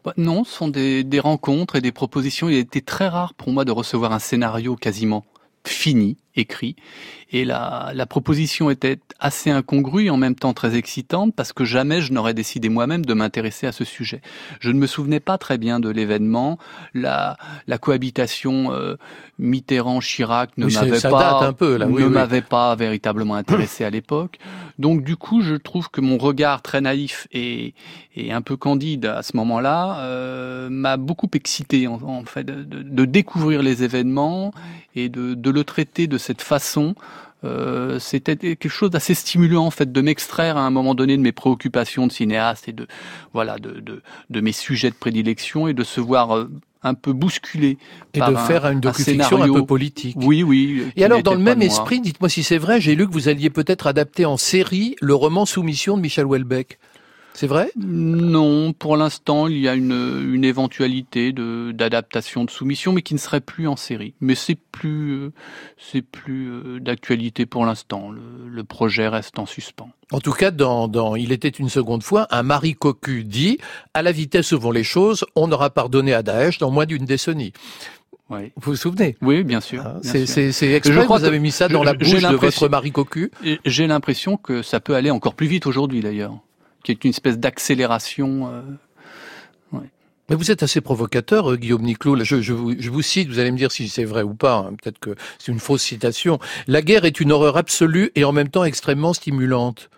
Bah, 0.06 0.14
Non, 0.18 0.44
ce 0.44 0.52
sont 0.52 0.68
des, 0.68 1.04
des 1.04 1.20
rencontres 1.20 1.76
et 1.76 1.82
des 1.82 1.92
propositions. 1.92 2.50
Il 2.50 2.56
a 2.56 2.60
été 2.60 2.82
très 2.82 3.08
rare 3.08 3.34
pour 3.34 3.52
moi 3.52 3.66
de 3.66 3.72
recevoir 3.72 4.12
un 4.14 4.20
scénario 4.20 4.76
quasiment 4.76 5.26
fini, 5.68 6.18
écrit. 6.36 6.76
Et 7.32 7.44
la, 7.44 7.92
la 7.94 8.06
proposition 8.06 8.70
était 8.70 9.00
assez 9.20 9.50
incongrue 9.50 10.06
et 10.06 10.10
en 10.10 10.18
même 10.18 10.36
temps 10.36 10.54
très 10.54 10.76
excitante 10.76 11.34
parce 11.36 11.52
que 11.52 11.66
jamais 11.66 12.00
je 12.00 12.14
n'aurais 12.14 12.34
décidé 12.34 12.70
moi-même 12.70 13.06
de 13.06 13.14
m'intéresser 13.14 13.68
à 13.68 13.72
ce 13.74 13.84
sujet. 13.84 14.22
Je 14.62 14.72
ne 14.72 14.80
me 14.80 14.88
souvenais 14.88 15.20
pas 15.20 15.38
très 15.38 15.58
bien 15.58 15.80
de 15.82 15.90
l'événement. 15.90 16.58
La, 16.94 17.38
la 17.68 17.78
cohabitation 17.78 18.72
euh, 18.72 18.96
Mitterrand-Chirac 19.40 20.52
ne 20.58 20.66
Oui, 20.68 20.74
m'avait 20.74 21.02
pas, 21.02 21.54
oui, 21.60 21.68
ne 21.78 21.86
oui. 22.08 22.14
m'avait 22.14 22.42
pas 22.42 22.76
véritablement 22.76 23.36
intéressé 23.36 23.84
à 23.84 23.90
l'époque. 23.90 24.38
Donc 24.80 25.04
du 25.04 25.16
coup, 25.18 25.42
je 25.42 25.56
trouve 25.56 25.90
que 25.90 26.00
mon 26.02 26.18
regard 26.18 26.62
très 26.62 26.80
naïf 26.82 27.28
et, 27.34 27.74
et 28.16 28.32
un 28.32 28.42
peu 28.42 28.56
candide 28.56 29.06
à 29.06 29.24
ce 29.24 29.36
moment-là 29.38 30.00
euh, 30.02 30.70
m'a 30.70 30.98
beaucoup 30.98 31.28
excité 31.34 31.88
en, 31.88 31.96
en 32.04 32.24
fait 32.24 32.44
de, 32.44 32.64
de- 32.64 32.84
de 32.84 33.06
découvrir 33.06 33.62
les 33.64 33.84
événements 33.84 34.54
et 34.96 35.10
de, 35.10 35.34
de 35.34 35.52
le 35.58 35.64
traiter 35.64 36.08
de 36.08 36.18
cette 36.18 36.42
façon. 36.42 36.96
Euh, 37.44 38.00
c'était 38.00 38.36
quelque 38.36 38.68
chose 38.70 38.90
d'assez 38.90 39.14
stimulant 39.14 39.66
en 39.68 39.72
fait 39.72 39.92
de 39.92 40.02
m'extraire 40.02 40.58
à 40.58 40.62
un 40.66 40.72
moment 40.72 40.96
donné 40.96 41.16
de 41.18 41.22
mes 41.22 41.32
préoccupations 41.32 42.08
de 42.08 42.12
cinéaste 42.12 42.68
et 42.68 42.74
de 42.74 42.88
voilà 43.32 43.60
de, 43.60 43.80
de, 43.80 44.02
de 44.32 44.42
mes 44.42 44.52
sujets 44.52 44.90
de 44.90 44.96
prédilection 44.96 45.68
et 45.68 45.76
de 45.76 45.84
se 45.84 46.02
voir 46.02 46.36
euh, 46.36 46.50
un 46.82 46.96
peu 46.96 47.14
bousculé 47.14 47.78
Et 48.16 48.20
par 48.20 48.32
de 48.32 48.36
un- 48.38 48.46
faire 48.46 48.66
une 48.66 48.78
un 48.78 48.80
docu-fiction 48.80 49.22
un 49.24 49.30
scénario. 49.30 49.54
peu 49.54 49.66
politique. 49.66 50.16
Oui, 50.20 50.42
oui. 50.42 50.84
qui 50.96 51.02
Et 51.02 51.06
alors, 51.06 51.22
dans 51.22 51.34
le 51.36 51.40
même 51.40 51.62
esprit, 51.62 52.02
dites-moi 52.02 52.28
si 52.30 52.42
c'est 52.44 52.58
vrai, 52.58 52.82
j'ai 52.82 52.96
lu 52.96 53.08
que 53.08 53.14
vous 53.14 53.30
alliez 53.30 53.52
peut-être 53.52 53.86
adapter 53.86 54.26
en 54.26 54.38
série 54.38 54.96
le 55.00 55.14
roman 55.14 55.46
Soumission 55.46 55.96
de 55.96 56.02
Michel 56.02 56.26
Houellebecq. 56.26 56.80
C'est 57.40 57.46
vrai? 57.46 57.70
Non, 57.78 58.74
pour 58.74 58.98
l'instant, 58.98 59.48
il 59.48 59.60
y 59.60 59.68
a 59.68 59.76
une, 59.76 59.92
une 60.34 60.44
éventualité 60.44 61.34
de 61.34 61.72
d'adaptation 61.72 62.44
de 62.46 62.50
soumission, 62.50 62.94
mais 62.94 63.04
qui 63.04 63.14
ne 63.14 63.20
serait 63.20 63.42
plus 63.42 63.68
en 63.68 63.76
série. 63.76 64.16
Mais 64.22 64.34
c'est 64.34 64.56
plus 64.72 65.12
euh, 65.12 65.32
c'est 65.78 66.02
plus 66.02 66.50
euh, 66.50 66.80
d'actualité 66.80 67.46
pour 67.46 67.64
l'instant. 67.64 68.10
Le, 68.10 68.22
le 68.50 68.64
projet 68.64 69.08
reste 69.08 69.38
en 69.38 69.46
suspens. 69.46 69.90
En 70.12 70.20
tout 70.20 70.32
cas, 70.32 70.50
dans, 70.50 70.88
dans 70.88 71.16
Il 71.16 71.32
était 71.32 71.48
une 71.50 71.70
seconde 71.70 72.02
fois, 72.02 72.26
un 72.32 72.42
Marie 72.42 72.74
Cocu 72.74 73.24
dit 73.24 73.60
À 73.94 74.02
la 74.02 74.12
vitesse 74.12 74.52
où 74.54 74.60
vont 74.60 74.72
les 74.72 74.84
choses, 74.84 75.24
on 75.36 75.52
aura 75.52 75.70
pardonné 75.70 76.14
à 76.16 76.24
Daesh 76.24 76.58
dans 76.58 76.72
moins 76.72 76.88
d'une 76.88 77.06
décennie. 77.06 77.54
Oui. 78.32 78.52
Vous 78.56 78.72
vous 78.72 78.76
souvenez? 78.76 79.16
Oui, 79.22 79.44
bien 79.44 79.62
sûr. 79.62 79.84
Ah, 79.86 80.00
bien 80.02 80.12
c'est- 80.12 80.48
exprès 80.50 80.82
Je 80.92 81.00
que 81.00 81.04
crois 81.06 81.20
vous 81.20 81.24
avez 81.26 81.38
mis 81.40 81.52
ça 81.52 81.68
dans 81.70 81.84
la 81.84 81.94
bouche 81.94 82.10
de 82.20 82.36
votre 82.36 82.68
Marie 82.68 82.92
Cocu? 82.92 83.30
J'ai 83.64 83.86
l'impression 83.86 84.38
que 84.38 84.64
ça 84.64 84.80
peut 84.80 84.96
aller 84.96 85.12
encore 85.12 85.36
plus 85.36 85.48
vite 85.48 85.68
aujourd'hui, 85.68 86.02
d'ailleurs, 86.02 86.34
qu'il 86.96 87.06
y 87.06 87.08
ait 87.08 87.10
une 87.10 87.16
espèce 87.16 87.38
d'accélération. 87.38 88.50
euh, 88.52 88.62
Mais 90.30 90.36
vous 90.36 90.52
êtes 90.52 90.62
assez 90.62 90.82
provocateur, 90.82 91.52
euh, 91.52 91.56
Guillaume 91.56 91.84
Niclot. 91.84 92.22
Je, 92.24 92.42
je, 92.42 92.52
vous, 92.54 92.74
je 92.78 92.90
vous 92.90 93.02
cite, 93.02 93.30
vous 93.30 93.40
allez 93.40 93.52
me 93.52 93.58
dire 93.58 93.72
si 93.72 93.88
c'est 93.88 94.04
vrai 94.04 94.24
ou 94.24 94.34
pas. 94.34 94.56
hein. 94.56 94.74
Peut-être 94.82 95.00
que 95.00 95.16
c'est 95.40 95.54
une 95.54 95.60
fausse 95.60 95.84
citation. 95.84 96.38
La 96.68 96.82
guerre 96.82 97.06
est 97.06 97.22
une 97.22 97.32
horreur 97.32 97.56
absolue 97.56 98.12
et 98.16 98.26
en 98.26 98.34
même 98.34 98.50
temps 98.50 98.66
extrêmement 98.66 99.14
stimulante. 99.14 99.90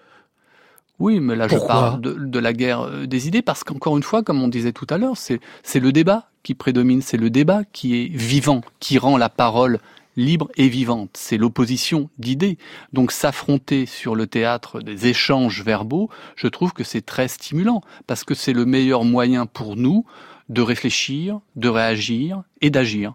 Oui, 0.99 1.19
mais 1.21 1.35
là 1.35 1.47
je 1.47 1.57
parle 1.57 2.01
de, 2.01 2.13
de 2.13 2.39
la 2.39 2.51
guerre 2.53 2.81
euh, 2.81 3.07
des 3.07 3.27
idées 3.27 3.41
parce 3.41 3.63
qu'encore 3.63 3.95
une 3.97 4.03
fois, 4.03 4.21
comme 4.21 4.43
on 4.43 4.49
disait 4.49 4.73
tout 4.73 4.85
à 4.89 4.97
l'heure, 4.97 5.15
c'est 5.17 5.39
le 5.79 5.91
débat 5.91 6.29
qui 6.43 6.53
prédomine, 6.55 7.01
c'est 7.01 7.17
le 7.17 7.29
débat 7.29 7.61
qui 7.71 7.95
est 7.99 8.07
vivant, 8.09 8.61
qui 8.79 8.97
rend 8.99 9.17
la 9.17 9.29
parole 9.29 9.79
libre 10.19 10.49
et 10.55 10.69
vivante. 10.69 11.11
C'est 11.13 11.37
l'opposition 11.37 12.09
d'idées. 12.19 12.57
Donc 12.93 13.11
s'affronter 13.11 13.85
sur 13.85 14.15
le 14.15 14.27
théâtre 14.27 14.81
des 14.81 15.07
échanges 15.07 15.63
verbaux, 15.63 16.09
je 16.35 16.47
trouve 16.47 16.73
que 16.73 16.83
c'est 16.83 17.05
très 17.05 17.27
stimulant 17.27 17.81
parce 18.05 18.23
que 18.23 18.35
c'est 18.35 18.53
le 18.53 18.65
meilleur 18.65 19.03
moyen 19.05 19.45
pour 19.45 19.75
nous 19.75 20.05
de 20.49 20.61
réfléchir, 20.61 21.39
de 21.55 21.69
réagir 21.69 22.43
et 22.61 22.69
d'agir. 22.69 23.13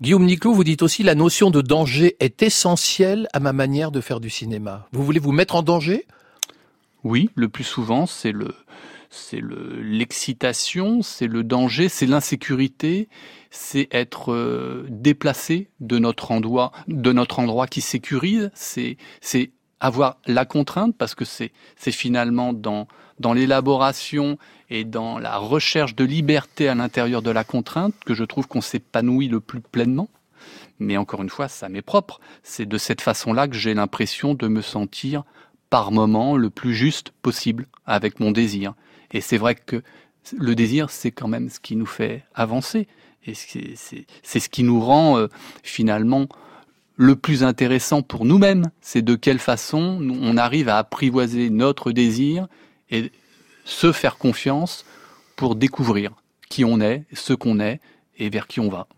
Guillaume 0.00 0.26
Niclot, 0.26 0.52
vous 0.52 0.64
dites 0.64 0.82
aussi 0.82 1.02
la 1.02 1.16
notion 1.16 1.50
de 1.50 1.60
danger 1.60 2.16
est 2.20 2.42
essentielle 2.42 3.26
à 3.32 3.40
ma 3.40 3.52
manière 3.52 3.90
de 3.90 4.00
faire 4.00 4.20
du 4.20 4.30
cinéma. 4.30 4.86
Vous 4.92 5.04
voulez 5.04 5.18
vous 5.18 5.32
mettre 5.32 5.56
en 5.56 5.62
danger? 5.62 6.06
Oui, 7.02 7.30
le 7.34 7.48
plus 7.48 7.64
souvent, 7.64 8.06
c'est 8.06 8.32
le, 8.32 8.54
c'est 9.10 9.40
le, 9.40 9.80
l'excitation, 9.80 11.02
c'est 11.02 11.26
le 11.26 11.44
danger, 11.44 11.88
c'est 11.88 12.06
l'insécurité, 12.06 13.08
c'est 13.50 13.88
être 13.90 14.32
euh, 14.32 14.86
déplacé 14.90 15.70
de 15.80 15.98
notre 15.98 16.30
endroit, 16.30 16.72
de 16.88 17.12
notre 17.12 17.38
endroit 17.38 17.66
qui 17.66 17.80
sécurise, 17.80 18.50
c'est, 18.54 18.96
c'est 19.20 19.50
avoir 19.80 20.18
la 20.26 20.44
contrainte 20.44 20.96
parce 20.96 21.14
que 21.14 21.24
c'est, 21.24 21.52
c'est 21.76 21.92
finalement 21.92 22.52
dans, 22.52 22.88
dans 23.20 23.32
l'élaboration 23.32 24.38
et 24.70 24.84
dans 24.84 25.18
la 25.18 25.38
recherche 25.38 25.94
de 25.94 26.04
liberté 26.04 26.68
à 26.68 26.74
l'intérieur 26.74 27.22
de 27.22 27.30
la 27.30 27.44
contrainte 27.44 27.94
que 28.04 28.14
je 28.14 28.24
trouve 28.24 28.48
qu'on 28.48 28.60
s'épanouit 28.60 29.28
le 29.28 29.40
plus 29.40 29.60
pleinement. 29.60 30.08
Mais 30.78 30.96
encore 30.96 31.22
une 31.22 31.30
fois, 31.30 31.48
ça 31.48 31.68
m'est 31.68 31.82
propre. 31.82 32.20
C'est 32.42 32.66
de 32.66 32.78
cette 32.78 33.00
façon-là 33.00 33.48
que 33.48 33.56
j'ai 33.56 33.74
l'impression 33.74 34.34
de 34.34 34.46
me 34.46 34.62
sentir 34.62 35.24
par 35.70 35.90
moment 35.90 36.36
le 36.36 36.50
plus 36.50 36.74
juste 36.74 37.10
possible 37.22 37.66
avec 37.84 38.20
mon 38.20 38.30
désir. 38.30 38.74
Et 39.12 39.20
c'est 39.20 39.38
vrai 39.38 39.54
que 39.54 39.82
le 40.36 40.54
désir, 40.54 40.90
c'est 40.90 41.10
quand 41.10 41.28
même 41.28 41.48
ce 41.48 41.60
qui 41.60 41.76
nous 41.76 41.86
fait 41.86 42.24
avancer. 42.34 42.86
Et 43.26 43.34
c'est 43.34 44.40
ce 44.40 44.48
qui 44.48 44.62
nous 44.62 44.80
rend 44.80 45.18
euh, 45.18 45.28
finalement 45.62 46.28
le 46.96 47.14
plus 47.14 47.44
intéressant 47.44 48.02
pour 48.02 48.24
nous-mêmes. 48.24 48.70
C'est 48.80 49.02
de 49.02 49.14
quelle 49.14 49.38
façon 49.38 50.00
on 50.20 50.36
arrive 50.36 50.68
à 50.68 50.78
apprivoiser 50.78 51.50
notre 51.50 51.92
désir 51.92 52.48
et 52.90 53.12
se 53.64 53.92
faire 53.92 54.18
confiance 54.18 54.84
pour 55.36 55.54
découvrir 55.54 56.12
qui 56.48 56.64
on 56.64 56.80
est, 56.80 57.04
ce 57.12 57.34
qu'on 57.34 57.60
est 57.60 57.80
et 58.16 58.30
vers 58.30 58.46
qui 58.46 58.60
on 58.60 58.68
va. 58.68 58.88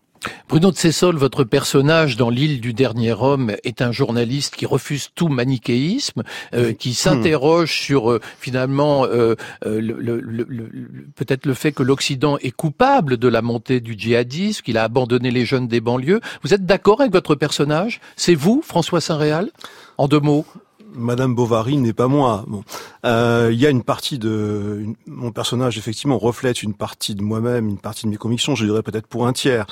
Bruno 0.49 0.71
de 0.71 0.75
Cessol, 0.75 1.15
votre 1.15 1.43
personnage 1.43 2.15
dans 2.17 2.29
L'île 2.29 2.61
du 2.61 2.73
dernier 2.73 3.13
homme 3.13 3.55
est 3.63 3.81
un 3.81 3.91
journaliste 3.91 4.55
qui 4.55 4.65
refuse 4.65 5.09
tout 5.15 5.29
manichéisme, 5.29 6.23
euh, 6.53 6.73
qui 6.73 6.93
s'interroge 6.93 7.71
sur 7.71 8.11
euh, 8.11 8.19
finalement 8.39 9.05
euh, 9.05 9.35
euh, 9.65 9.81
le- 9.81 9.99
le- 9.99 10.19
le- 10.21 10.69
peut-être 11.15 11.45
le 11.45 11.53
fait 11.53 11.71
que 11.71 11.83
l'Occident 11.83 12.37
est 12.37 12.51
coupable 12.51 13.17
de 13.17 13.27
la 13.27 13.41
montée 13.41 13.79
du 13.79 13.95
djihadisme, 13.97 14.61
qu'il 14.61 14.77
a 14.77 14.83
abandonné 14.83 15.31
les 15.31 15.45
jeunes 15.45 15.67
des 15.67 15.79
banlieues. 15.81 16.21
Vous 16.43 16.53
êtes 16.53 16.65
d'accord 16.65 17.01
avec 17.01 17.13
votre 17.13 17.35
personnage? 17.35 17.99
C'est 18.15 18.35
vous, 18.35 18.61
François 18.63 19.01
Saint-Réal? 19.01 19.49
En 19.97 20.07
deux 20.07 20.19
mots 20.19 20.45
Madame 20.93 21.33
Bovary 21.35 21.77
n'est 21.77 21.93
pas 21.93 22.07
moi. 22.07 22.43
Bon, 22.47 22.63
Euh, 23.05 23.49
il 23.51 23.59
y 23.59 23.65
a 23.65 23.69
une 23.69 23.83
partie 23.83 24.19
de 24.19 24.83
mon 25.07 25.31
personnage 25.31 25.77
effectivement 25.77 26.17
reflète 26.17 26.61
une 26.63 26.73
partie 26.73 27.15
de 27.15 27.23
moi-même, 27.23 27.67
une 27.67 27.77
partie 27.79 28.05
de 28.05 28.11
mes 28.11 28.17
convictions. 28.17 28.53
Je 28.55 28.65
dirais 28.65 28.83
peut-être 28.83 29.07
pour 29.07 29.25
un 29.27 29.33
tiers. 29.33 29.65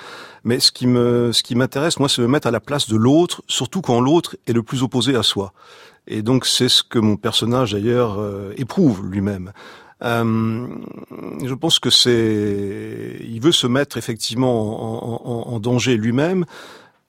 Mais 0.43 0.59
ce 0.59 0.71
qui 0.71 0.87
me, 0.87 1.31
ce 1.31 1.43
qui 1.43 1.55
m'intéresse, 1.55 1.99
moi, 1.99 2.09
c'est 2.09 2.21
de 2.21 2.27
me 2.27 2.31
mettre 2.31 2.47
à 2.47 2.51
la 2.51 2.59
place 2.59 2.89
de 2.89 2.95
l'autre, 2.95 3.43
surtout 3.47 3.81
quand 3.81 3.99
l'autre 4.01 4.35
est 4.47 4.53
le 4.53 4.63
plus 4.63 4.81
opposé 4.83 5.15
à 5.15 5.23
soi. 5.23 5.53
Et 6.07 6.21
donc 6.23 6.45
c'est 6.45 6.69
ce 6.69 6.81
que 6.81 6.97
mon 6.97 7.17
personnage 7.17 7.73
d'ailleurs 7.73 8.17
euh, 8.19 8.51
éprouve 8.57 9.05
lui-même. 9.05 9.51
Euh, 10.01 10.65
je 11.43 11.53
pense 11.53 11.77
que 11.77 11.89
c'est, 11.89 13.19
il 13.27 13.41
veut 13.41 13.51
se 13.51 13.67
mettre 13.67 13.97
effectivement 13.97 15.21
en, 15.25 15.49
en- 15.49 15.53
en 15.53 15.59
danger 15.59 15.97
lui-même 15.97 16.45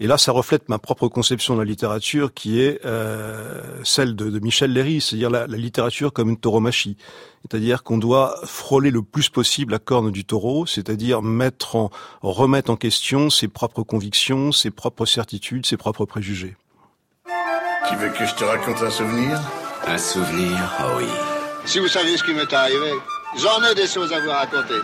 Et 0.03 0.07
là, 0.07 0.17
ça 0.17 0.33
reflète 0.33 0.71
ma 0.71 0.79
propre 0.79 1.09
conception 1.09 1.55
de 1.55 1.59
la 1.59 1.67
littérature, 1.67 2.33
qui 2.33 2.63
est 2.63 2.81
euh, 2.87 3.61
celle 3.85 4.17
de, 4.17 4.31
de 4.31 4.39
Michel 4.39 4.73
Léry, 4.73 5.03
c'est-à-dire 5.03 5.29
la, 5.29 5.47
la 5.47 5.57
littérature 5.59 6.11
comme 6.15 6.31
une 6.31 6.39
tauromachie. 6.39 6.97
C'est-à-dire 7.43 7.83
qu'on 7.83 7.99
doit 7.99 8.35
frôler 8.45 8.91
le 8.91 9.03
plus 9.03 9.29
possible 9.29 9.73
la 9.73 9.79
corne 9.79 10.11
du 10.11 10.25
taureau, 10.25 10.65
c'est-à-dire 10.65 11.21
mettre 11.21 11.77
en, 11.77 11.91
remettre 12.23 12.71
en 12.71 12.77
question 12.77 13.29
ses 13.29 13.49
propres 13.49 13.83
convictions, 13.83 14.53
ses 14.53 14.71
propres 14.71 15.05
certitudes, 15.05 15.67
ses 15.67 15.77
propres 15.77 16.07
préjugés. 16.07 16.57
Tu 17.89 17.97
veux 17.97 18.09
que 18.09 18.25
je 18.25 18.35
te 18.35 18.45
raconte 18.45 18.83
un 18.83 18.91
souvenir? 18.91 19.39
Un 19.87 19.99
souvenir, 19.99 20.59
oh 20.81 20.97
oui. 20.97 21.07
Si 21.67 21.79
vous 21.79 21.89
saviez 21.89 22.17
ce 22.17 22.25
qui 22.25 22.33
m'est 22.33 22.53
arrivé, 22.53 22.93
j'en 23.37 23.63
ai 23.71 23.75
des 23.75 23.87
choses 23.87 24.13
à 24.15 24.21
vous 24.21 24.31
raconter. 24.31 24.81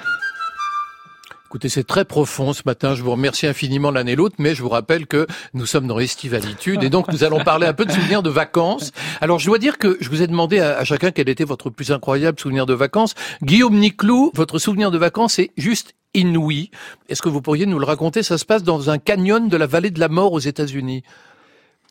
Écoutez, 1.56 1.70
c'est 1.70 1.84
très 1.84 2.04
profond 2.04 2.52
ce 2.52 2.60
matin. 2.66 2.94
Je 2.94 3.02
vous 3.02 3.12
remercie 3.12 3.46
infiniment 3.46 3.90
l'un 3.90 4.04
et 4.04 4.14
l'autre, 4.14 4.34
mais 4.38 4.54
je 4.54 4.62
vous 4.62 4.68
rappelle 4.68 5.06
que 5.06 5.26
nous 5.54 5.64
sommes 5.64 5.86
dans 5.86 5.98
Estivalitude 5.98 6.84
et 6.84 6.90
donc 6.90 7.10
nous 7.10 7.24
allons 7.24 7.42
parler 7.42 7.66
un 7.66 7.72
peu 7.72 7.86
de 7.86 7.92
souvenirs 7.92 8.22
de 8.22 8.28
vacances. 8.28 8.92
Alors, 9.22 9.38
je 9.38 9.46
dois 9.46 9.56
dire 9.56 9.78
que 9.78 9.96
je 10.02 10.10
vous 10.10 10.20
ai 10.20 10.26
demandé 10.26 10.60
à, 10.60 10.76
à 10.76 10.84
chacun 10.84 11.12
quel 11.12 11.30
était 11.30 11.44
votre 11.44 11.70
plus 11.70 11.92
incroyable 11.92 12.38
souvenir 12.38 12.66
de 12.66 12.74
vacances. 12.74 13.14
Guillaume 13.42 13.78
Niclou, 13.78 14.32
votre 14.34 14.58
souvenir 14.58 14.90
de 14.90 14.98
vacances 14.98 15.38
est 15.38 15.52
juste 15.56 15.94
inouï. 16.12 16.70
Est-ce 17.08 17.22
que 17.22 17.30
vous 17.30 17.40
pourriez 17.40 17.64
nous 17.64 17.78
le 17.78 17.86
raconter? 17.86 18.22
Ça 18.22 18.36
se 18.36 18.44
passe 18.44 18.62
dans 18.62 18.90
un 18.90 18.98
canyon 18.98 19.48
de 19.48 19.56
la 19.56 19.66
vallée 19.66 19.90
de 19.90 19.98
la 19.98 20.10
mort 20.10 20.34
aux 20.34 20.40
États-Unis. 20.40 21.04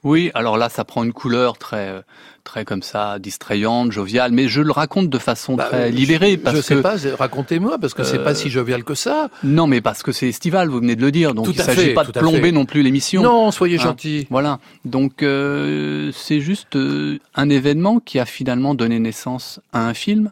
Oui, 0.06 0.32
alors 0.36 0.58
là, 0.58 0.70
ça 0.70 0.86
prend 0.86 1.04
une 1.04 1.12
couleur 1.14 1.58
très, 1.58 1.90
euh, 1.90 2.02
très 2.46 2.64
comme 2.64 2.84
ça, 2.84 3.20
distrayante, 3.20 3.92
joviale, 3.92 4.32
mais 4.32 4.48
je 4.48 4.62
le 4.62 4.72
raconte 4.72 5.10
de 5.10 5.18
façon 5.18 5.56
Bah, 5.56 5.66
très 5.66 5.92
je- 5.92 5.96
libérée. 5.98 6.38
Parce 6.38 6.56
je 6.58 6.62
sais 6.62 6.76
que, 6.76 6.80
pas, 6.82 6.96
racontez-moi, 7.20 7.78
parce 7.80 7.94
que 7.96 8.04
c'est 8.04 8.20
Euh, 8.20 8.24
pas 8.24 8.36
si 8.36 8.50
jovial 8.52 8.84
que 8.84 8.94
ça. 8.94 9.30
Non, 9.44 9.66
mais 9.68 9.82
parce 9.82 10.04
que 10.04 10.12
c'est 10.12 10.30
estival, 10.30 10.70
vous 10.70 10.80
venez 10.80 10.96
de 10.96 11.02
le 11.02 11.12
dire, 11.12 11.34
donc 11.34 11.46
Tout 11.46 11.52
il 11.54 11.60
à 11.62 11.64
s'agit 11.66 11.94
pas 11.94 12.04
de 12.06 12.12
plomber 12.12 12.52
non 12.52 12.66
plus 12.66 12.84
l'émission. 12.84 13.24
Non, 13.24 13.50
soyez 13.52 13.78
Hein, 13.80 13.84
gentil. 13.84 14.28
Voilà, 14.30 14.60
donc 14.86 15.24
euh, 15.24 16.12
c'est 16.14 16.40
juste 16.40 16.76
euh, 16.76 17.18
un 17.34 17.50
événement 17.50 18.00
qui 18.00 18.20
a 18.20 18.26
finalement 18.26 18.76
donné 18.76 19.00
naissance 19.00 19.60
à 19.74 19.88
un 19.88 19.94
film 19.96 20.32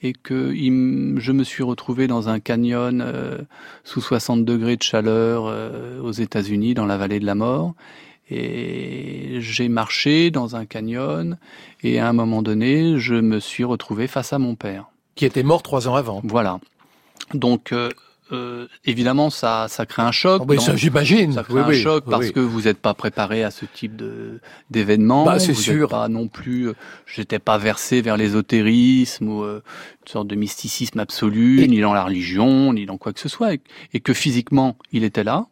et 0.00 0.12
que 0.12 0.52
il 0.54 1.16
je 1.18 1.32
me 1.32 1.42
suis 1.42 1.64
retrouvé 1.64 2.06
dans 2.06 2.28
un 2.28 2.38
canyon 2.38 3.02
euh, 3.04 3.38
sous 3.82 4.00
60 4.00 4.44
degrés 4.44 4.76
de 4.76 4.82
chaleur 4.84 5.46
euh, 5.48 6.00
aux 6.00 6.12
États-Unis, 6.12 6.74
dans 6.74 6.86
la 6.86 6.96
vallée 6.96 7.18
de 7.18 7.26
la 7.26 7.34
mort. 7.34 7.74
Et 8.30 9.38
j'ai 9.40 9.68
marché 9.68 10.30
dans 10.30 10.54
un 10.56 10.66
canyon 10.66 11.38
et 11.82 11.98
à 11.98 12.08
un 12.08 12.12
moment 12.12 12.42
donné, 12.42 12.98
je 12.98 13.14
me 13.14 13.40
suis 13.40 13.64
retrouvé 13.64 14.06
face 14.06 14.32
à 14.32 14.38
mon 14.38 14.54
père. 14.54 14.86
Qui 15.14 15.24
était 15.24 15.42
mort 15.42 15.62
trois 15.62 15.88
ans 15.88 15.94
avant. 15.94 16.20
Voilà. 16.24 16.60
Donc, 17.34 17.72
euh, 17.72 17.88
euh, 18.30 18.66
évidemment, 18.84 19.30
ça, 19.30 19.66
ça 19.68 19.86
crée 19.86 20.02
un 20.02 20.12
choc. 20.12 20.42
Oh, 20.46 20.58
ça, 20.60 20.76
j'imagine. 20.76 21.32
Ça 21.32 21.42
crée 21.42 21.54
Oui, 21.54 21.60
un 21.60 21.68
oui, 21.68 21.80
choc 21.82 22.04
oui, 22.06 22.10
parce 22.10 22.30
que 22.30 22.40
vous 22.40 22.62
n'êtes 22.62 22.78
pas 22.78 22.92
préparé 22.94 23.42
à 23.42 23.50
ce 23.50 23.64
type 23.64 23.96
de 23.96 24.40
d'événement. 24.70 25.24
Bah, 25.24 25.38
c'est 25.38 25.54
sûr. 25.54 25.88
Pas 25.88 26.08
non 26.08 26.28
plus. 26.28 26.68
euh, 26.68 26.74
J'étais 27.06 27.38
pas 27.38 27.56
versé 27.56 28.02
vers 28.02 28.16
l'ésotérisme 28.18 29.28
ou 29.28 29.42
euh, 29.42 29.62
une 30.06 30.12
sorte 30.12 30.28
de 30.28 30.34
mysticisme 30.36 30.98
absolu, 31.00 31.66
ni 31.66 31.80
dans 31.80 31.94
la 31.94 32.04
religion, 32.04 32.72
ni 32.74 32.84
dans 32.84 32.98
quoi 32.98 33.12
que 33.14 33.20
ce 33.20 33.28
soit, 33.30 33.54
et, 33.54 33.60
et 33.94 34.00
que 34.00 34.12
physiquement, 34.12 34.76
il 34.92 35.04
était 35.04 35.24
là, 35.24 35.46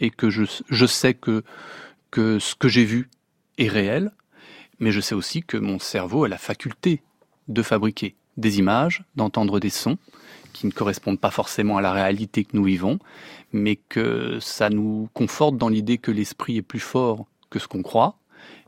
et 0.00 0.10
que 0.10 0.30
je, 0.30 0.42
je 0.68 0.86
sais 0.86 1.14
que 1.14 1.44
que 2.14 2.38
ce 2.38 2.54
que 2.54 2.68
j'ai 2.68 2.84
vu 2.84 3.10
est 3.58 3.66
réel, 3.66 4.12
mais 4.78 4.92
je 4.92 5.00
sais 5.00 5.16
aussi 5.16 5.42
que 5.42 5.56
mon 5.56 5.80
cerveau 5.80 6.22
a 6.22 6.28
la 6.28 6.38
faculté 6.38 7.02
de 7.48 7.60
fabriquer 7.60 8.14
des 8.36 8.60
images, 8.60 9.02
d'entendre 9.16 9.58
des 9.58 9.68
sons 9.68 9.98
qui 10.52 10.68
ne 10.68 10.70
correspondent 10.70 11.18
pas 11.18 11.32
forcément 11.32 11.76
à 11.76 11.82
la 11.82 11.92
réalité 11.92 12.44
que 12.44 12.56
nous 12.56 12.62
vivons, 12.62 13.00
mais 13.52 13.74
que 13.74 14.38
ça 14.40 14.70
nous 14.70 15.08
conforte 15.12 15.58
dans 15.58 15.68
l'idée 15.68 15.98
que 15.98 16.12
l'esprit 16.12 16.56
est 16.56 16.62
plus 16.62 16.78
fort 16.78 17.26
que 17.50 17.58
ce 17.58 17.66
qu'on 17.66 17.82
croit 17.82 18.16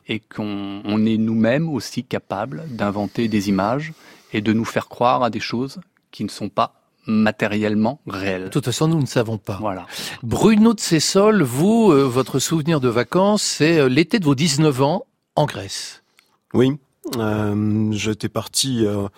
et 0.09 0.19
qu'on 0.19 0.83
on 0.85 1.07
est 1.07 1.17
nous-mêmes 1.17 1.69
aussi 1.69 2.03
capables 2.03 2.65
d'inventer 2.69 3.29
des 3.29 3.49
images 3.49 3.93
et 4.33 4.41
de 4.41 4.53
nous 4.53 4.65
faire 4.65 4.89
croire 4.89 5.23
à 5.23 5.31
des 5.31 5.39
choses 5.39 5.81
qui 6.11 6.25
ne 6.25 6.31
sont 6.31 6.49
pas 6.49 6.86
matériellement 7.07 8.01
réelles. 8.07 8.45
De 8.45 8.49
toute 8.49 8.65
façon, 8.65 8.89
nous 8.89 9.01
ne 9.01 9.07
savons 9.07 9.39
pas. 9.39 9.59
Voilà. 9.61 9.87
Bruno 10.23 10.75
de 10.75 10.81
Cessol, 10.81 11.43
vous, 11.43 11.91
euh, 11.93 12.03
votre 12.03 12.39
souvenir 12.39 12.81
de 12.81 12.89
vacances, 12.89 13.43
c'est 13.43 13.79
euh, 13.79 13.89
l'été 13.89 14.19
de 14.19 14.25
vos 14.25 14.35
19 14.35 14.83
ans 14.83 15.07
en 15.35 15.47
Grèce. 15.47 16.03
Oui, 16.55 16.79
euh, 17.17 17.93
j'étais 17.93 18.29
parti 18.29 18.85
euh, 18.85 19.09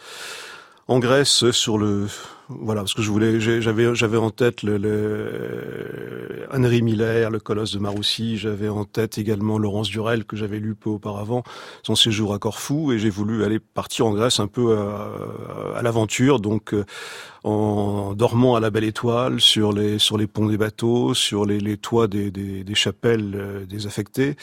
en 0.88 0.98
Grèce 0.98 1.50
sur 1.50 1.78
le 1.78 2.06
voilà 2.48 2.80
parce 2.80 2.94
que 2.94 3.02
je 3.02 3.10
voulais 3.10 3.40
j'avais 3.40 3.94
j'avais 3.94 4.16
en 4.16 4.30
tête 4.30 4.62
le, 4.62 4.78
le 4.78 6.46
Henri 6.50 6.80
Miller, 6.80 7.30
le 7.30 7.38
Colosse 7.38 7.72
de 7.72 7.78
Maroussi, 7.78 8.38
j'avais 8.38 8.70
en 8.70 8.84
tête 8.84 9.18
également 9.18 9.58
Laurence 9.58 9.88
Durel 9.88 10.24
que 10.24 10.34
j'avais 10.34 10.58
lu 10.58 10.74
peu 10.74 10.88
auparavant, 10.88 11.42
son 11.82 11.94
séjour 11.94 12.32
à 12.32 12.38
Corfou 12.38 12.92
et 12.92 12.98
j'ai 12.98 13.10
voulu 13.10 13.44
aller 13.44 13.58
partir 13.58 14.06
en 14.06 14.14
Grèce 14.14 14.40
un 14.40 14.46
peu 14.46 14.78
à, 14.78 15.10
à 15.76 15.82
l'aventure 15.82 16.40
donc 16.40 16.72
euh, 16.72 16.86
en 17.44 18.14
dormant 18.14 18.56
à 18.56 18.60
la 18.60 18.70
belle 18.70 18.84
étoile 18.84 19.40
sur 19.40 19.72
les 19.72 19.98
sur 19.98 20.18
les 20.18 20.26
ponts 20.26 20.46
des 20.46 20.56
bateaux, 20.56 21.14
sur 21.14 21.46
les, 21.46 21.60
les 21.60 21.76
toits 21.76 22.08
des, 22.08 22.30
des, 22.30 22.64
des 22.64 22.74
chapelles 22.74 23.32
euh, 23.34 23.66
désaffectées 23.66 24.36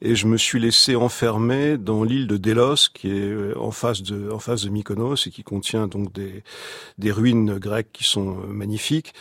et 0.00 0.14
je 0.14 0.26
me 0.26 0.36
suis 0.36 0.60
laissé 0.60 0.96
enfermer 0.96 1.76
dans 1.76 2.04
l'île 2.04 2.26
de 2.26 2.36
Délos 2.36 2.88
qui 2.92 3.10
est 3.10 3.30
euh, 3.30 3.54
en 3.58 3.70
face 3.70 4.02
de 4.02 4.30
en 4.30 4.38
face 4.38 4.64
de 4.64 4.70
Mykonos 4.70 5.26
et 5.26 5.30
qui 5.30 5.42
contient 5.42 5.86
donc 5.86 6.12
des 6.12 6.42
des 6.98 7.12
ruines 7.12 7.58
grecques 7.58 7.92
qui 7.92 8.04
sont 8.04 8.38
euh, 8.38 8.46
magnifiques 8.48 9.12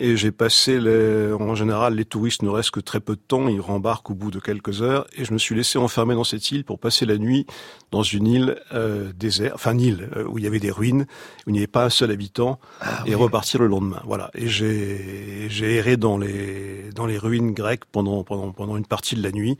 et 0.00 0.16
j'ai 0.16 0.32
passé 0.32 0.80
les, 0.80 1.32
en 1.32 1.54
général 1.54 1.94
les 1.94 2.04
touristes 2.04 2.42
ne 2.42 2.48
restent 2.48 2.72
que 2.72 2.80
très 2.80 3.00
peu 3.00 3.14
de 3.14 3.20
temps, 3.20 3.48
ils 3.48 3.60
rembarquent 3.60 4.10
au 4.10 4.14
bout 4.14 4.30
de 4.30 4.40
quelques 4.40 4.82
heures 4.82 5.06
et 5.16 5.24
je 5.24 5.32
me 5.32 5.38
suis 5.38 5.54
laissé 5.54 5.78
enfermer 5.78 6.14
dans 6.14 6.24
cette 6.24 6.50
île 6.50 6.64
pour 6.64 6.78
passer 6.78 7.06
la 7.06 7.18
nuit 7.18 7.46
dans 7.90 8.02
une 8.02 8.26
île 8.26 8.60
euh, 8.72 9.12
désert, 9.14 9.52
enfin 9.54 9.72
une 9.72 9.80
île 9.80 10.08
euh, 10.16 10.24
où 10.24 10.38
il 10.38 10.44
y 10.44 10.46
avait 10.46 10.58
des 10.58 10.70
ruines, 10.70 11.02
où 11.46 11.50
il 11.50 11.52
n'y 11.52 11.58
avait 11.58 11.66
pas 11.66 11.84
un 11.84 11.90
seul 11.90 12.10
habitant 12.10 12.58
et 13.06 13.14
repartir 13.14 13.60
le 13.60 13.66
lendemain. 13.66 14.00
Voilà. 14.04 14.30
Et 14.34 14.48
j'ai 14.48 15.46
j'ai 15.48 15.76
erré 15.76 15.96
dans 15.96 16.16
les 16.16 16.90
dans 16.94 17.06
les 17.06 17.18
ruines 17.18 17.52
grecques 17.52 17.84
pendant 17.84 18.24
pendant 18.24 18.52
pendant 18.52 18.76
une 18.76 18.86
partie 18.86 19.14
de 19.14 19.22
la 19.22 19.32
nuit 19.32 19.58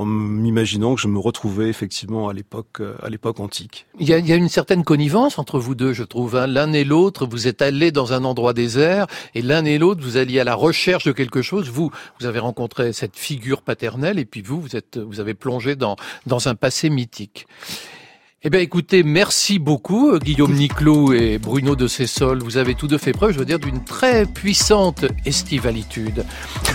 en 0.00 0.06
m'imaginant 0.06 0.94
que 0.94 1.00
je 1.00 1.08
me 1.08 1.18
retrouvais 1.18 1.68
effectivement 1.68 2.28
à 2.30 2.32
l'époque 2.32 2.80
euh, 2.80 2.94
à 3.02 3.10
l'époque 3.10 3.38
antique. 3.38 3.86
Il 3.98 4.08
y, 4.08 4.14
a, 4.14 4.18
il 4.18 4.26
y 4.26 4.32
a 4.32 4.36
une 4.36 4.48
certaine 4.48 4.82
connivence 4.82 5.38
entre 5.38 5.58
vous 5.58 5.74
deux, 5.74 5.92
je 5.92 6.04
trouve. 6.04 6.36
hein. 6.36 6.46
L'un 6.46 6.72
et 6.72 6.84
l'autre, 6.84 7.26
vous 7.26 7.46
êtes 7.48 7.60
allés 7.60 7.92
dans 7.92 8.14
un 8.14 8.24
endroit 8.24 8.54
désert, 8.54 9.06
et 9.34 9.42
l'un 9.42 9.64
et 9.66 9.76
l'autre, 9.78 10.02
vous 10.02 10.16
alliez 10.16 10.40
à 10.40 10.44
la 10.44 10.54
recherche 10.54 11.04
de 11.04 11.12
quelque 11.12 11.42
chose. 11.42 11.68
Vous, 11.68 11.90
vous 12.18 12.26
avez 12.26 12.38
rencontré 12.38 12.92
cette 12.94 13.16
figure 13.16 13.60
paternelle, 13.60 14.18
et 14.18 14.24
puis 14.24 14.40
vous, 14.40 14.60
vous 14.60 14.74
êtes, 14.74 14.96
vous 14.96 15.20
avez 15.20 15.34
plongé 15.34 15.76
dans 15.76 15.96
dans 16.26 16.48
un 16.48 16.54
passé 16.54 16.88
mythique. 16.88 17.46
Eh 18.42 18.48
bien, 18.48 18.60
écoutez, 18.60 19.02
merci 19.02 19.58
beaucoup, 19.58 20.12
euh, 20.12 20.18
Guillaume 20.18 20.54
Niclot 20.54 21.12
et 21.12 21.36
Bruno 21.36 21.76
de 21.76 21.86
Cessol. 21.86 22.42
Vous 22.42 22.56
avez 22.56 22.74
tous 22.74 22.88
deux 22.88 22.96
fait 22.96 23.12
preuve, 23.12 23.32
je 23.32 23.38
veux 23.38 23.44
dire, 23.44 23.58
d'une 23.58 23.84
très 23.84 24.24
puissante 24.24 25.04
estivalitude. 25.26 26.24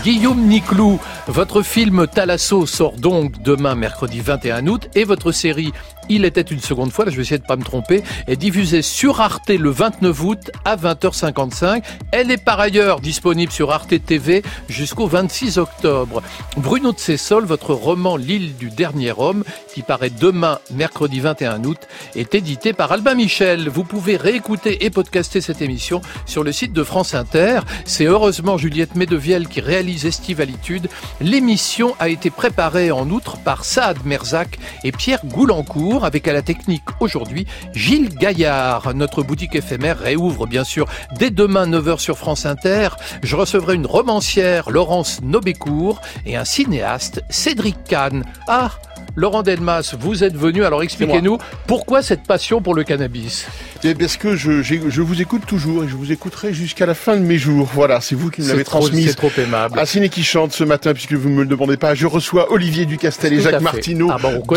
Guillaume 0.04 0.46
Niclou, 0.46 1.00
votre 1.28 1.64
film 1.64 2.06
Thalasso 2.06 2.68
sort 2.68 2.94
donc 3.00 3.42
demain, 3.42 3.74
mercredi 3.74 4.20
21 4.20 4.68
août, 4.68 4.90
et 4.94 5.06
votre 5.06 5.32
série 5.32 5.72
Il 6.10 6.26
était 6.26 6.42
une 6.42 6.60
seconde 6.60 6.92
fois, 6.92 7.06
là 7.06 7.12
je 7.12 7.16
vais 7.16 7.24
essayer 7.24 7.40
de 7.40 7.46
pas 7.46 7.56
me 7.56 7.64
tromper, 7.64 8.04
est 8.28 8.36
diffusée 8.36 8.82
sur 8.82 9.22
Arte 9.22 9.50
le 9.50 9.70
29 9.70 10.24
août 10.24 10.52
à 10.64 10.76
20h55. 10.76 11.84
Elle 12.12 12.32
est 12.32 12.44
par 12.44 12.60
ailleurs 12.60 13.00
disponible 13.00 13.52
sur 13.52 13.72
Arte 13.72 13.94
TV 14.06 14.44
jusqu'au 14.70 15.08
26 15.08 15.58
octobre. 15.58 16.22
Bruno 16.58 16.92
de 16.92 17.00
Cessol, 17.00 17.46
votre 17.46 17.74
roman 17.74 18.18
L'île 18.18 18.56
du 18.56 18.70
dernier 18.70 19.14
homme, 19.18 19.44
qui 19.74 19.82
paraît 19.82 20.10
demain, 20.10 20.60
mercredi 20.72 21.20
21 21.20 21.64
août, 21.64 21.80
est 22.16 22.36
édité 22.36 22.74
par 22.74 22.92
Albin 22.92 23.16
Michel. 23.16 23.70
Vous 23.70 23.84
pouvez 23.84 24.18
réécouter 24.18 24.86
et 24.86 24.90
podcaster 24.90 25.42
cette 25.42 25.62
émission 25.62 26.02
sur 26.26 26.44
le 26.44 26.52
site 26.52 26.74
de 26.74 26.84
France 26.84 27.14
Inter. 27.14 27.62
C'est 27.86 28.06
heureusement 28.06 28.58
Juliette 28.58 28.96
Medevielle 28.96 29.48
qui 29.48 29.62
réalise 29.62 30.06
Estivalitude. 30.06 30.90
L'émission 31.22 31.96
a 32.00 32.10
été 32.10 32.30
préparée 32.30 32.92
en 32.92 33.10
outre 33.10 33.38
par 33.38 33.66
Saad 33.66 33.98
Merzac 34.06 34.60
et 34.84 34.92
Pierre 34.92 35.26
Goulancourt, 35.26 35.95
avec 36.04 36.28
à 36.28 36.34
la 36.34 36.42
technique 36.42 36.84
aujourd'hui 37.00 37.46
Gilles 37.74 38.10
Gaillard. 38.10 38.94
Notre 38.94 39.24
boutique 39.24 39.56
éphémère 39.56 40.00
réouvre 40.00 40.48
bien 40.48 40.64
sûr 40.64 40.88
dès 41.18 41.30
demain 41.30 41.68
9h 41.68 42.00
sur 42.00 42.18
France 42.18 42.46
Inter. 42.46 42.90
Je 43.24 43.36
recevrai 43.36 43.76
une 43.76 43.86
romancière, 43.86 44.70
Laurence 44.70 45.22
Nobécourt, 45.22 46.02
et 46.26 46.36
un 46.36 46.46
cinéaste, 46.46 47.24
Cédric 47.30 47.78
Kahn. 47.86 48.24
Ah, 48.48 48.72
Laurent 49.18 49.44
Delmas, 49.44 49.96
vous 49.98 50.26
êtes 50.26 50.36
venu, 50.36 50.66
alors 50.66 50.84
expliquez-nous 50.84 51.38
pourquoi 51.68 52.02
cette 52.02 52.24
passion 52.24 52.62
pour 52.62 52.76
le 52.76 52.84
cannabis 52.84 53.48
C'est 53.82 53.98
parce 53.98 54.18
que 54.18 54.36
je, 54.36 55.02
vous 55.02 55.22
écoute 55.22 55.46
toujours 55.46 55.86
et 55.86 55.88
je 55.88 55.96
vous 55.96 56.12
écouterai 56.12 56.54
jusqu'à 56.54 56.86
la 56.86 56.96
fin 56.96 57.16
de 57.16 57.22
mes 57.22 57.38
jours. 57.38 57.70
Voilà, 57.74 58.02
c'est 58.02 58.16
vous 58.16 58.30
qui 58.30 58.42
me 58.42 58.50
l'avez 58.50 58.66
transmise. 58.66 59.08
c'est 59.08 59.16
trop 59.16 59.32
aimable. 59.38 59.80
À 59.80 59.86
Ciné 59.86 60.10
qui 60.10 60.22
chante 60.24 60.52
ce 60.52 60.66
matin, 60.66 60.94
puisque 60.94 61.14
vous 61.14 61.30
me 61.30 61.44
le 61.44 61.48
demandez 61.48 61.78
pas, 61.78 61.96
je 61.96 62.08
reçois 62.08 62.52
Olivier 62.52 62.86
Ducastel 62.86 63.32
et 63.32 63.40
Jacques. 63.40 63.62
Martineau, 63.62 64.10
Ah 64.12 64.18
bah, 64.22 64.32
on 64.34 64.56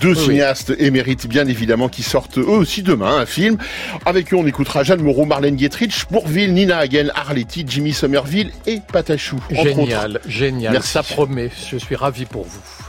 deux, 0.00 0.14
Oui, 0.14 0.16
cinéastes 0.16 0.72
émérites 0.78 1.26
bien 1.26 1.46
évidemment 1.46 1.90
qui 1.90 2.02
sortent 2.02 2.38
eux 2.38 2.48
aussi 2.48 2.82
demain 2.82 3.18
un 3.18 3.26
film. 3.26 3.58
Avec 4.06 4.32
eux, 4.32 4.36
on 4.36 4.46
écoutera 4.46 4.84
Jeanne 4.84 5.02
Moreau, 5.02 5.26
Marlène 5.26 5.56
Dietrich, 5.56 6.06
Bourville, 6.10 6.54
Nina 6.54 6.78
Hagen, 6.78 7.10
Arletty, 7.14 7.66
Jimmy 7.68 7.92
Somerville 7.92 8.52
et 8.66 8.78
Patachou. 8.90 9.38
Génial, 9.50 10.20
génial, 10.26 10.72
Merci. 10.72 10.92
ça 10.92 11.02
promet, 11.02 11.50
je 11.70 11.76
suis 11.76 11.94
ravi 11.94 12.24
pour 12.24 12.44
vous. 12.44 12.87